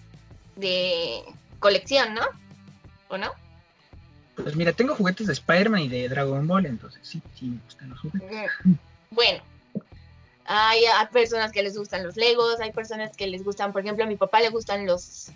de 0.55 1.24
colección, 1.59 2.13
¿no? 2.13 2.22
¿O 3.09 3.18
no? 3.18 3.32
Pues 4.36 4.55
mira, 4.55 4.74
tengo 4.74 4.95
juguetes 4.95 5.28
de 5.28 5.34
Spider-Man 5.34 5.82
y 5.82 5.89
de 5.89 6.09
Dragon 6.09 6.47
Ball, 6.47 6.66
entonces 6.66 6.99
sí, 7.03 7.22
sí 7.38 7.45
me 7.45 7.59
gustan 7.66 7.89
los 7.89 7.99
juguetes. 7.99 8.51
Bueno, 9.11 9.43
hay, 10.45 10.83
personas 11.11 11.51
que 11.51 11.63
les 11.63 11.77
gustan 11.77 12.03
los 12.03 12.15
Legos, 12.15 12.59
hay 12.59 12.71
personas 12.71 13.15
que 13.15 13.27
les 13.27 13.43
gustan, 13.43 13.73
por 13.73 13.81
ejemplo, 13.81 14.03
a 14.03 14.07
mi 14.07 14.15
papá 14.15 14.41
le 14.41 14.49
gustan 14.49 14.85
los, 14.85 15.31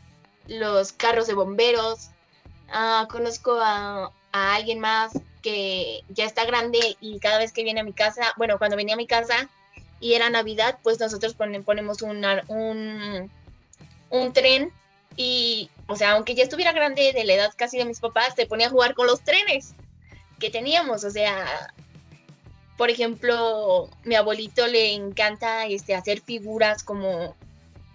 los 0.47 0.93
carros 0.93 1.27
de 1.27 1.33
bomberos. 1.33 2.09
Ah, 2.71 3.07
conozco 3.09 3.57
a 3.59 4.11
alguien 4.31 4.79
más 4.79 5.13
que 5.41 6.03
ya 6.09 6.25
está 6.25 6.45
grande 6.45 6.97
y 6.99 7.19
cada 7.19 7.37
vez 7.37 7.51
que 7.51 7.63
viene 7.63 7.79
a 7.79 7.83
mi 7.83 7.93
casa, 7.93 8.33
bueno, 8.37 8.57
cuando 8.57 8.77
venía 8.77 8.95
a 8.95 8.97
mi 8.97 9.07
casa 9.07 9.49
y 9.99 10.13
era 10.13 10.29
Navidad, 10.29 10.77
pues 10.83 10.99
nosotros 10.99 11.33
ponemos 11.33 12.01
un, 12.01 13.31
un 14.09 14.33
tren 14.33 14.71
y, 15.15 15.69
o 15.87 15.95
sea, 15.95 16.11
aunque 16.11 16.35
ya 16.35 16.43
estuviera 16.43 16.71
grande 16.71 17.11
de 17.13 17.23
la 17.23 17.33
edad 17.33 17.53
casi 17.55 17.77
de 17.77 17.85
mis 17.85 17.99
papás, 17.99 18.35
se 18.35 18.45
ponía 18.45 18.67
a 18.67 18.71
jugar 18.71 18.93
con 18.93 19.07
los 19.07 19.21
trenes 19.21 19.73
que 20.39 20.49
teníamos, 20.49 21.03
o 21.03 21.09
sea, 21.11 21.73
por 22.79 22.89
ejemplo, 22.89 23.89
mi 24.05 24.15
abuelito 24.15 24.65
le 24.65 24.93
encanta 24.93 25.65
este, 25.65 25.95
hacer 25.95 26.21
figuras 26.21 26.81
como, 26.81 27.35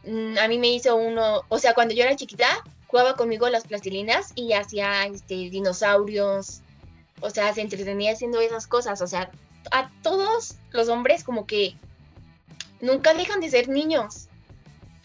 mm, 0.04 0.36
a 0.36 0.46
mí 0.46 0.58
me 0.58 0.68
hizo 0.68 0.94
uno, 0.94 1.40
o 1.48 1.58
sea, 1.58 1.72
cuando 1.72 1.94
yo 1.94 2.04
era 2.04 2.14
chiquita, 2.16 2.46
jugaba 2.86 3.16
conmigo 3.16 3.48
las 3.48 3.66
plastilinas 3.66 4.32
y 4.34 4.52
hacía 4.52 5.06
este, 5.06 5.36
dinosaurios, 5.48 6.60
o 7.22 7.30
sea, 7.30 7.54
se 7.54 7.62
entretenía 7.62 8.12
haciendo 8.12 8.42
esas 8.42 8.66
cosas, 8.66 9.00
o 9.00 9.06
sea, 9.06 9.30
a 9.70 9.90
todos 10.02 10.56
los 10.70 10.90
hombres 10.90 11.24
como 11.24 11.46
que 11.46 11.76
nunca 12.82 13.14
dejan 13.14 13.40
de 13.40 13.48
ser 13.48 13.70
niños, 13.70 14.28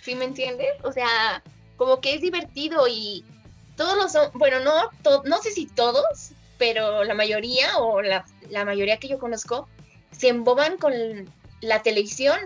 ¿sí 0.01 0.13
me 0.13 0.25
entiendes? 0.25 0.73
O 0.83 0.91
sea, 0.91 1.41
como 1.77 2.01
que 2.01 2.15
es 2.15 2.21
divertido 2.21 2.85
y 2.89 3.23
todos 3.77 3.95
los, 3.95 4.33
bueno, 4.33 4.59
no, 4.59 4.73
no 5.23 5.37
sé 5.41 5.51
si 5.51 5.67
todos, 5.67 6.33
pero 6.59 7.05
la 7.05 7.15
mayoría 7.15 7.77
o 7.77 8.01
la, 8.03 8.25
mayoría 8.65 8.97
que 8.97 9.07
yo 9.07 9.17
conozco 9.17 9.67
se 10.11 10.27
emboban 10.27 10.77
con 10.77 10.93
la 11.61 11.81
televisión. 11.81 12.37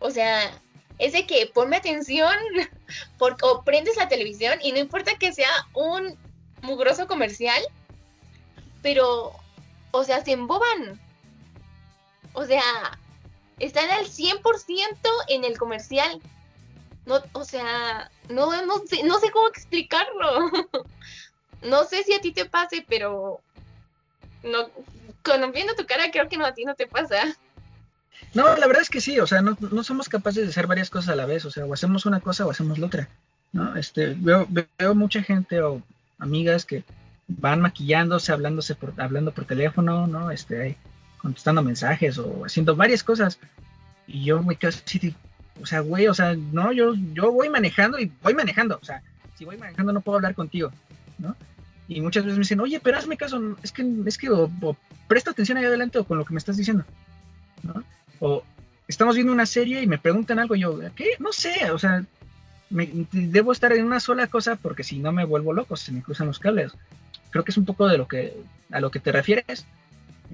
O 0.00 0.10
sea, 0.10 0.50
es 0.98 1.12
de 1.12 1.26
que 1.26 1.46
ponme 1.54 1.76
atención 1.76 2.36
porque, 3.18 3.46
o 3.46 3.62
prendes 3.62 3.96
la 3.96 4.08
televisión 4.08 4.58
y 4.62 4.72
no 4.72 4.78
importa 4.78 5.16
que 5.18 5.32
sea 5.32 5.50
un 5.72 6.18
mugroso 6.60 7.06
comercial, 7.06 7.62
pero, 8.82 9.32
o 9.92 10.04
sea, 10.04 10.22
se 10.22 10.32
emboban. 10.32 11.00
O 12.32 12.44
sea, 12.44 12.98
están 13.60 13.88
al 13.90 14.06
100% 14.06 14.42
en 15.28 15.44
el 15.44 15.56
comercial. 15.56 16.20
No, 17.06 17.22
o 17.32 17.44
sea, 17.44 18.10
no, 18.28 18.50
no, 18.66 18.82
no 19.04 19.18
sé 19.20 19.30
cómo 19.30 19.48
explicarlo. 19.48 20.50
no 21.62 21.84
sé 21.84 22.02
si 22.04 22.12
a 22.12 22.20
ti 22.20 22.32
te 22.32 22.44
pase, 22.44 22.84
pero 22.88 23.40
no, 24.42 24.70
viendo 25.52 25.74
tu 25.74 25.86
cara 25.86 26.10
creo 26.10 26.28
que 26.28 26.36
no 26.36 26.46
a 26.46 26.54
ti 26.54 26.64
no 26.64 26.74
te 26.74 26.86
pasa. 26.86 27.16
No, 28.34 28.56
la 28.56 28.66
verdad 28.66 28.82
es 28.82 28.90
que 28.90 29.00
sí, 29.00 29.18
o 29.20 29.26
sea, 29.26 29.42
no, 29.42 29.56
somos 29.82 30.08
capaces 30.08 30.44
de 30.44 30.50
hacer 30.50 30.66
varias 30.66 30.90
cosas 30.90 31.10
a 31.10 31.16
la 31.16 31.26
vez, 31.26 31.44
o 31.44 31.50
sea, 31.50 31.64
o 31.64 31.72
hacemos 31.72 32.06
una 32.06 32.20
cosa 32.20 32.46
o 32.46 32.50
hacemos 32.50 32.78
la 32.78 32.86
otra, 32.86 33.08
¿no? 33.52 33.76
Este, 33.76 34.14
veo, 34.14 34.46
veo 34.48 34.94
mucha 34.94 35.22
gente 35.22 35.60
o 35.62 35.82
amigas 36.18 36.64
que 36.64 36.84
van 37.26 37.60
maquillándose, 37.60 38.32
hablándose 38.32 38.74
por, 38.74 38.92
hablando 39.00 39.32
por 39.32 39.44
teléfono, 39.44 40.06
¿no? 40.06 40.30
Este, 40.30 40.76
contestando 41.18 41.62
mensajes 41.62 42.18
o 42.18 42.44
haciendo 42.44 42.76
varias 42.76 43.02
cosas. 43.02 43.38
Y 44.06 44.24
yo 44.24 44.42
me 44.42 44.56
quedo 44.56 44.70
así, 44.70 45.14
o 45.60 45.66
sea, 45.66 45.80
güey, 45.80 46.08
o 46.08 46.14
sea, 46.14 46.34
no, 46.34 46.72
yo, 46.72 46.94
yo 47.12 47.32
voy 47.32 47.48
manejando 47.48 47.98
y 47.98 48.10
voy 48.22 48.34
manejando, 48.34 48.78
o 48.80 48.84
sea, 48.84 49.02
si 49.36 49.44
voy 49.44 49.56
manejando 49.56 49.92
no 49.92 50.00
puedo 50.00 50.16
hablar 50.16 50.34
contigo, 50.34 50.72
¿no? 51.18 51.36
Y 51.88 52.00
muchas 52.00 52.24
veces 52.24 52.38
me 52.38 52.42
dicen, 52.42 52.60
oye, 52.60 52.80
pero 52.80 52.98
hazme 52.98 53.16
caso, 53.16 53.56
es 53.62 53.72
que, 53.72 53.86
es 54.06 54.18
que 54.18 54.28
o, 54.30 54.50
presta 55.06 55.30
atención 55.30 55.58
ahí 55.58 55.64
adelante 55.64 55.98
o 55.98 56.04
con 56.04 56.18
lo 56.18 56.24
que 56.24 56.34
me 56.34 56.38
estás 56.38 56.56
diciendo, 56.56 56.84
¿no? 57.62 57.82
O 58.20 58.42
estamos 58.86 59.14
viendo 59.14 59.32
una 59.32 59.46
serie 59.46 59.82
y 59.82 59.86
me 59.86 59.98
preguntan 59.98 60.38
algo, 60.38 60.54
y 60.54 60.60
yo, 60.60 60.78
¿qué? 60.94 61.12
No 61.18 61.32
sé, 61.32 61.70
o 61.70 61.78
sea, 61.78 62.04
debo 62.70 63.52
estar 63.52 63.72
en 63.72 63.84
una 63.84 64.00
sola 64.00 64.26
cosa 64.26 64.56
porque 64.56 64.84
si 64.84 64.98
no 64.98 65.12
me 65.12 65.24
vuelvo 65.24 65.52
loco, 65.52 65.76
se 65.76 65.92
me 65.92 66.02
cruzan 66.02 66.26
los 66.26 66.38
cables. 66.38 66.72
Creo 67.30 67.44
que 67.44 67.50
es 67.50 67.58
un 67.58 67.64
poco 67.64 67.86
de 67.88 67.98
lo 67.98 68.06
que 68.08 68.36
a 68.70 68.80
lo 68.80 68.90
que 68.90 69.00
te 69.00 69.12
refieres. 69.12 69.64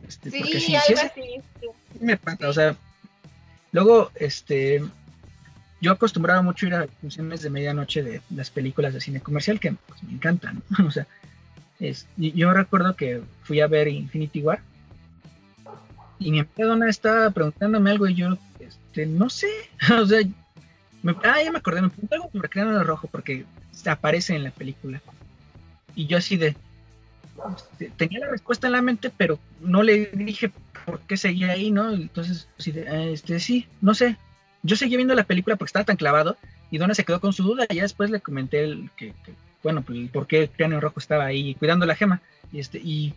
Este, 0.06 0.30
sí, 0.30 0.60
si, 0.60 0.74
algo 0.74 1.00
así. 1.00 1.40
Me 2.00 2.16
pasa, 2.16 2.48
o 2.48 2.52
sea, 2.52 2.76
luego, 3.72 4.10
este, 4.16 4.82
yo 5.84 5.92
acostumbraba 5.92 6.40
mucho 6.40 6.66
ir 6.66 6.74
a 6.74 6.86
funciones 7.02 7.42
de 7.42 7.50
medianoche 7.50 8.02
de 8.02 8.22
las 8.30 8.48
películas 8.48 8.94
de 8.94 9.02
cine 9.02 9.20
comercial 9.20 9.60
que 9.60 9.76
pues, 9.86 10.02
me 10.02 10.12
encantan, 10.12 10.62
o 10.86 10.90
sea, 10.90 11.06
es, 11.78 12.06
yo 12.16 12.54
recuerdo 12.54 12.96
que 12.96 13.20
fui 13.42 13.60
a 13.60 13.66
ver 13.66 13.88
Infinity 13.88 14.40
War 14.40 14.62
y 16.18 16.30
mi 16.30 16.40
amiga 16.40 16.88
estaba 16.88 17.28
preguntándome 17.30 17.90
algo 17.90 18.08
y 18.08 18.14
yo, 18.14 18.38
este, 18.60 19.04
no 19.04 19.28
sé, 19.28 19.50
o 20.00 20.06
sea, 20.06 20.20
ah, 21.22 21.42
ya 21.44 21.52
me 21.52 21.58
acordé, 21.58 21.82
me 21.82 21.90
preguntó 21.90 22.14
algo 22.14 22.30
sobre 22.32 22.48
Cráneo 22.48 22.82
Rojo 22.82 23.08
porque 23.12 23.44
aparece 23.84 24.34
en 24.34 24.44
la 24.44 24.50
película. 24.52 25.02
Y 25.94 26.06
yo 26.06 26.16
así 26.16 26.38
de, 26.38 26.56
este, 27.56 27.92
tenía 27.96 28.20
la 28.20 28.30
respuesta 28.30 28.68
en 28.68 28.72
la 28.72 28.80
mente, 28.80 29.10
pero 29.14 29.38
no 29.60 29.82
le 29.82 30.06
dije 30.14 30.50
por 30.86 31.00
qué 31.00 31.18
seguía 31.18 31.50
ahí, 31.50 31.70
¿no? 31.70 31.92
Entonces, 31.92 32.48
así 32.58 32.72
de, 32.72 33.12
este, 33.12 33.38
sí, 33.38 33.66
no 33.82 33.94
sé, 33.94 34.16
yo 34.64 34.76
seguí 34.76 34.96
viendo 34.96 35.14
la 35.14 35.24
película 35.24 35.56
porque 35.56 35.68
estaba 35.68 35.84
tan 35.84 35.96
clavado 35.96 36.36
y 36.70 36.78
Donna 36.78 36.94
se 36.94 37.04
quedó 37.04 37.20
con 37.20 37.32
su 37.32 37.44
duda 37.44 37.66
y 37.68 37.76
ya 37.76 37.82
después 37.82 38.10
le 38.10 38.20
comenté 38.20 38.64
el, 38.64 38.90
que, 38.96 39.12
bueno, 39.62 39.82
pues 39.82 40.10
por 40.10 40.26
qué 40.26 40.48
Cráneo 40.48 40.80
Rojo 40.80 40.98
estaba 40.98 41.26
ahí 41.26 41.54
cuidando 41.54 41.86
la 41.86 41.94
gema 41.94 42.20
y 42.50 42.60
este 42.60 42.78
y 42.78 43.14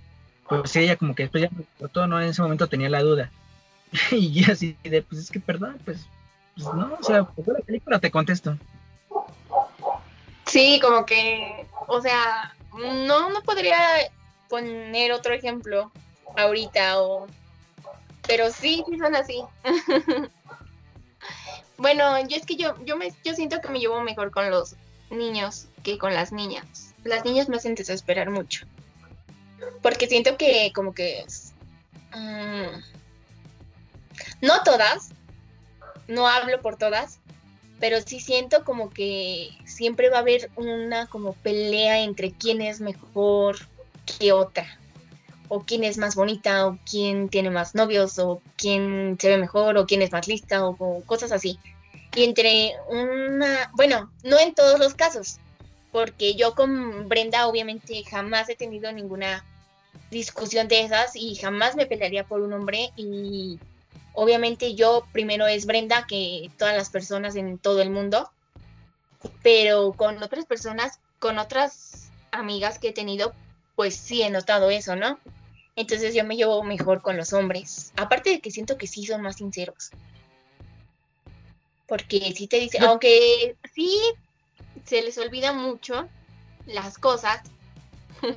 pues 0.47 0.75
ella 0.75 0.97
como 0.97 1.15
que 1.15 1.23
después 1.23 1.43
ya 1.43 1.87
todo, 1.87 2.05
¿no? 2.05 2.21
En 2.21 2.29
ese 2.29 2.41
momento 2.41 2.67
tenía 2.67 2.89
la 2.89 3.01
duda 3.01 3.31
y 4.11 4.43
así 4.51 4.75
de, 4.83 5.01
pues 5.01 5.21
es 5.21 5.31
que 5.31 5.39
perdón, 5.39 5.79
pues, 5.85 6.05
pues 6.55 6.67
no, 6.67 6.97
o 6.99 7.03
sea, 7.03 7.23
por 7.23 7.57
la 7.57 7.65
película 7.65 7.99
te 7.99 8.11
contesto. 8.11 8.57
Sí, 10.45 10.79
como 10.83 11.05
que, 11.05 11.65
o 11.87 12.01
sea, 12.01 12.55
no, 12.77 13.29
no 13.29 13.41
podría 13.41 13.77
poner 14.49 15.13
otro 15.13 15.33
ejemplo 15.33 15.91
ahorita 16.35 17.01
o 17.01 17.27
pero 18.27 18.51
sí, 18.51 18.83
sí 18.89 18.97
son 18.97 19.15
así. 19.15 19.41
Bueno, 21.77 22.19
yo 22.27 22.37
es 22.37 22.45
que 22.45 22.55
yo, 22.55 22.75
yo, 22.85 22.97
me, 22.97 23.13
yo 23.23 23.33
siento 23.33 23.61
que 23.61 23.69
me 23.69 23.79
llevo 23.79 24.01
mejor 24.01 24.31
con 24.31 24.49
los 24.49 24.75
niños 25.09 25.67
que 25.83 25.97
con 25.97 26.13
las 26.13 26.31
niñas. 26.31 26.93
Las 27.03 27.23
niñas 27.23 27.49
me 27.49 27.57
hacen 27.57 27.75
desesperar 27.75 28.29
mucho. 28.29 28.65
Porque 29.81 30.07
siento 30.07 30.37
que 30.37 30.71
como 30.73 30.93
que... 30.93 31.25
Mm, 32.15 32.79
no 34.41 34.63
todas, 34.63 35.09
no 36.07 36.27
hablo 36.27 36.61
por 36.61 36.77
todas, 36.77 37.19
pero 37.79 38.01
sí 38.01 38.19
siento 38.19 38.63
como 38.63 38.89
que 38.89 39.49
siempre 39.65 40.09
va 40.09 40.17
a 40.17 40.21
haber 40.21 40.49
una 40.55 41.07
como 41.07 41.33
pelea 41.33 41.99
entre 41.99 42.31
quién 42.31 42.61
es 42.61 42.81
mejor 42.81 43.57
que 44.05 44.31
otra, 44.31 44.79
o 45.49 45.61
quién 45.61 45.83
es 45.83 45.97
más 45.97 46.15
bonita, 46.15 46.67
o 46.67 46.77
quién 46.89 47.29
tiene 47.29 47.49
más 47.49 47.75
novios, 47.75 48.19
o 48.19 48.41
quién 48.57 49.17
se 49.19 49.29
ve 49.29 49.37
mejor, 49.37 49.77
o 49.77 49.85
quién 49.85 50.01
es 50.01 50.11
más 50.11 50.27
lista, 50.27 50.65
o, 50.65 51.01
cosas 51.05 51.31
así. 51.31 51.59
Y 52.15 52.23
entre 52.23 52.73
una, 52.89 53.69
bueno, 53.73 54.11
no 54.23 54.39
en 54.39 54.53
todos 54.53 54.79
los 54.79 54.93
casos, 54.93 55.37
porque 55.91 56.35
yo 56.35 56.55
con 56.55 57.07
Brenda 57.07 57.47
obviamente 57.47 58.03
jamás 58.09 58.49
he 58.49 58.55
tenido 58.55 58.91
ninguna 58.91 59.45
discusión 60.11 60.67
de 60.67 60.81
esas 60.81 61.15
y 61.15 61.35
jamás 61.35 61.75
me 61.75 61.85
pelearía 61.85 62.23
por 62.23 62.41
un 62.41 62.53
hombre 62.53 62.91
y 62.95 63.59
obviamente 64.13 64.73
yo 64.73 65.05
primero 65.11 65.47
es 65.47 65.65
Brenda 65.65 66.05
que 66.07 66.49
todas 66.57 66.75
las 66.75 66.89
personas 66.89 67.35
en 67.35 67.57
todo 67.57 67.81
el 67.81 67.89
mundo, 67.89 68.31
pero 69.43 69.93
con 69.93 70.21
otras 70.23 70.45
personas, 70.45 70.99
con 71.19 71.37
otras 71.37 72.09
amigas 72.31 72.79
que 72.79 72.89
he 72.89 72.93
tenido, 72.93 73.33
pues 73.75 73.95
sí 73.95 74.23
he 74.23 74.29
notado 74.29 74.69
eso, 74.69 74.95
¿no? 74.95 75.19
Entonces 75.77 76.15
yo 76.15 76.25
me 76.25 76.35
llevo 76.35 76.63
mejor 76.63 77.03
con 77.03 77.15
los 77.17 77.33
hombres. 77.33 77.93
Aparte 77.95 78.31
de 78.31 78.39
que 78.41 78.49
siento 78.49 78.79
que 78.79 78.87
sí 78.87 79.05
son 79.05 79.21
más 79.21 79.37
sinceros. 79.37 79.91
Porque 81.87 82.33
sí 82.35 82.47
te 82.47 82.59
dice, 82.59 82.79
aunque 82.79 83.55
sí 83.75 83.97
se 84.85 85.03
les 85.03 85.17
olvida 85.19 85.53
mucho 85.53 86.09
las 86.65 86.97
cosas 86.97 87.41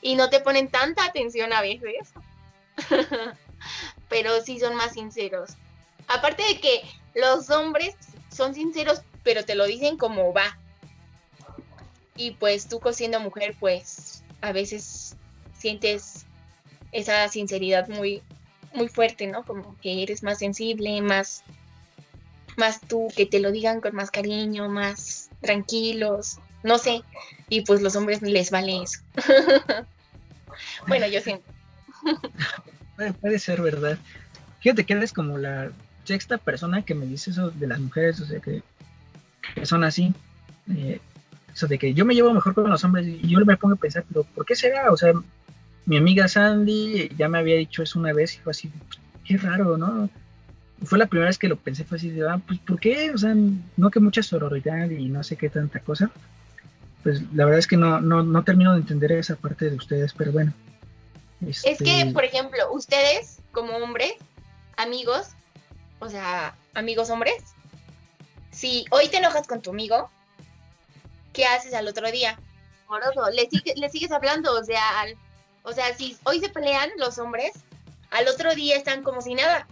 y 0.00 0.16
no 0.16 0.30
te 0.30 0.40
ponen 0.40 0.70
tanta 0.70 1.04
atención 1.04 1.52
a 1.52 1.60
veces, 1.60 2.08
pero 4.08 4.40
sí 4.40 4.58
son 4.58 4.74
más 4.74 4.94
sinceros. 4.94 5.50
Aparte 6.08 6.42
de 6.44 6.60
que 6.60 6.80
los 7.14 7.50
hombres 7.50 7.94
son 8.34 8.54
sinceros, 8.54 9.02
pero 9.22 9.44
te 9.44 9.54
lo 9.54 9.66
dicen 9.66 9.98
como 9.98 10.32
va. 10.32 10.58
Y 12.16 12.30
pues 12.32 12.68
tú 12.68 12.80
siendo 12.92 13.20
mujer, 13.20 13.54
pues 13.60 14.22
a 14.40 14.52
veces 14.52 15.14
sientes 15.58 16.24
esa 16.94 17.28
sinceridad 17.28 17.88
muy, 17.88 18.22
muy 18.72 18.88
fuerte, 18.88 19.26
¿no? 19.26 19.44
Como 19.44 19.76
que 19.82 20.02
eres 20.02 20.22
más 20.22 20.38
sensible, 20.38 21.02
más, 21.02 21.42
más 22.56 22.80
tú, 22.80 23.08
que 23.14 23.26
te 23.26 23.40
lo 23.40 23.50
digan 23.50 23.80
con 23.80 23.94
más 23.94 24.10
cariño, 24.10 24.68
más 24.68 25.28
tranquilos, 25.40 26.38
no 26.62 26.78
sé. 26.78 27.02
Y 27.48 27.62
pues 27.62 27.82
los 27.82 27.96
hombres 27.96 28.22
les 28.22 28.50
vale 28.50 28.82
eso. 28.82 29.00
bueno, 30.86 31.06
yo 31.08 31.20
siento. 31.20 31.44
puede, 33.20 33.38
ser 33.40 33.60
verdad. 33.60 33.98
Fíjate 34.60 34.84
que 34.84 34.94
eres 34.94 35.12
como 35.12 35.36
la 35.36 35.72
sexta 36.04 36.38
persona 36.38 36.82
que 36.82 36.94
me 36.94 37.06
dice 37.06 37.32
eso 37.32 37.50
de 37.50 37.66
las 37.66 37.80
mujeres, 37.80 38.20
o 38.20 38.26
sea, 38.26 38.38
que, 38.38 38.62
son 39.64 39.82
así. 39.82 40.14
Eh, 40.74 41.00
Eso 41.52 41.66
de 41.66 41.78
que 41.78 41.92
yo 41.92 42.04
me 42.04 42.14
llevo 42.14 42.32
mejor 42.32 42.54
con 42.54 42.70
los 42.70 42.84
hombres 42.84 43.06
y 43.06 43.28
yo 43.28 43.44
me 43.44 43.56
pongo 43.56 43.74
a 43.74 43.78
pensar, 43.78 44.04
pero 44.08 44.22
¿por 44.22 44.46
qué 44.46 44.54
será? 44.54 44.92
O 44.92 44.96
sea, 44.96 45.12
mi 45.86 45.96
amiga 45.96 46.28
Sandy 46.28 47.10
ya 47.16 47.28
me 47.28 47.38
había 47.38 47.56
dicho 47.56 47.82
eso 47.82 47.98
una 47.98 48.12
vez 48.12 48.34
y 48.34 48.38
fue 48.38 48.52
así, 48.52 48.70
qué 49.24 49.36
raro, 49.36 49.76
¿no? 49.76 50.08
Fue 50.82 50.98
la 50.98 51.06
primera 51.06 51.28
vez 51.28 51.38
que 51.38 51.48
lo 51.48 51.56
pensé, 51.56 51.84
fue 51.84 51.98
así 51.98 52.10
de, 52.10 52.28
ah, 52.28 52.40
pues 52.46 52.58
¿por 52.60 52.80
qué? 52.80 53.10
O 53.10 53.18
sea, 53.18 53.34
no 53.76 53.90
que 53.90 54.00
mucha 54.00 54.22
sororidad 54.22 54.90
y 54.90 55.08
no 55.08 55.22
sé 55.22 55.36
qué 55.36 55.48
tanta 55.48 55.80
cosa. 55.80 56.10
Pues 57.02 57.22
la 57.34 57.44
verdad 57.44 57.58
es 57.58 57.66
que 57.66 57.76
no, 57.76 58.00
no, 58.00 58.22
no 58.22 58.44
termino 58.44 58.72
de 58.72 58.80
entender 58.80 59.12
esa 59.12 59.36
parte 59.36 59.68
de 59.68 59.76
ustedes, 59.76 60.12
pero 60.14 60.32
bueno. 60.32 60.52
Es 61.46 61.62
que, 61.62 61.72
este 61.72 62.12
por 62.12 62.24
ejemplo, 62.24 62.72
ustedes 62.72 63.40
como 63.52 63.76
hombres, 63.76 64.14
amigos, 64.76 65.32
o 65.98 66.08
sea, 66.08 66.56
amigos 66.74 67.10
hombres, 67.10 67.42
si 68.50 68.86
hoy 68.90 69.08
te 69.08 69.18
enojas 69.18 69.46
con 69.46 69.60
tu 69.60 69.70
amigo, 69.70 70.10
¿qué 71.32 71.44
haces 71.44 71.74
al 71.74 71.88
otro 71.88 72.10
día? 72.10 72.38
Moroso, 72.88 73.28
le, 73.30 73.48
le 73.76 73.90
sigues 73.90 74.10
hablando, 74.10 74.58
o 74.58 74.64
sea, 74.64 74.80
o 75.64 75.72
sea, 75.72 75.96
si 75.96 76.16
hoy 76.24 76.40
se 76.40 76.50
pelean 76.50 76.90
los 76.98 77.18
hombres, 77.18 77.52
al 78.10 78.28
otro 78.28 78.54
día 78.54 78.76
están 78.76 79.02
como 79.02 79.22
si 79.22 79.34
nada. 79.34 79.66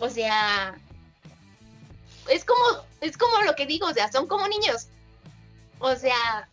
O 0.00 0.08
sea, 0.08 0.76
es 2.28 2.44
como, 2.44 2.62
es 3.00 3.16
como 3.16 3.42
lo 3.42 3.54
que 3.54 3.64
digo, 3.64 3.86
o 3.86 3.94
sea, 3.94 4.10
son 4.10 4.26
como 4.26 4.46
niños. 4.48 4.88
O 5.78 5.94
sea, 5.94 6.48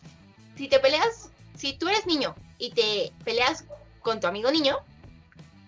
si 0.56 0.68
te 0.68 0.80
peleas, 0.80 1.32
si 1.58 1.74
tú 1.74 1.90
eres 1.90 2.06
niño 2.06 2.36
y 2.60 2.72
te 2.72 3.12
peleas 3.26 3.66
con 4.02 4.20
tu 4.20 4.28
amigo 4.28 4.52
niño, 4.52 4.78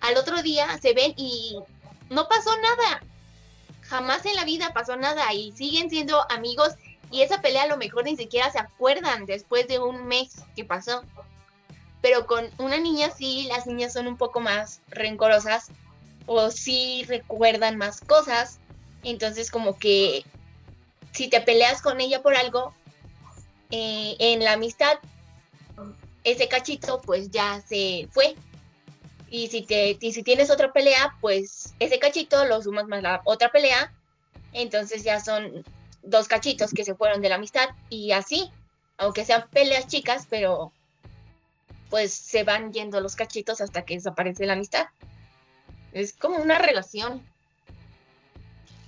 al 0.02 0.16
otro 0.16 0.42
día 0.44 0.78
se 0.80 0.94
ven 0.94 1.14
y 1.18 1.58
no 2.10 2.28
pasó 2.28 2.56
nada. 2.58 3.02
Jamás 3.82 4.24
en 4.28 4.36
la 4.36 4.46
vida 4.46 4.72
pasó 4.72 4.96
nada 4.96 5.34
y 5.34 5.52
siguen 5.54 5.90
siendo 5.90 6.32
amigos 6.32 6.76
y 7.10 7.24
esa 7.24 7.42
pelea 7.42 7.64
a 7.64 7.68
lo 7.68 7.78
mejor 7.78 8.04
ni 8.04 8.16
siquiera 8.16 8.52
se 8.52 8.60
acuerdan 8.60 9.26
después 9.26 9.68
de 9.68 9.80
un 9.80 10.06
mes 10.06 10.44
que 10.56 10.64
pasó. 10.64 11.04
Pero 12.02 12.26
con 12.26 12.50
una 12.58 12.78
niña 12.78 13.12
sí, 13.16 13.48
las 13.50 13.68
niñas 13.68 13.94
son 13.94 14.08
un 14.08 14.18
poco 14.18 14.40
más 14.40 14.82
rencorosas 14.88 15.72
o 16.26 16.50
sí 16.52 17.04
recuerdan 17.08 17.78
más 17.78 18.02
cosas. 18.02 18.60
Entonces 19.04 19.52
como 19.52 19.78
que 19.78 20.24
si 21.12 21.28
te 21.28 21.42
peleas 21.42 21.82
con 21.82 22.00
ella 22.00 22.22
por 22.22 22.36
algo, 22.36 22.74
eh, 23.72 24.16
en 24.20 24.44
la 24.44 24.54
amistad, 24.54 24.98
ese 26.24 26.48
cachito 26.48 27.02
pues 27.02 27.30
ya 27.32 27.62
se 27.68 28.08
fue. 28.12 28.36
Y 29.32 29.48
si, 29.48 29.62
te, 29.62 29.98
y 30.00 30.12
si 30.12 30.24
tienes 30.24 30.50
otra 30.50 30.74
pelea, 30.74 31.16
pues 31.22 31.76
ese 31.80 32.00
cachito 32.00 32.46
lo 32.46 32.62
sumas 32.62 32.88
más 32.88 33.04
la 33.04 33.22
otra 33.26 33.52
pelea. 33.52 33.94
Entonces 34.54 35.04
ya 35.04 35.20
son 35.20 35.64
dos 36.02 36.28
cachitos 36.28 36.72
que 36.74 36.84
se 36.84 36.96
fueron 36.96 37.22
de 37.22 37.30
la 37.30 37.36
amistad 37.36 37.70
y 37.90 38.12
así, 38.12 38.52
aunque 38.98 39.26
sean 39.26 39.48
peleas 39.52 39.88
chicas, 39.88 40.26
pero 40.30 40.72
pues 41.90 42.14
se 42.14 42.44
van 42.44 42.72
yendo 42.72 43.02
los 43.02 43.16
cachitos 43.16 43.62
hasta 43.62 43.84
que 43.84 43.96
desaparece 43.96 44.46
la 44.46 44.54
amistad. 44.54 44.88
Es 45.92 46.14
como 46.14 46.38
una 46.38 46.60
relación. 46.60 47.24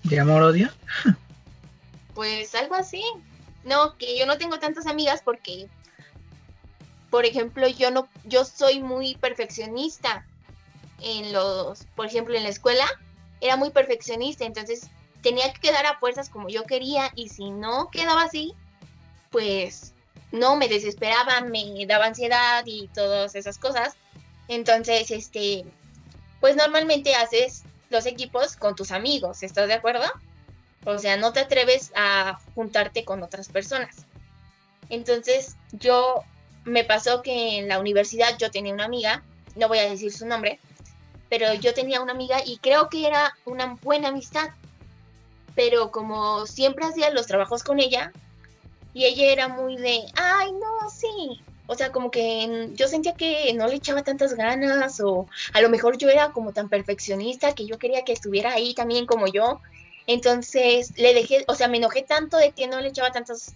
¿De 0.04 0.20
amor-odio? 0.20 0.70
pues 2.14 2.54
algo 2.56 2.76
así. 2.76 3.04
No, 3.64 3.98
que 3.98 4.18
yo 4.18 4.26
no 4.26 4.38
tengo 4.38 4.60
tantas 4.60 4.88
amigas 4.88 5.22
porque, 5.24 5.68
por 7.10 7.26
ejemplo, 7.26 7.68
yo 7.68 7.92
no, 7.92 8.08
yo 8.26 8.44
soy 8.46 8.82
muy 8.82 9.16
perfeccionista 9.16 10.26
en 11.00 11.32
los, 11.32 11.86
por 11.96 12.06
ejemplo, 12.06 12.36
en 12.36 12.44
la 12.44 12.50
escuela, 12.50 12.86
era 13.40 13.56
muy 13.56 13.72
perfeccionista, 13.72 14.46
entonces 14.46 14.90
tenía 15.22 15.52
que 15.54 15.62
quedar 15.62 15.86
a 15.86 16.00
fuerzas 16.00 16.30
como 16.30 16.50
yo 16.50 16.64
quería 16.64 17.12
y 17.16 17.30
si 17.30 17.50
no 17.52 17.90
quedaba 17.92 18.24
así, 18.24 18.54
pues 19.30 19.94
no, 20.32 20.56
me 20.56 20.68
desesperaba, 20.68 21.42
me 21.42 21.86
daba 21.86 22.06
ansiedad 22.06 22.64
y 22.66 22.88
todas 22.90 23.36
esas 23.36 23.58
cosas. 23.58 23.96
Entonces, 24.48 25.12
este, 25.12 25.66
pues 26.40 26.56
normalmente 26.56 27.16
haces 27.16 27.64
los 27.90 28.06
equipos 28.06 28.56
con 28.56 28.76
tus 28.76 28.92
amigos, 28.92 29.44
¿estás 29.44 29.68
de 29.68 29.74
acuerdo? 29.74 30.06
O 30.86 30.98
sea, 30.98 31.18
no 31.18 31.32
te 31.34 31.42
atreves 31.42 31.92
a 31.96 32.40
juntarte 32.56 33.06
con 33.06 33.22
otras 33.22 33.50
personas. 33.50 34.06
Entonces, 34.90 35.56
yo 35.72 36.24
me 36.64 36.84
pasó 36.84 37.22
que 37.22 37.60
en 37.60 37.68
la 37.68 37.80
universidad 37.80 38.38
yo 38.38 38.52
tenía 38.52 38.74
una 38.74 38.86
amiga, 38.86 39.24
no 39.56 39.68
voy 39.68 39.80
a 39.80 39.90
decir 39.90 40.12
su 40.12 40.26
nombre, 40.26 40.60
pero 41.30 41.54
yo 41.54 41.74
tenía 41.74 42.02
una 42.02 42.14
amiga 42.14 42.42
y 42.46 42.58
creo 42.58 42.90
que 42.90 43.08
era 43.08 43.34
una 43.46 43.78
buena 43.82 44.10
amistad. 44.10 44.50
Pero 45.56 45.92
como 45.92 46.46
siempre 46.46 46.86
hacía 46.86 47.10
los 47.12 47.28
trabajos 47.28 47.64
con 47.64 47.80
ella, 47.80 48.12
y 48.94 49.06
ella 49.06 49.32
era 49.32 49.48
muy 49.48 49.78
de, 49.78 50.04
ay, 50.16 50.52
no, 50.52 50.90
sí. 50.90 51.42
O 51.68 51.76
sea, 51.76 51.92
como 51.92 52.12
que 52.12 52.70
yo 52.74 52.88
sentía 52.88 53.14
que 53.14 53.54
no 53.54 53.68
le 53.68 53.76
echaba 53.76 54.04
tantas 54.04 54.34
ganas 54.34 55.00
o 55.00 55.28
a 55.54 55.62
lo 55.62 55.70
mejor 55.70 55.98
yo 55.98 56.10
era 56.10 56.32
como 56.32 56.52
tan 56.52 56.68
perfeccionista 56.68 57.56
que 57.56 57.66
yo 57.66 57.78
quería 57.78 58.04
que 58.04 58.12
estuviera 58.12 58.52
ahí 58.52 58.74
también 58.74 59.06
como 59.06 59.28
yo. 59.28 59.62
Entonces 60.08 60.98
le 60.98 61.14
dejé, 61.14 61.46
o 61.48 61.56
sea, 61.56 61.68
me 61.68 61.78
enojé 61.78 62.02
tanto 62.02 62.38
de 62.38 62.52
que 62.52 62.68
no 62.68 62.82
le 62.82 62.90
echaba 62.90 63.12
tantos, 63.12 63.52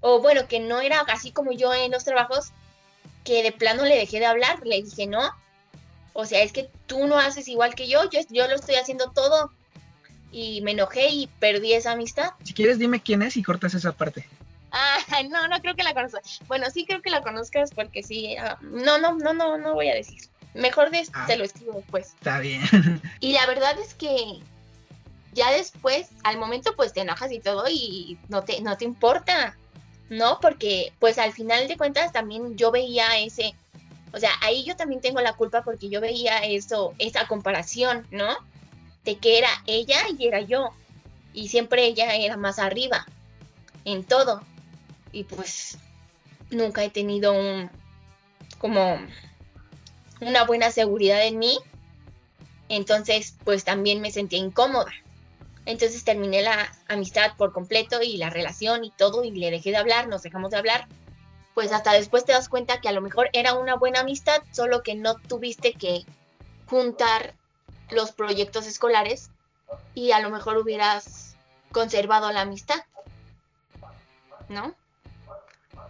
o 0.00 0.20
bueno, 0.20 0.48
que 0.48 0.58
no 0.58 0.80
era 0.80 1.00
así 1.02 1.30
como 1.30 1.52
yo 1.52 1.72
en 1.72 1.92
los 1.92 2.04
trabajos, 2.04 2.50
que 3.22 3.42
de 3.42 3.52
plano 3.52 3.84
le 3.84 3.96
dejé 3.96 4.18
de 4.18 4.26
hablar, 4.26 4.66
le 4.66 4.82
dije, 4.82 5.06
no, 5.06 5.30
o 6.12 6.24
sea, 6.26 6.42
es 6.42 6.52
que 6.52 6.68
tú 6.86 7.06
no 7.06 7.18
haces 7.18 7.48
igual 7.48 7.74
que 7.74 7.88
yo, 7.88 8.08
yo, 8.10 8.20
yo 8.30 8.48
lo 8.48 8.56
estoy 8.56 8.74
haciendo 8.74 9.10
todo. 9.10 9.50
Y 10.32 10.60
me 10.60 10.72
enojé 10.72 11.08
y 11.08 11.26
perdí 11.38 11.72
esa 11.72 11.92
amistad. 11.92 12.30
Si 12.44 12.54
quieres, 12.54 12.78
dime 12.78 13.02
quién 13.02 13.22
es 13.22 13.36
y 13.36 13.42
cortas 13.42 13.74
esa 13.74 13.92
parte. 13.92 14.28
Ah, 14.72 14.98
no, 15.28 15.48
no 15.48 15.60
creo 15.60 15.74
que 15.74 15.82
la 15.82 15.94
conozcas. 15.94 16.40
Bueno, 16.46 16.66
sí 16.70 16.84
creo 16.86 17.02
que 17.02 17.10
la 17.10 17.22
conozcas 17.22 17.70
porque 17.74 18.02
sí. 18.02 18.36
Ah, 18.36 18.58
no, 18.62 18.98
no, 18.98 19.14
no, 19.16 19.32
no, 19.32 19.58
no 19.58 19.74
voy 19.74 19.88
a 19.88 19.94
decir. 19.94 20.20
Mejor 20.54 20.90
de, 20.90 21.06
ah, 21.12 21.26
te 21.26 21.36
lo 21.36 21.44
escribo 21.44 21.74
después. 21.74 22.08
Está 22.08 22.40
bien. 22.40 22.62
Y 23.20 23.32
la 23.32 23.46
verdad 23.46 23.78
es 23.78 23.94
que 23.94 24.40
ya 25.32 25.50
después, 25.52 26.08
al 26.24 26.38
momento, 26.38 26.74
pues 26.76 26.92
te 26.92 27.00
enojas 27.00 27.30
y 27.32 27.40
todo 27.40 27.64
y 27.68 28.18
no 28.28 28.42
te, 28.42 28.60
no 28.60 28.76
te 28.76 28.84
importa, 28.84 29.56
¿no? 30.08 30.38
Porque, 30.40 30.92
pues 30.98 31.18
al 31.18 31.32
final 31.32 31.68
de 31.68 31.76
cuentas, 31.76 32.12
también 32.12 32.56
yo 32.56 32.70
veía 32.70 33.18
ese. 33.18 33.54
O 34.12 34.18
sea, 34.18 34.30
ahí 34.40 34.64
yo 34.64 34.76
también 34.76 35.00
tengo 35.00 35.20
la 35.20 35.34
culpa 35.34 35.62
porque 35.62 35.88
yo 35.88 36.00
veía 36.00 36.38
eso, 36.38 36.94
esa 36.98 37.28
comparación, 37.28 38.06
¿no? 38.10 38.36
De 39.04 39.18
que 39.18 39.38
era 39.38 39.50
ella 39.66 39.98
y 40.18 40.26
era 40.26 40.40
yo. 40.40 40.70
Y 41.32 41.48
siempre 41.48 41.84
ella 41.84 42.16
era 42.16 42.36
más 42.36 42.58
arriba 42.58 43.06
en 43.84 44.02
todo 44.02 44.42
y 45.12 45.24
pues 45.24 45.78
nunca 46.50 46.84
he 46.84 46.90
tenido 46.90 47.32
un 47.32 47.70
como 48.58 48.98
una 50.20 50.44
buena 50.44 50.70
seguridad 50.70 51.26
en 51.26 51.38
mí. 51.38 51.58
Entonces, 52.68 53.34
pues 53.44 53.64
también 53.64 54.00
me 54.00 54.12
sentía 54.12 54.38
incómoda. 54.38 54.92
Entonces 55.66 56.04
terminé 56.04 56.42
la 56.42 56.72
amistad 56.88 57.36
por 57.36 57.52
completo 57.52 58.02
y 58.02 58.16
la 58.16 58.30
relación 58.30 58.84
y 58.84 58.90
todo 58.90 59.24
y 59.24 59.30
le 59.30 59.50
dejé 59.50 59.70
de 59.70 59.76
hablar, 59.76 60.08
nos 60.08 60.22
dejamos 60.22 60.50
de 60.50 60.58
hablar. 60.58 60.88
Pues 61.54 61.72
hasta 61.72 61.92
después 61.92 62.24
te 62.24 62.32
das 62.32 62.48
cuenta 62.48 62.80
que 62.80 62.88
a 62.88 62.92
lo 62.92 63.00
mejor 63.00 63.28
era 63.32 63.54
una 63.54 63.76
buena 63.76 64.00
amistad, 64.00 64.42
solo 64.52 64.82
que 64.82 64.94
no 64.94 65.16
tuviste 65.16 65.72
que 65.72 66.04
juntar 66.66 67.34
los 67.90 68.12
proyectos 68.12 68.66
escolares 68.66 69.30
y 69.94 70.12
a 70.12 70.20
lo 70.20 70.30
mejor 70.30 70.56
hubieras 70.56 71.36
conservado 71.72 72.30
la 72.32 72.42
amistad. 72.42 72.80
¿No? 74.48 74.74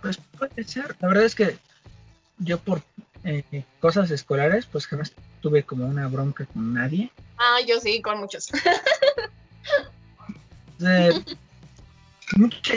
Pues 0.03 0.19
puede 0.39 0.65
ser. 0.65 0.97
La 1.01 1.09
verdad 1.09 1.25
es 1.25 1.35
que 1.35 1.59
yo 2.39 2.59
por 2.59 2.83
eh, 3.25 3.65
cosas 3.81 4.11
escolares, 4.11 4.67
pues 4.67 4.87
jamás 4.87 5.13
tuve 5.41 5.63
como 5.63 5.87
una 5.87 6.09
bronca 6.09 6.47
con 6.47 6.75
nadie. 6.75 7.11
Ah, 7.39 7.59
yo 7.67 7.81
sí, 7.81 8.01
con 8.03 8.19
muchos. 8.19 8.51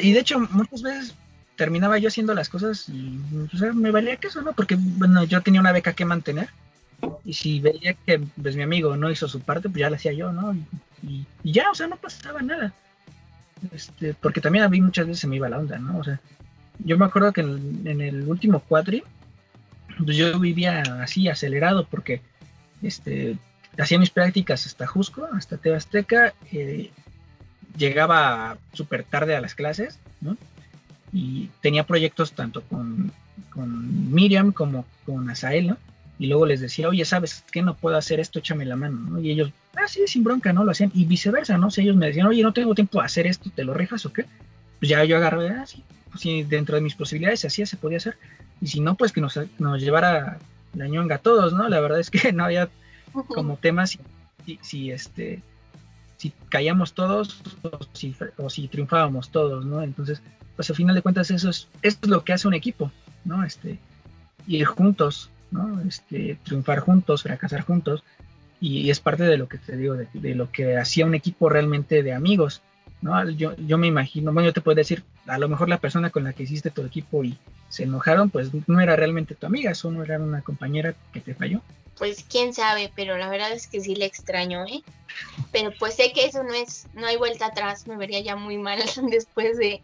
y 0.01 0.13
de 0.13 0.19
hecho, 0.19 0.39
muchas 0.39 0.81
veces 0.81 1.15
terminaba 1.55 1.97
yo 1.97 2.07
haciendo 2.07 2.33
las 2.33 2.49
cosas 2.49 2.89
y 2.89 3.19
o 3.53 3.57
sea, 3.57 3.73
me 3.73 3.91
valía 3.91 4.17
que 4.17 4.27
eso, 4.27 4.41
¿no? 4.41 4.53
Porque, 4.53 4.75
bueno, 4.77 5.23
yo 5.23 5.41
tenía 5.41 5.61
una 5.61 5.71
beca 5.71 5.93
que 5.93 6.05
mantener 6.05 6.49
y 7.25 7.33
si 7.33 7.59
veía 7.59 7.93
que 7.93 8.19
pues, 8.41 8.55
mi 8.55 8.63
amigo 8.63 8.95
no 8.97 9.11
hizo 9.11 9.27
su 9.27 9.39
parte, 9.41 9.69
pues 9.69 9.79
ya 9.79 9.89
la 9.89 9.97
hacía 9.97 10.13
yo, 10.13 10.31
¿no? 10.31 10.53
Y, 10.53 11.25
y, 11.43 11.51
ya, 11.51 11.69
o 11.71 11.75
sea, 11.75 11.87
no 11.87 11.97
pasaba 11.97 12.41
nada. 12.41 12.73
Este, 13.71 14.13
porque 14.13 14.41
también 14.41 14.65
a 14.65 14.69
mí 14.69 14.81
muchas 14.81 15.07
veces 15.07 15.21
se 15.21 15.27
me 15.27 15.37
iba 15.37 15.49
la 15.49 15.59
onda, 15.59 15.77
¿no? 15.77 15.97
O 15.97 16.03
sea, 16.03 16.19
yo 16.79 16.97
me 16.97 17.05
acuerdo 17.05 17.33
que 17.33 17.41
en, 17.41 18.01
el 18.01 18.27
último 18.27 18.59
cuatri, 18.59 19.03
pues 20.03 20.17
yo 20.17 20.39
vivía 20.39 20.81
así 21.01 21.27
acelerado 21.27 21.85
porque 21.85 22.21
este, 22.81 23.37
hacía 23.77 23.99
mis 23.99 24.09
prácticas 24.09 24.65
hasta 24.65 24.87
Jusco, 24.87 25.27
hasta 25.33 25.57
Tebasteca, 25.57 26.33
eh, 26.51 26.91
llegaba 27.77 28.57
súper 28.73 29.03
tarde 29.03 29.35
a 29.35 29.41
las 29.41 29.55
clases, 29.55 29.99
¿no? 30.21 30.37
Y 31.11 31.49
tenía 31.61 31.85
proyectos 31.85 32.33
tanto 32.33 32.61
con, 32.63 33.11
Miriam 33.55 34.51
como 34.51 34.85
con 35.05 35.29
Asael, 35.29 35.67
¿no? 35.67 35.77
Y 36.19 36.27
luego 36.27 36.45
les 36.45 36.61
decía, 36.61 36.87
oye, 36.89 37.05
¿sabes 37.05 37.43
qué? 37.51 37.61
No 37.61 37.75
puedo 37.75 37.97
hacer 37.97 38.19
esto, 38.19 38.39
échame 38.39 38.65
la 38.65 38.75
mano, 38.75 38.99
¿no? 38.99 39.19
Y 39.19 39.31
ellos, 39.31 39.51
ah, 39.75 39.87
sí, 39.87 40.01
sin 40.07 40.23
bronca, 40.23 40.53
¿no? 40.53 40.63
Lo 40.63 40.71
hacían. 40.71 40.91
Y 40.93 41.05
viceversa, 41.05 41.57
¿no? 41.57 41.67
O 41.67 41.71
ellos 41.77 41.95
me 41.95 42.07
decían, 42.07 42.27
oye, 42.27 42.43
no 42.43 42.53
tengo 42.53 42.75
tiempo 42.75 42.99
de 42.99 43.05
hacer 43.05 43.27
esto, 43.27 43.51
¿te 43.53 43.63
lo 43.63 43.73
rifas 43.73 44.05
o 44.05 44.13
qué? 44.13 44.25
Pues 44.79 44.89
ya 44.89 45.03
yo 45.03 45.17
agarré, 45.17 45.49
ah, 45.49 45.65
sí, 45.65 45.83
si 46.17 46.43
dentro 46.43 46.75
de 46.75 46.81
mis 46.81 46.95
posibilidades 46.95 47.41
se 47.41 47.47
hacía, 47.47 47.65
se 47.65 47.77
podía 47.77 47.97
hacer. 47.97 48.17
Y 48.61 48.67
si 48.67 48.79
no, 48.79 48.95
pues 48.95 49.11
que 49.11 49.21
nos, 49.21 49.39
nos 49.59 49.81
llevara 49.81 50.39
la 50.73 50.87
ñonga 50.87 51.15
a 51.15 51.19
todos, 51.19 51.53
¿no? 51.53 51.67
La 51.69 51.79
verdad 51.79 51.99
es 51.99 52.09
que 52.09 52.31
no 52.33 52.45
había 52.45 52.69
como 53.27 53.57
temas 53.57 53.99
si, 54.45 54.59
si, 54.61 54.91
este 54.91 55.41
si 56.17 56.31
caíamos 56.49 56.93
todos 56.93 57.41
o 57.63 57.79
si, 57.91 58.15
o 58.37 58.49
si 58.49 58.67
triunfábamos 58.67 59.29
todos, 59.29 59.65
¿no? 59.65 59.81
Entonces, 59.81 60.21
pues 60.55 60.69
al 60.69 60.75
final 60.75 60.95
de 60.95 61.01
cuentas 61.01 61.29
eso 61.31 61.49
es, 61.49 61.67
eso 61.81 61.97
es 62.01 62.09
lo 62.09 62.23
que 62.23 62.33
hace 62.33 62.47
un 62.47 62.53
equipo, 62.53 62.91
¿no? 63.25 63.43
Este, 63.43 63.77
ir 64.47 64.65
juntos, 64.65 65.29
¿no? 65.51 65.81
Este, 65.81 66.37
triunfar 66.43 66.79
juntos, 66.79 67.23
fracasar 67.23 67.61
juntos, 67.61 68.03
y, 68.61 68.89
es 68.89 69.01
parte 69.01 69.23
de 69.23 69.37
lo 69.37 69.49
que 69.49 69.57
te 69.57 69.75
digo, 69.75 69.95
de, 69.95 70.07
de, 70.13 70.35
lo 70.35 70.49
que 70.49 70.77
hacía 70.77 71.05
un 71.05 71.15
equipo 71.15 71.49
realmente 71.49 72.01
de 72.03 72.13
amigos, 72.13 72.61
¿no? 73.03 73.29
Yo, 73.29 73.55
yo 73.57 73.77
me 73.77 73.87
imagino, 73.87 74.31
bueno, 74.31 74.47
yo 74.47 74.53
te 74.53 74.61
puedo 74.61 74.75
decir, 74.75 75.03
a 75.27 75.37
lo 75.37 75.49
mejor 75.49 75.69
la 75.69 75.77
persona 75.77 76.09
con 76.09 76.23
la 76.23 76.33
que 76.33 76.43
hiciste 76.43 76.71
tu 76.71 76.81
equipo 76.81 77.23
y 77.23 77.37
se 77.69 77.83
enojaron, 77.83 78.29
pues 78.29 78.49
no 78.67 78.79
era 78.79 78.95
realmente 78.95 79.35
tu 79.35 79.45
amiga, 79.45 79.75
solo 79.75 80.03
era 80.03 80.19
una 80.19 80.41
compañera 80.41 80.95
que 81.11 81.19
te 81.19 81.35
falló. 81.35 81.61
Pues 81.97 82.25
quién 82.27 82.53
sabe, 82.53 82.91
pero 82.95 83.17
la 83.17 83.29
verdad 83.29 83.51
es 83.51 83.67
que 83.67 83.81
sí 83.81 83.95
le 83.95 84.05
extraño, 84.05 84.65
¿eh? 84.65 84.81
Pero 85.51 85.71
pues 85.77 85.95
sé 85.95 86.11
que 86.13 86.25
eso 86.25 86.43
no 86.43 86.53
es, 86.53 86.87
no 86.93 87.05
hay 87.05 87.17
vuelta 87.17 87.47
atrás, 87.47 87.87
me 87.87 87.97
vería 87.97 88.21
ya 88.21 88.35
muy 88.35 88.57
mal 88.57 88.79
después 89.11 89.57
de 89.57 89.81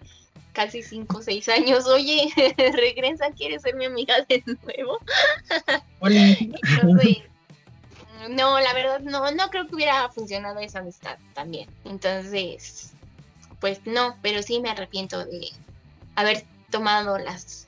casi 0.54 0.82
cinco 0.82 1.18
o 1.18 1.22
seis 1.22 1.48
años. 1.50 1.86
Oye, 1.88 2.30
regresa, 2.74 3.32
¿quieres 3.32 3.62
ser 3.62 3.76
mi 3.76 3.86
amiga 3.86 4.16
de 4.28 4.44
nuevo? 4.64 5.00
no, 8.30 8.60
la 8.60 8.74
verdad 8.74 9.00
no, 9.02 9.30
no 9.32 9.50
creo 9.50 9.68
que 9.68 9.76
hubiera 9.76 10.10
funcionado 10.10 10.60
esa 10.60 10.80
amistad 10.80 11.18
también. 11.34 11.70
Entonces, 11.86 12.94
pues 13.60 13.82
no, 13.86 14.18
pero 14.22 14.42
sí 14.42 14.60
me 14.60 14.70
arrepiento 14.70 15.26
de 15.26 15.50
haber 16.16 16.46
tomado 16.70 17.18
las 17.18 17.68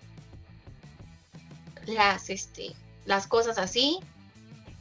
las 1.86 2.30
este 2.30 2.76
las 3.06 3.26
cosas 3.26 3.58
así 3.58 4.00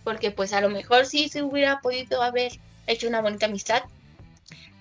porque 0.04 0.30
pues 0.30 0.52
a 0.52 0.60
lo 0.60 0.68
mejor 0.68 1.06
sí 1.06 1.28
se 1.28 1.42
hubiera 1.42 1.80
podido 1.80 2.22
haber 2.22 2.52
hecho 2.86 3.08
una 3.08 3.22
bonita 3.22 3.46
amistad 3.46 3.84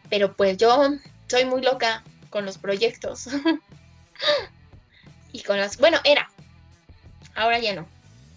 pero 0.10 0.36
pues 0.36 0.58
yo 0.58 0.90
soy 1.28 1.46
muy 1.46 1.62
loca 1.62 2.04
con 2.30 2.46
los 2.46 2.58
proyectos 2.58 3.30
y 5.32 5.42
con 5.44 5.58
las 5.58 5.78
bueno 5.78 6.00
era 6.04 6.30
ahora 7.36 7.60
ya 7.60 7.74
no 7.74 7.88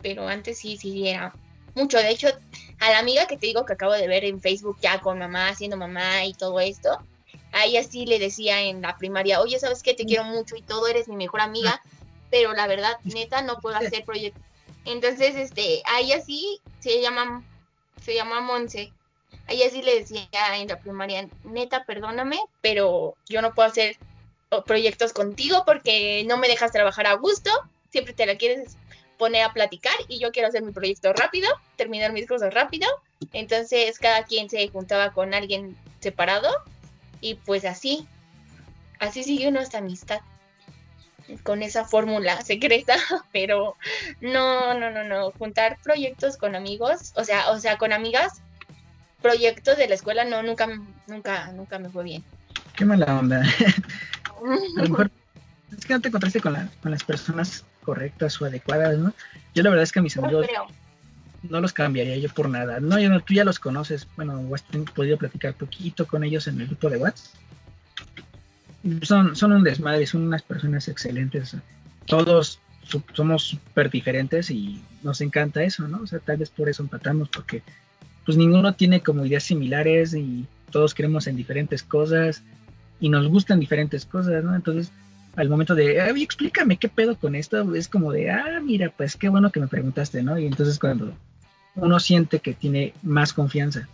pero 0.01 0.29
antes 0.29 0.59
sí 0.59 0.77
sí 0.77 1.09
era 1.09 1.35
mucho. 1.75 1.99
De 1.99 2.11
hecho 2.11 2.29
a 2.81 2.91
la 2.91 2.99
amiga 2.99 3.27
que 3.27 3.37
te 3.37 3.47
digo 3.47 3.65
que 3.65 3.73
acabo 3.73 3.93
de 3.93 4.09
ver 4.09 4.25
en 4.25 4.41
Facebook 4.41 4.79
ya 4.83 5.01
con 5.01 5.19
mamá 5.19 5.55
siendo 5.55 5.77
mamá 5.77 6.25
y 6.25 6.35
todo 6.35 6.61
esto 6.61 6.99
a 7.63 7.67
ella 7.67 7.83
sí 7.85 8.07
le 8.07 8.19
decía 8.19 8.61
en 8.63 8.83
la 8.83 8.97
primaria, 8.99 9.41
oye, 9.41 9.59
¿sabes 9.59 9.83
qué? 9.83 9.95
Te 9.95 10.05
quiero 10.05 10.25
mucho 10.25 10.57
y 10.57 10.63
todo, 10.63 10.89
eres 10.89 11.09
mi 11.09 11.17
mejor 11.17 11.41
amiga, 11.41 11.81
pero 12.31 12.53
la 12.53 12.67
verdad, 12.67 12.99
neta, 13.05 13.43
no 13.43 13.59
puedo 13.59 13.77
hacer 13.77 14.05
proyectos. 14.05 14.43
Entonces, 14.85 15.37
este, 15.37 15.81
a 15.87 16.01
ella 16.01 16.21
sí 16.21 16.61
se 16.81 17.01
llama, 17.01 17.45
se 18.05 18.15
llama 18.15 18.41
Monse. 18.41 18.93
A 19.47 19.53
ella 19.53 19.71
sí 19.71 19.83
le 19.83 20.01
decía 20.01 20.29
en 20.55 20.69
la 20.69 20.81
primaria, 20.81 21.29
neta, 21.45 21.85
perdóname, 21.85 22.39
pero 22.61 23.15
yo 23.29 23.43
no 23.43 23.55
puedo 23.55 23.69
hacer 23.69 23.97
proyectos 24.67 25.13
contigo 25.13 25.63
porque 25.65 26.25
no 26.27 26.37
me 26.37 26.49
dejas 26.49 26.73
trabajar 26.73 27.07
a 27.07 27.15
gusto, 27.15 27.51
siempre 27.91 28.13
te 28.13 28.27
la 28.27 28.37
quieres 28.37 28.77
poner 29.19 29.45
a 29.45 29.53
platicar 29.53 29.95
y 30.09 30.19
yo 30.19 30.33
quiero 30.33 30.49
hacer 30.49 30.63
mi 30.63 30.73
proyecto 30.73 31.13
rápido, 31.13 31.49
terminar 31.77 32.13
mis 32.13 32.27
cosas 32.27 32.53
rápido. 32.53 32.89
Entonces 33.33 33.99
cada 33.99 34.25
quien 34.25 34.51
se 34.51 34.67
juntaba 34.69 35.13
con 35.13 35.33
alguien 35.33 35.77
separado 36.01 36.51
y 37.23 37.37
pues 37.37 37.65
así, 37.65 38.07
así 38.99 39.25
sigue 39.25 39.51
nuestra 39.51 39.79
amistad. 39.79 40.21
Con 41.45 41.63
esa 41.63 41.87
fórmula 41.87 42.43
secreta, 42.43 42.97
pero 43.33 43.77
no, 44.21 44.79
no, 44.79 44.91
no, 44.91 45.05
no. 45.05 45.31
Juntar 45.31 45.79
proyectos 45.83 46.37
con 46.37 46.55
amigos, 46.55 47.13
o 47.17 47.25
sea, 47.25 47.51
o 47.51 47.59
sea, 47.59 47.79
con 47.79 47.93
amigas, 47.93 48.43
proyectos 49.23 49.79
de 49.79 49.89
la 49.89 49.95
escuela, 49.95 50.25
no, 50.25 50.43
nunca, 50.43 50.69
nunca, 51.07 51.51
nunca 51.53 51.79
me 51.79 51.89
fue 51.89 52.05
bien. 52.05 52.25
Qué 52.77 52.85
mala 52.85 53.19
onda. 53.19 53.41
A 54.77 54.83
lo 54.83 54.89
mejor 54.89 55.11
es 55.79 55.87
que 55.87 55.95
no 55.95 56.01
te 56.01 56.09
encontraste 56.09 56.41
con, 56.41 56.71
con 56.83 56.91
las 56.91 57.05
personas 57.05 57.65
correctas 57.85 58.43
o 58.43 58.45
adecuadas, 58.45 58.99
¿no? 58.99 59.15
Yo 59.55 59.63
la 59.63 59.71
verdad 59.71 59.85
es 59.85 59.93
que 59.93 60.01
a 60.01 60.03
mis 60.03 60.17
amigos 60.17 60.47
no 60.53 60.67
los 61.49 61.73
cambiaría 61.73 62.17
yo 62.17 62.29
por 62.29 62.49
nada. 62.49 62.81
No, 62.81 62.99
yo 62.99 63.09
no, 63.09 63.21
tú 63.21 63.35
ya 63.35 63.45
los 63.45 63.59
conoces. 63.59 64.07
Bueno, 64.17 64.49
has 64.55 64.63
podido 64.95 65.19
platicar 65.19 65.55
poquito 65.55 66.07
con 66.07 66.25
ellos 66.25 66.47
en 66.47 66.61
el 66.61 66.67
grupo 66.67 66.89
de 66.89 66.99
WhatsApp. 66.99 67.35
Son, 69.03 69.37
son 69.37 69.53
un 69.53 69.63
desmadre, 69.63 70.07
son 70.07 70.23
unas 70.23 70.43
personas 70.43 70.89
excelentes. 70.89 71.57
Todos 72.07 72.61
somos 73.15 73.43
súper 73.45 73.91
diferentes 73.91 74.51
y 74.51 74.83
nos 75.03 75.21
encanta 75.21 75.63
eso, 75.63 75.87
¿no? 75.89 76.03
O 76.03 76.07
sea, 76.07 76.19
tal 76.19 76.37
vez 76.39 76.51
por 76.51 76.69
eso 76.69 76.83
empatamos, 76.83 77.29
porque 77.29 77.63
pues 78.25 78.37
ninguno 78.37 78.75
tiene 78.75 79.01
como 79.01 79.25
ideas 79.25 79.45
similares 79.45 80.15
y 80.15 80.47
todos 80.71 80.95
creemos 80.95 81.27
en 81.27 81.37
diferentes 81.37 81.83
cosas 81.83 82.43
y 83.01 83.09
nos 83.09 83.29
gustan 83.29 83.61
diferentes 83.61 84.05
cosas, 84.05 84.43
¿no? 84.45 84.55
Entonces, 84.55 84.93
al 85.37 85.49
momento 85.49 85.75
de, 85.75 86.01
Ay, 86.01 86.23
explícame 86.23 86.77
qué 86.77 86.89
pedo 86.89 87.17
con 87.17 87.35
esto, 87.35 87.75
es 87.75 87.89
como 87.89 88.13
de, 88.13 88.31
ah, 88.31 88.61
mira, 88.63 88.93
pues 88.97 89.17
qué 89.17 89.29
bueno 89.29 89.51
que 89.51 89.61
me 89.61 89.69
preguntaste, 89.69 90.23
¿no? 90.23 90.39
Y 90.39 90.47
entonces 90.47 90.79
cuando 90.79 91.15
uno 91.77 92.01
siente 92.01 92.41
que 92.41 92.55
tiene 92.55 92.95
más 93.03 93.33
confianza. 93.33 93.89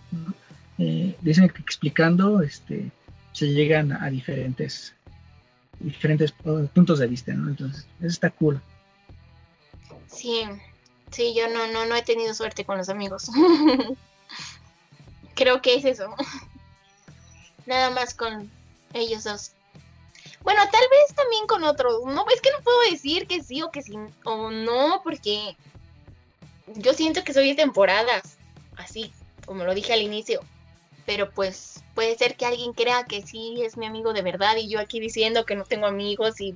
Eh, 0.79 1.17
dicen 1.21 1.49
que 1.49 1.63
explicando 1.63 2.43
este, 2.43 2.91
se 3.33 3.49
llegan 3.49 3.93
a 3.93 4.11
diferentes, 4.11 4.95
diferentes 5.81 6.33
puntos 6.33 6.99
de 6.99 7.07
vista. 7.07 7.33
Entonces, 7.33 7.87
eso 8.01 8.09
está 8.09 8.31
cool. 8.31 8.61
Sí, 10.07 10.43
sí, 11.11 11.35
yo 11.37 11.49
no, 11.49 11.71
no, 11.73 11.87
no 11.87 11.95
he 11.95 12.03
tenido 12.03 12.35
suerte 12.35 12.65
con 12.65 12.79
los 12.79 12.89
amigos. 12.89 13.31
Creo 15.35 15.63
que 15.63 15.77
es 15.77 15.85
eso. 15.85 16.15
Nada 17.67 17.91
más 17.91 18.15
con 18.15 18.51
ellos 18.93 19.25
dos. 19.25 19.53
Bueno, 20.43 20.63
tal 20.71 20.85
vez 20.91 21.15
también 21.15 21.47
con 21.47 21.65
otros. 21.65 22.05
No, 22.07 22.25
es 22.35 22.41
que 22.41 22.51
no 22.51 22.63
puedo 22.63 22.81
decir 22.91 23.27
que 23.27 23.43
sí 23.43 23.63
o 23.63 23.71
que 23.71 23.83
sí 23.83 23.95
o 24.25 24.51
no, 24.51 25.01
porque 25.05 25.57
yo 26.77 26.95
siento 26.95 27.25
que 27.25 27.35
soy 27.35 27.49
de 27.49 27.55
temporadas, 27.55 28.39
así 28.77 29.13
como 29.47 29.65
lo 29.65 29.75
dije 29.75 29.93
al 29.93 30.03
inicio, 30.03 30.41
pero 31.07 31.31
pues 31.31 31.83
puede 31.95 32.17
ser 32.17 32.37
que 32.37 32.47
alguien 32.47 32.73
crea 32.75 33.05
que 33.05 33.27
sí 33.27 33.63
es 33.63 33.77
mi 33.77 33.87
amigo 33.87 34.13
de 34.13 34.23
verdad 34.23 34.57
y 34.57 34.69
yo 34.69 34.79
aquí 34.79 35.01
diciendo 35.01 35.47
que 35.47 35.57
no 35.57 35.65
tengo 35.65 35.87
amigos 35.87 36.41
y 36.41 36.55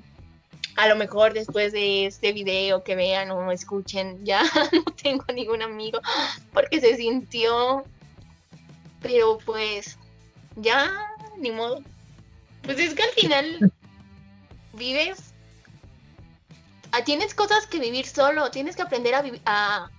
a 0.76 0.88
lo 0.88 0.96
mejor 0.96 1.32
después 1.32 1.72
de 1.72 2.06
este 2.06 2.32
video 2.32 2.82
que 2.82 2.94
vean 2.94 3.30
o 3.30 3.50
escuchen 3.50 4.24
ya 4.24 4.42
no 4.72 4.84
tengo 5.02 5.24
ningún 5.32 5.62
amigo 5.62 6.00
porque 6.52 6.80
se 6.80 6.96
sintió, 6.96 7.84
pero 9.00 9.38
pues 9.44 9.98
ya 10.56 10.90
ni 11.38 11.50
modo. 11.50 11.82
Pues 12.62 12.78
es 12.78 12.94
que 12.94 13.02
al 13.02 13.10
final 13.10 13.72
vives 14.74 15.32
ah, 16.92 17.02
tienes 17.04 17.34
cosas 17.34 17.66
que 17.66 17.78
vivir 17.78 18.06
solo, 18.06 18.50
tienes 18.50 18.76
que 18.76 18.82
aprender 18.82 19.14
a, 19.14 19.24
a, 19.46 19.90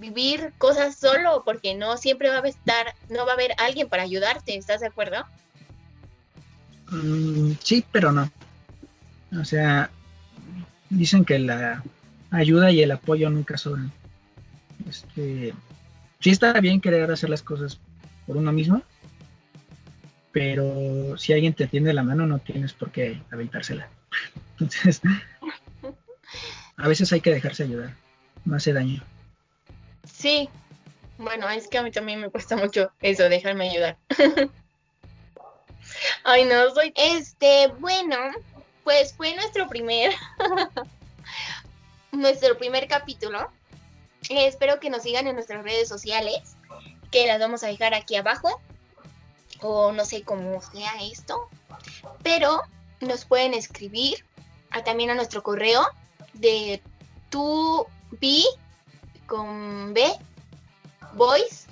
vivir 0.00 0.52
cosas 0.58 0.96
solo, 0.96 1.42
porque 1.44 1.74
no 1.74 1.96
siempre 1.96 2.30
va 2.30 2.38
a 2.38 2.48
estar, 2.48 2.94
no 3.08 3.26
va 3.26 3.32
a 3.32 3.34
haber 3.34 3.52
alguien 3.58 3.88
para 3.88 4.02
ayudarte, 4.02 4.56
¿estás 4.56 4.80
de 4.80 4.86
acuerdo? 4.86 5.24
Mm, 6.90 7.52
sí, 7.62 7.84
pero 7.92 8.10
no. 8.10 8.30
O 9.38 9.44
sea, 9.44 9.90
dicen 10.88 11.24
que 11.24 11.38
la 11.38 11.84
ayuda 12.30 12.72
y 12.72 12.82
el 12.82 12.90
apoyo 12.90 13.30
nunca 13.30 13.56
sobran. 13.58 13.92
Este, 14.88 15.54
sí 16.18 16.30
está 16.30 16.58
bien 16.60 16.80
querer 16.80 17.10
hacer 17.10 17.30
las 17.30 17.42
cosas 17.42 17.78
por 18.26 18.36
uno 18.36 18.52
mismo, 18.52 18.82
pero 20.32 21.16
si 21.18 21.32
alguien 21.32 21.54
te 21.54 21.66
tiende 21.66 21.92
la 21.92 22.02
mano 22.02 22.26
no 22.26 22.38
tienes 22.38 22.72
por 22.72 22.90
qué 22.90 23.20
aventársela. 23.30 23.88
Entonces, 24.58 25.00
a 26.76 26.88
veces 26.88 27.12
hay 27.12 27.20
que 27.20 27.32
dejarse 27.32 27.64
ayudar, 27.64 27.94
no 28.44 28.56
hace 28.56 28.72
daño. 28.72 29.02
Sí, 30.12 30.48
bueno, 31.20 31.48
es 31.50 31.68
que 31.68 31.76
a 31.76 31.82
mí 31.82 31.90
también 31.90 32.18
me 32.18 32.30
cuesta 32.30 32.56
mucho 32.56 32.90
eso, 33.02 33.28
dejarme 33.28 33.68
ayudar. 33.68 33.98
Ay, 36.24 36.44
no, 36.46 36.74
soy... 36.74 36.94
Este, 36.96 37.68
bueno, 37.78 38.16
pues 38.84 39.12
fue 39.12 39.34
nuestro 39.34 39.68
primer... 39.68 40.14
nuestro 42.12 42.56
primer 42.56 42.88
capítulo. 42.88 43.50
espero 44.30 44.80
que 44.80 44.88
nos 44.88 45.02
sigan 45.02 45.26
en 45.26 45.34
nuestras 45.34 45.62
redes 45.62 45.88
sociales, 45.88 46.56
que 47.10 47.26
las 47.26 47.38
vamos 47.38 47.62
a 47.64 47.68
dejar 47.68 47.92
aquí 47.92 48.16
abajo. 48.16 48.60
O 49.60 49.92
no 49.92 50.06
sé 50.06 50.22
cómo 50.22 50.62
sea 50.62 50.92
esto. 51.02 51.50
Pero 52.22 52.62
nos 53.00 53.26
pueden 53.26 53.52
escribir 53.52 54.24
también 54.86 55.10
a 55.10 55.14
nuestro 55.14 55.42
correo 55.42 55.86
de 56.32 56.82
tu 57.28 57.86
con 59.30 59.94
B, 59.94 60.04
voice, 61.14 61.68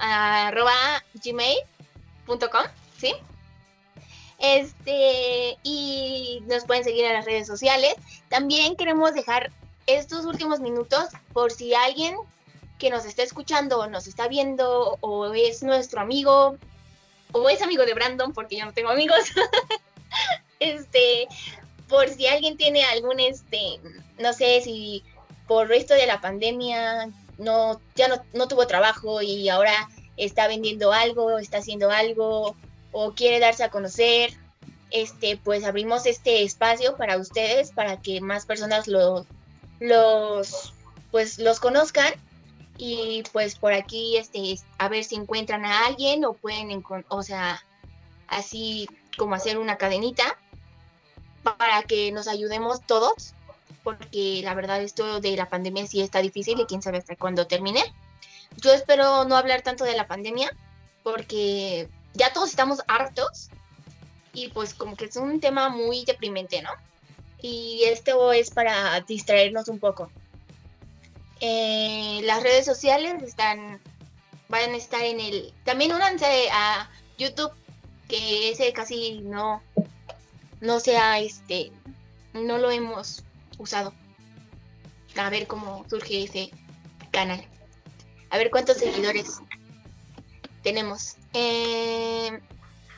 arroba 0.00 1.02
gmail.com, 1.22 2.64
¿sí? 2.98 3.14
Este, 4.38 5.56
y 5.62 6.42
nos 6.46 6.64
pueden 6.64 6.82
seguir 6.82 7.04
en 7.04 7.12
las 7.12 7.24
redes 7.24 7.46
sociales. 7.46 7.94
También 8.28 8.74
queremos 8.74 9.14
dejar 9.14 9.52
estos 9.86 10.24
últimos 10.24 10.58
minutos 10.58 11.10
por 11.32 11.52
si 11.52 11.74
alguien 11.74 12.16
que 12.78 12.90
nos 12.90 13.04
está 13.04 13.22
escuchando, 13.22 13.86
nos 13.86 14.08
está 14.08 14.26
viendo, 14.26 14.98
o 15.00 15.32
es 15.32 15.62
nuestro 15.62 16.00
amigo, 16.00 16.56
o 17.30 17.48
es 17.48 17.62
amigo 17.62 17.84
de 17.84 17.94
Brandon, 17.94 18.32
porque 18.32 18.56
yo 18.56 18.64
no 18.64 18.72
tengo 18.72 18.90
amigos. 18.90 19.30
este, 20.58 21.28
por 21.88 22.08
si 22.08 22.26
alguien 22.26 22.56
tiene 22.56 22.82
algún, 22.84 23.20
este, 23.20 23.78
no 24.18 24.32
sé 24.32 24.60
si 24.62 25.04
por 25.50 25.72
esto 25.72 25.94
de 25.94 26.06
la 26.06 26.20
pandemia 26.20 27.10
no, 27.36 27.80
ya 27.96 28.06
no, 28.06 28.22
no 28.34 28.46
tuvo 28.46 28.68
trabajo 28.68 29.20
y 29.20 29.48
ahora 29.48 29.72
está 30.16 30.46
vendiendo 30.46 30.92
algo, 30.92 31.40
está 31.40 31.58
haciendo 31.58 31.90
algo, 31.90 32.54
o 32.92 33.14
quiere 33.14 33.40
darse 33.40 33.64
a 33.64 33.68
conocer, 33.68 34.32
este, 34.92 35.36
pues 35.36 35.64
abrimos 35.64 36.06
este 36.06 36.44
espacio 36.44 36.96
para 36.96 37.16
ustedes, 37.16 37.72
para 37.72 38.00
que 38.00 38.20
más 38.20 38.46
personas 38.46 38.86
lo, 38.86 39.26
los, 39.80 40.72
pues 41.10 41.40
los 41.40 41.58
conozcan 41.58 42.14
y 42.78 43.24
pues 43.32 43.56
por 43.56 43.72
aquí, 43.72 44.18
este, 44.18 44.56
a 44.78 44.88
ver 44.88 45.02
si 45.02 45.16
encuentran 45.16 45.64
a 45.64 45.84
alguien 45.86 46.24
o 46.24 46.34
pueden, 46.34 46.84
o 47.08 47.22
sea, 47.24 47.60
así 48.28 48.88
como 49.18 49.34
hacer 49.34 49.58
una 49.58 49.78
cadenita 49.78 50.38
para 51.42 51.82
que 51.82 52.12
nos 52.12 52.28
ayudemos 52.28 52.86
todos, 52.86 53.34
porque 53.82 54.40
la 54.44 54.54
verdad 54.54 54.82
esto 54.82 55.20
de 55.20 55.36
la 55.36 55.48
pandemia 55.48 55.86
sí 55.86 56.00
está 56.00 56.20
difícil 56.20 56.60
y 56.60 56.66
quién 56.66 56.82
sabe 56.82 56.98
hasta 56.98 57.16
cuándo 57.16 57.46
termine. 57.46 57.82
Yo 58.56 58.72
espero 58.72 59.24
no 59.24 59.36
hablar 59.36 59.62
tanto 59.62 59.84
de 59.84 59.96
la 59.96 60.06
pandemia, 60.06 60.50
porque 61.02 61.88
ya 62.14 62.32
todos 62.32 62.50
estamos 62.50 62.80
hartos 62.88 63.48
y 64.32 64.48
pues 64.48 64.74
como 64.74 64.96
que 64.96 65.06
es 65.06 65.16
un 65.16 65.40
tema 65.40 65.68
muy 65.68 66.04
deprimente, 66.04 66.62
¿no? 66.62 66.70
Y 67.40 67.84
esto 67.84 68.32
es 68.32 68.50
para 68.50 69.00
distraernos 69.00 69.68
un 69.68 69.78
poco. 69.78 70.10
Eh, 71.40 72.20
las 72.24 72.42
redes 72.42 72.66
sociales 72.66 73.22
están, 73.22 73.80
van 74.48 74.70
a 74.70 74.76
estar 74.76 75.02
en 75.02 75.20
el, 75.20 75.54
también 75.64 75.92
únanse 75.92 76.50
a 76.52 76.90
YouTube, 77.16 77.52
que 78.08 78.50
ese 78.50 78.72
casi 78.72 79.20
no, 79.20 79.62
no 80.60 80.80
sea 80.80 81.18
este, 81.18 81.72
no 82.34 82.58
lo 82.58 82.70
hemos 82.70 83.24
usado. 83.60 83.92
A 85.16 85.30
ver 85.30 85.46
cómo 85.46 85.84
surge 85.88 86.24
ese 86.24 86.50
canal. 87.10 87.44
A 88.30 88.38
ver 88.38 88.50
cuántos 88.50 88.78
seguidores 88.78 89.40
tenemos. 90.62 91.16
Eh, 91.34 92.40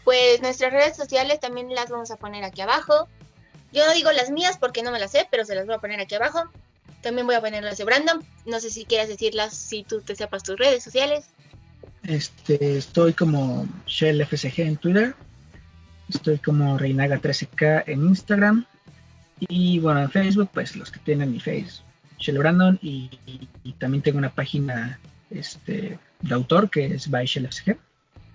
pues 0.05 0.41
nuestras 0.43 0.73
redes 0.73 0.97
sociales 0.97 1.41
también 1.41 1.75
las 1.75 1.91
vamos 1.91 2.11
a 2.11 2.17
poner 2.17 2.45
aquí 2.45 2.61
abajo. 2.61 3.09
Yo 3.73 3.87
no 3.87 3.95
digo 3.95 4.13
las 4.13 4.31
mías 4.31 4.59
porque 4.59 4.83
no 4.83 4.91
me 4.91 5.01
las 5.01 5.13
sé, 5.13 5.27
pero 5.31 5.45
se 5.45 5.55
las 5.55 5.67
voy 5.67 5.75
a 5.75 5.79
poner 5.79 6.01
aquí 6.01 6.15
abajo. 6.15 6.45
También 7.03 7.27
voy 7.27 7.37
a 7.37 7.41
poner 7.41 7.65
las 7.65 7.79
de 7.79 7.85
Brandon. 7.85 8.25
No 8.47 8.61
sé 8.61 8.71
si 8.71 8.85
quieras 8.85 9.09
decirlas 9.09 9.55
si 9.57 9.83
tú 9.83 10.01
te 10.01 10.15
sepas 10.15 10.43
tus 10.43 10.59
redes 10.59 10.85
sociales. 10.85 11.27
Este, 12.03 12.79
estoy 12.79 13.15
como 13.15 13.67
ShellFSG 13.87 14.61
en 14.61 14.77
Twitter. 14.77 15.15
Estoy 16.09 16.39
como 16.39 16.79
Reinaga13K 16.79 17.85
en 17.87 18.05
Instagram. 18.07 18.67
Y 19.49 19.79
bueno, 19.81 20.03
en 20.03 20.11
Facebook, 20.11 20.51
pues 20.53 20.77
los 20.77 20.91
que 20.91 21.01
tienen 21.01 21.33
mi 21.33 21.41
face, 21.41 21.83
Shell 22.19 22.39
Brandon. 22.39 22.79
Y, 22.83 23.11
también 23.79 24.03
tengo 24.03 24.19
una 24.19 24.35
página 24.35 25.01
este, 25.31 25.99
de 26.21 26.35
autor 26.35 26.71
que 26.71 26.87
es 26.87 27.11
by 27.11 27.27
ShellFSG. 27.27 27.77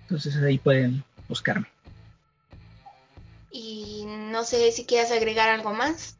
Entonces 0.02 0.36
ahí 0.36 0.58
pueden 0.58 1.04
buscarme. 1.28 1.66
Y 3.50 4.04
no 4.06 4.44
sé 4.44 4.70
si 4.72 4.84
quieras 4.84 5.10
agregar 5.10 5.48
algo 5.48 5.72
más. 5.72 6.16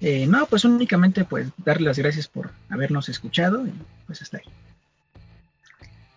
Eh, 0.00 0.26
no, 0.26 0.46
pues 0.46 0.64
únicamente 0.64 1.24
pues 1.24 1.48
darle 1.58 1.86
las 1.86 1.98
gracias 1.98 2.26
por 2.26 2.50
habernos 2.70 3.08
escuchado 3.08 3.66
y 3.66 3.72
pues 4.06 4.22
hasta 4.22 4.38
ahí. 4.38 4.44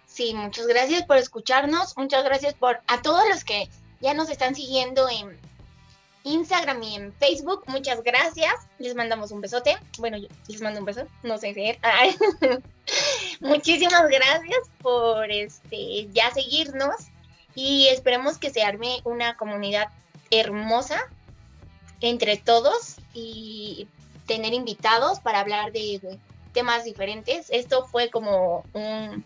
Sí, 0.08 0.34
muchas 0.34 0.68
gracias 0.68 1.04
por 1.04 1.18
escucharnos, 1.18 1.98
muchas 1.98 2.24
gracias 2.24 2.54
por 2.54 2.80
a 2.88 3.02
todos 3.02 3.24
los 3.30 3.44
que 3.44 3.68
ya 4.00 4.14
nos 4.14 4.30
están 4.30 4.56
siguiendo 4.56 5.10
en 5.10 5.38
Instagram 6.24 6.82
y 6.84 6.96
en 6.96 7.14
Facebook, 7.14 7.64
muchas 7.68 8.02
gracias, 8.02 8.54
les 8.80 8.96
mandamos 8.96 9.32
un 9.32 9.42
besote, 9.42 9.78
bueno, 10.00 10.18
yo 10.18 10.28
les 10.48 10.62
mando 10.62 10.80
un 10.80 10.86
beso, 10.86 11.06
no 11.22 11.38
sé 11.38 11.54
si 11.54 11.78
Muchísimas 13.42 14.08
gracias 14.08 14.60
por 14.82 15.30
este 15.30 16.08
ya 16.14 16.32
seguirnos 16.32 16.96
y 17.56 17.88
esperemos 17.88 18.38
que 18.38 18.52
se 18.52 18.64
arme 18.64 19.02
una 19.04 19.36
comunidad 19.36 19.90
hermosa 20.32 21.00
entre 22.00 22.38
todos 22.38 22.98
y 23.14 23.88
tener 24.26 24.54
invitados 24.54 25.20
para 25.20 25.40
hablar 25.40 25.72
de 25.72 26.20
temas 26.54 26.84
diferentes. 26.84 27.48
Esto 27.50 27.86
fue 27.86 28.10
como 28.10 28.64
un 28.74 29.26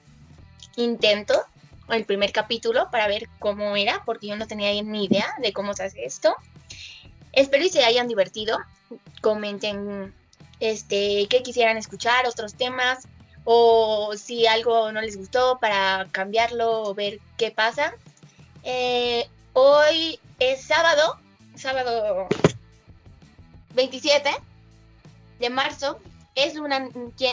intento, 0.75 1.43
el 1.89 2.05
primer 2.05 2.31
capítulo, 2.31 2.89
para 2.91 3.07
ver 3.07 3.29
cómo 3.39 3.75
era, 3.75 4.03
porque 4.05 4.27
yo 4.27 4.35
no 4.35 4.47
tenía 4.47 4.81
ni 4.83 5.05
idea 5.05 5.27
de 5.41 5.53
cómo 5.53 5.73
se 5.73 5.83
hace 5.83 6.05
esto. 6.05 6.35
Espero 7.37 7.63
y 7.63 7.69
se 7.69 7.83
hayan 7.83 8.07
divertido. 8.07 8.57
Comenten 9.21 10.11
este 10.59 11.27
qué 11.29 11.43
quisieran 11.43 11.77
escuchar, 11.77 12.25
otros 12.25 12.55
temas, 12.55 13.07
o 13.43 14.13
si 14.17 14.47
algo 14.47 14.91
no 14.91 15.01
les 15.01 15.17
gustó 15.17 15.59
para 15.59 16.07
cambiarlo 16.11 16.81
o 16.81 16.95
ver 16.95 17.19
qué 17.37 17.51
pasa. 17.51 17.93
Eh, 18.63 19.29
hoy 19.53 20.19
es 20.39 20.63
sábado, 20.63 21.19
sábado 21.53 22.27
27 23.75 24.31
de 25.37 25.49
marzo, 25.51 25.99
es 26.33 26.55
luna, 26.55 26.89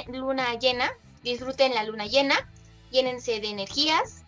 luna 0.08 0.58
llena, 0.58 0.92
disfruten 1.22 1.72
la 1.72 1.82
luna 1.82 2.04
llena, 2.04 2.36
llénense 2.90 3.40
de 3.40 3.48
energías 3.48 4.26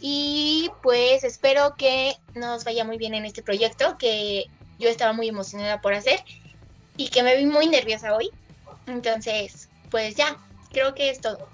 y 0.00 0.70
pues 0.84 1.24
espero 1.24 1.74
que 1.76 2.14
nos 2.36 2.62
vaya 2.62 2.84
muy 2.84 2.96
bien 2.96 3.14
en 3.14 3.24
este 3.24 3.42
proyecto 3.42 3.98
que 3.98 4.46
yo 4.78 4.88
estaba 4.88 5.12
muy 5.12 5.28
emocionada 5.28 5.80
por 5.80 5.94
hacer 5.94 6.20
y 6.96 7.08
que 7.08 7.22
me 7.22 7.36
vi 7.36 7.46
muy 7.46 7.66
nerviosa 7.66 8.14
hoy. 8.14 8.30
Entonces, 8.86 9.68
pues 9.90 10.16
ya, 10.16 10.36
creo 10.72 10.94
que 10.94 11.10
es 11.10 11.20
todo. 11.20 11.48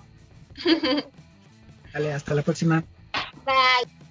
Vale, 1.95 2.13
hasta 2.13 2.35
la 2.35 2.43
próxima. 2.43 2.85
Bye. 3.45 4.02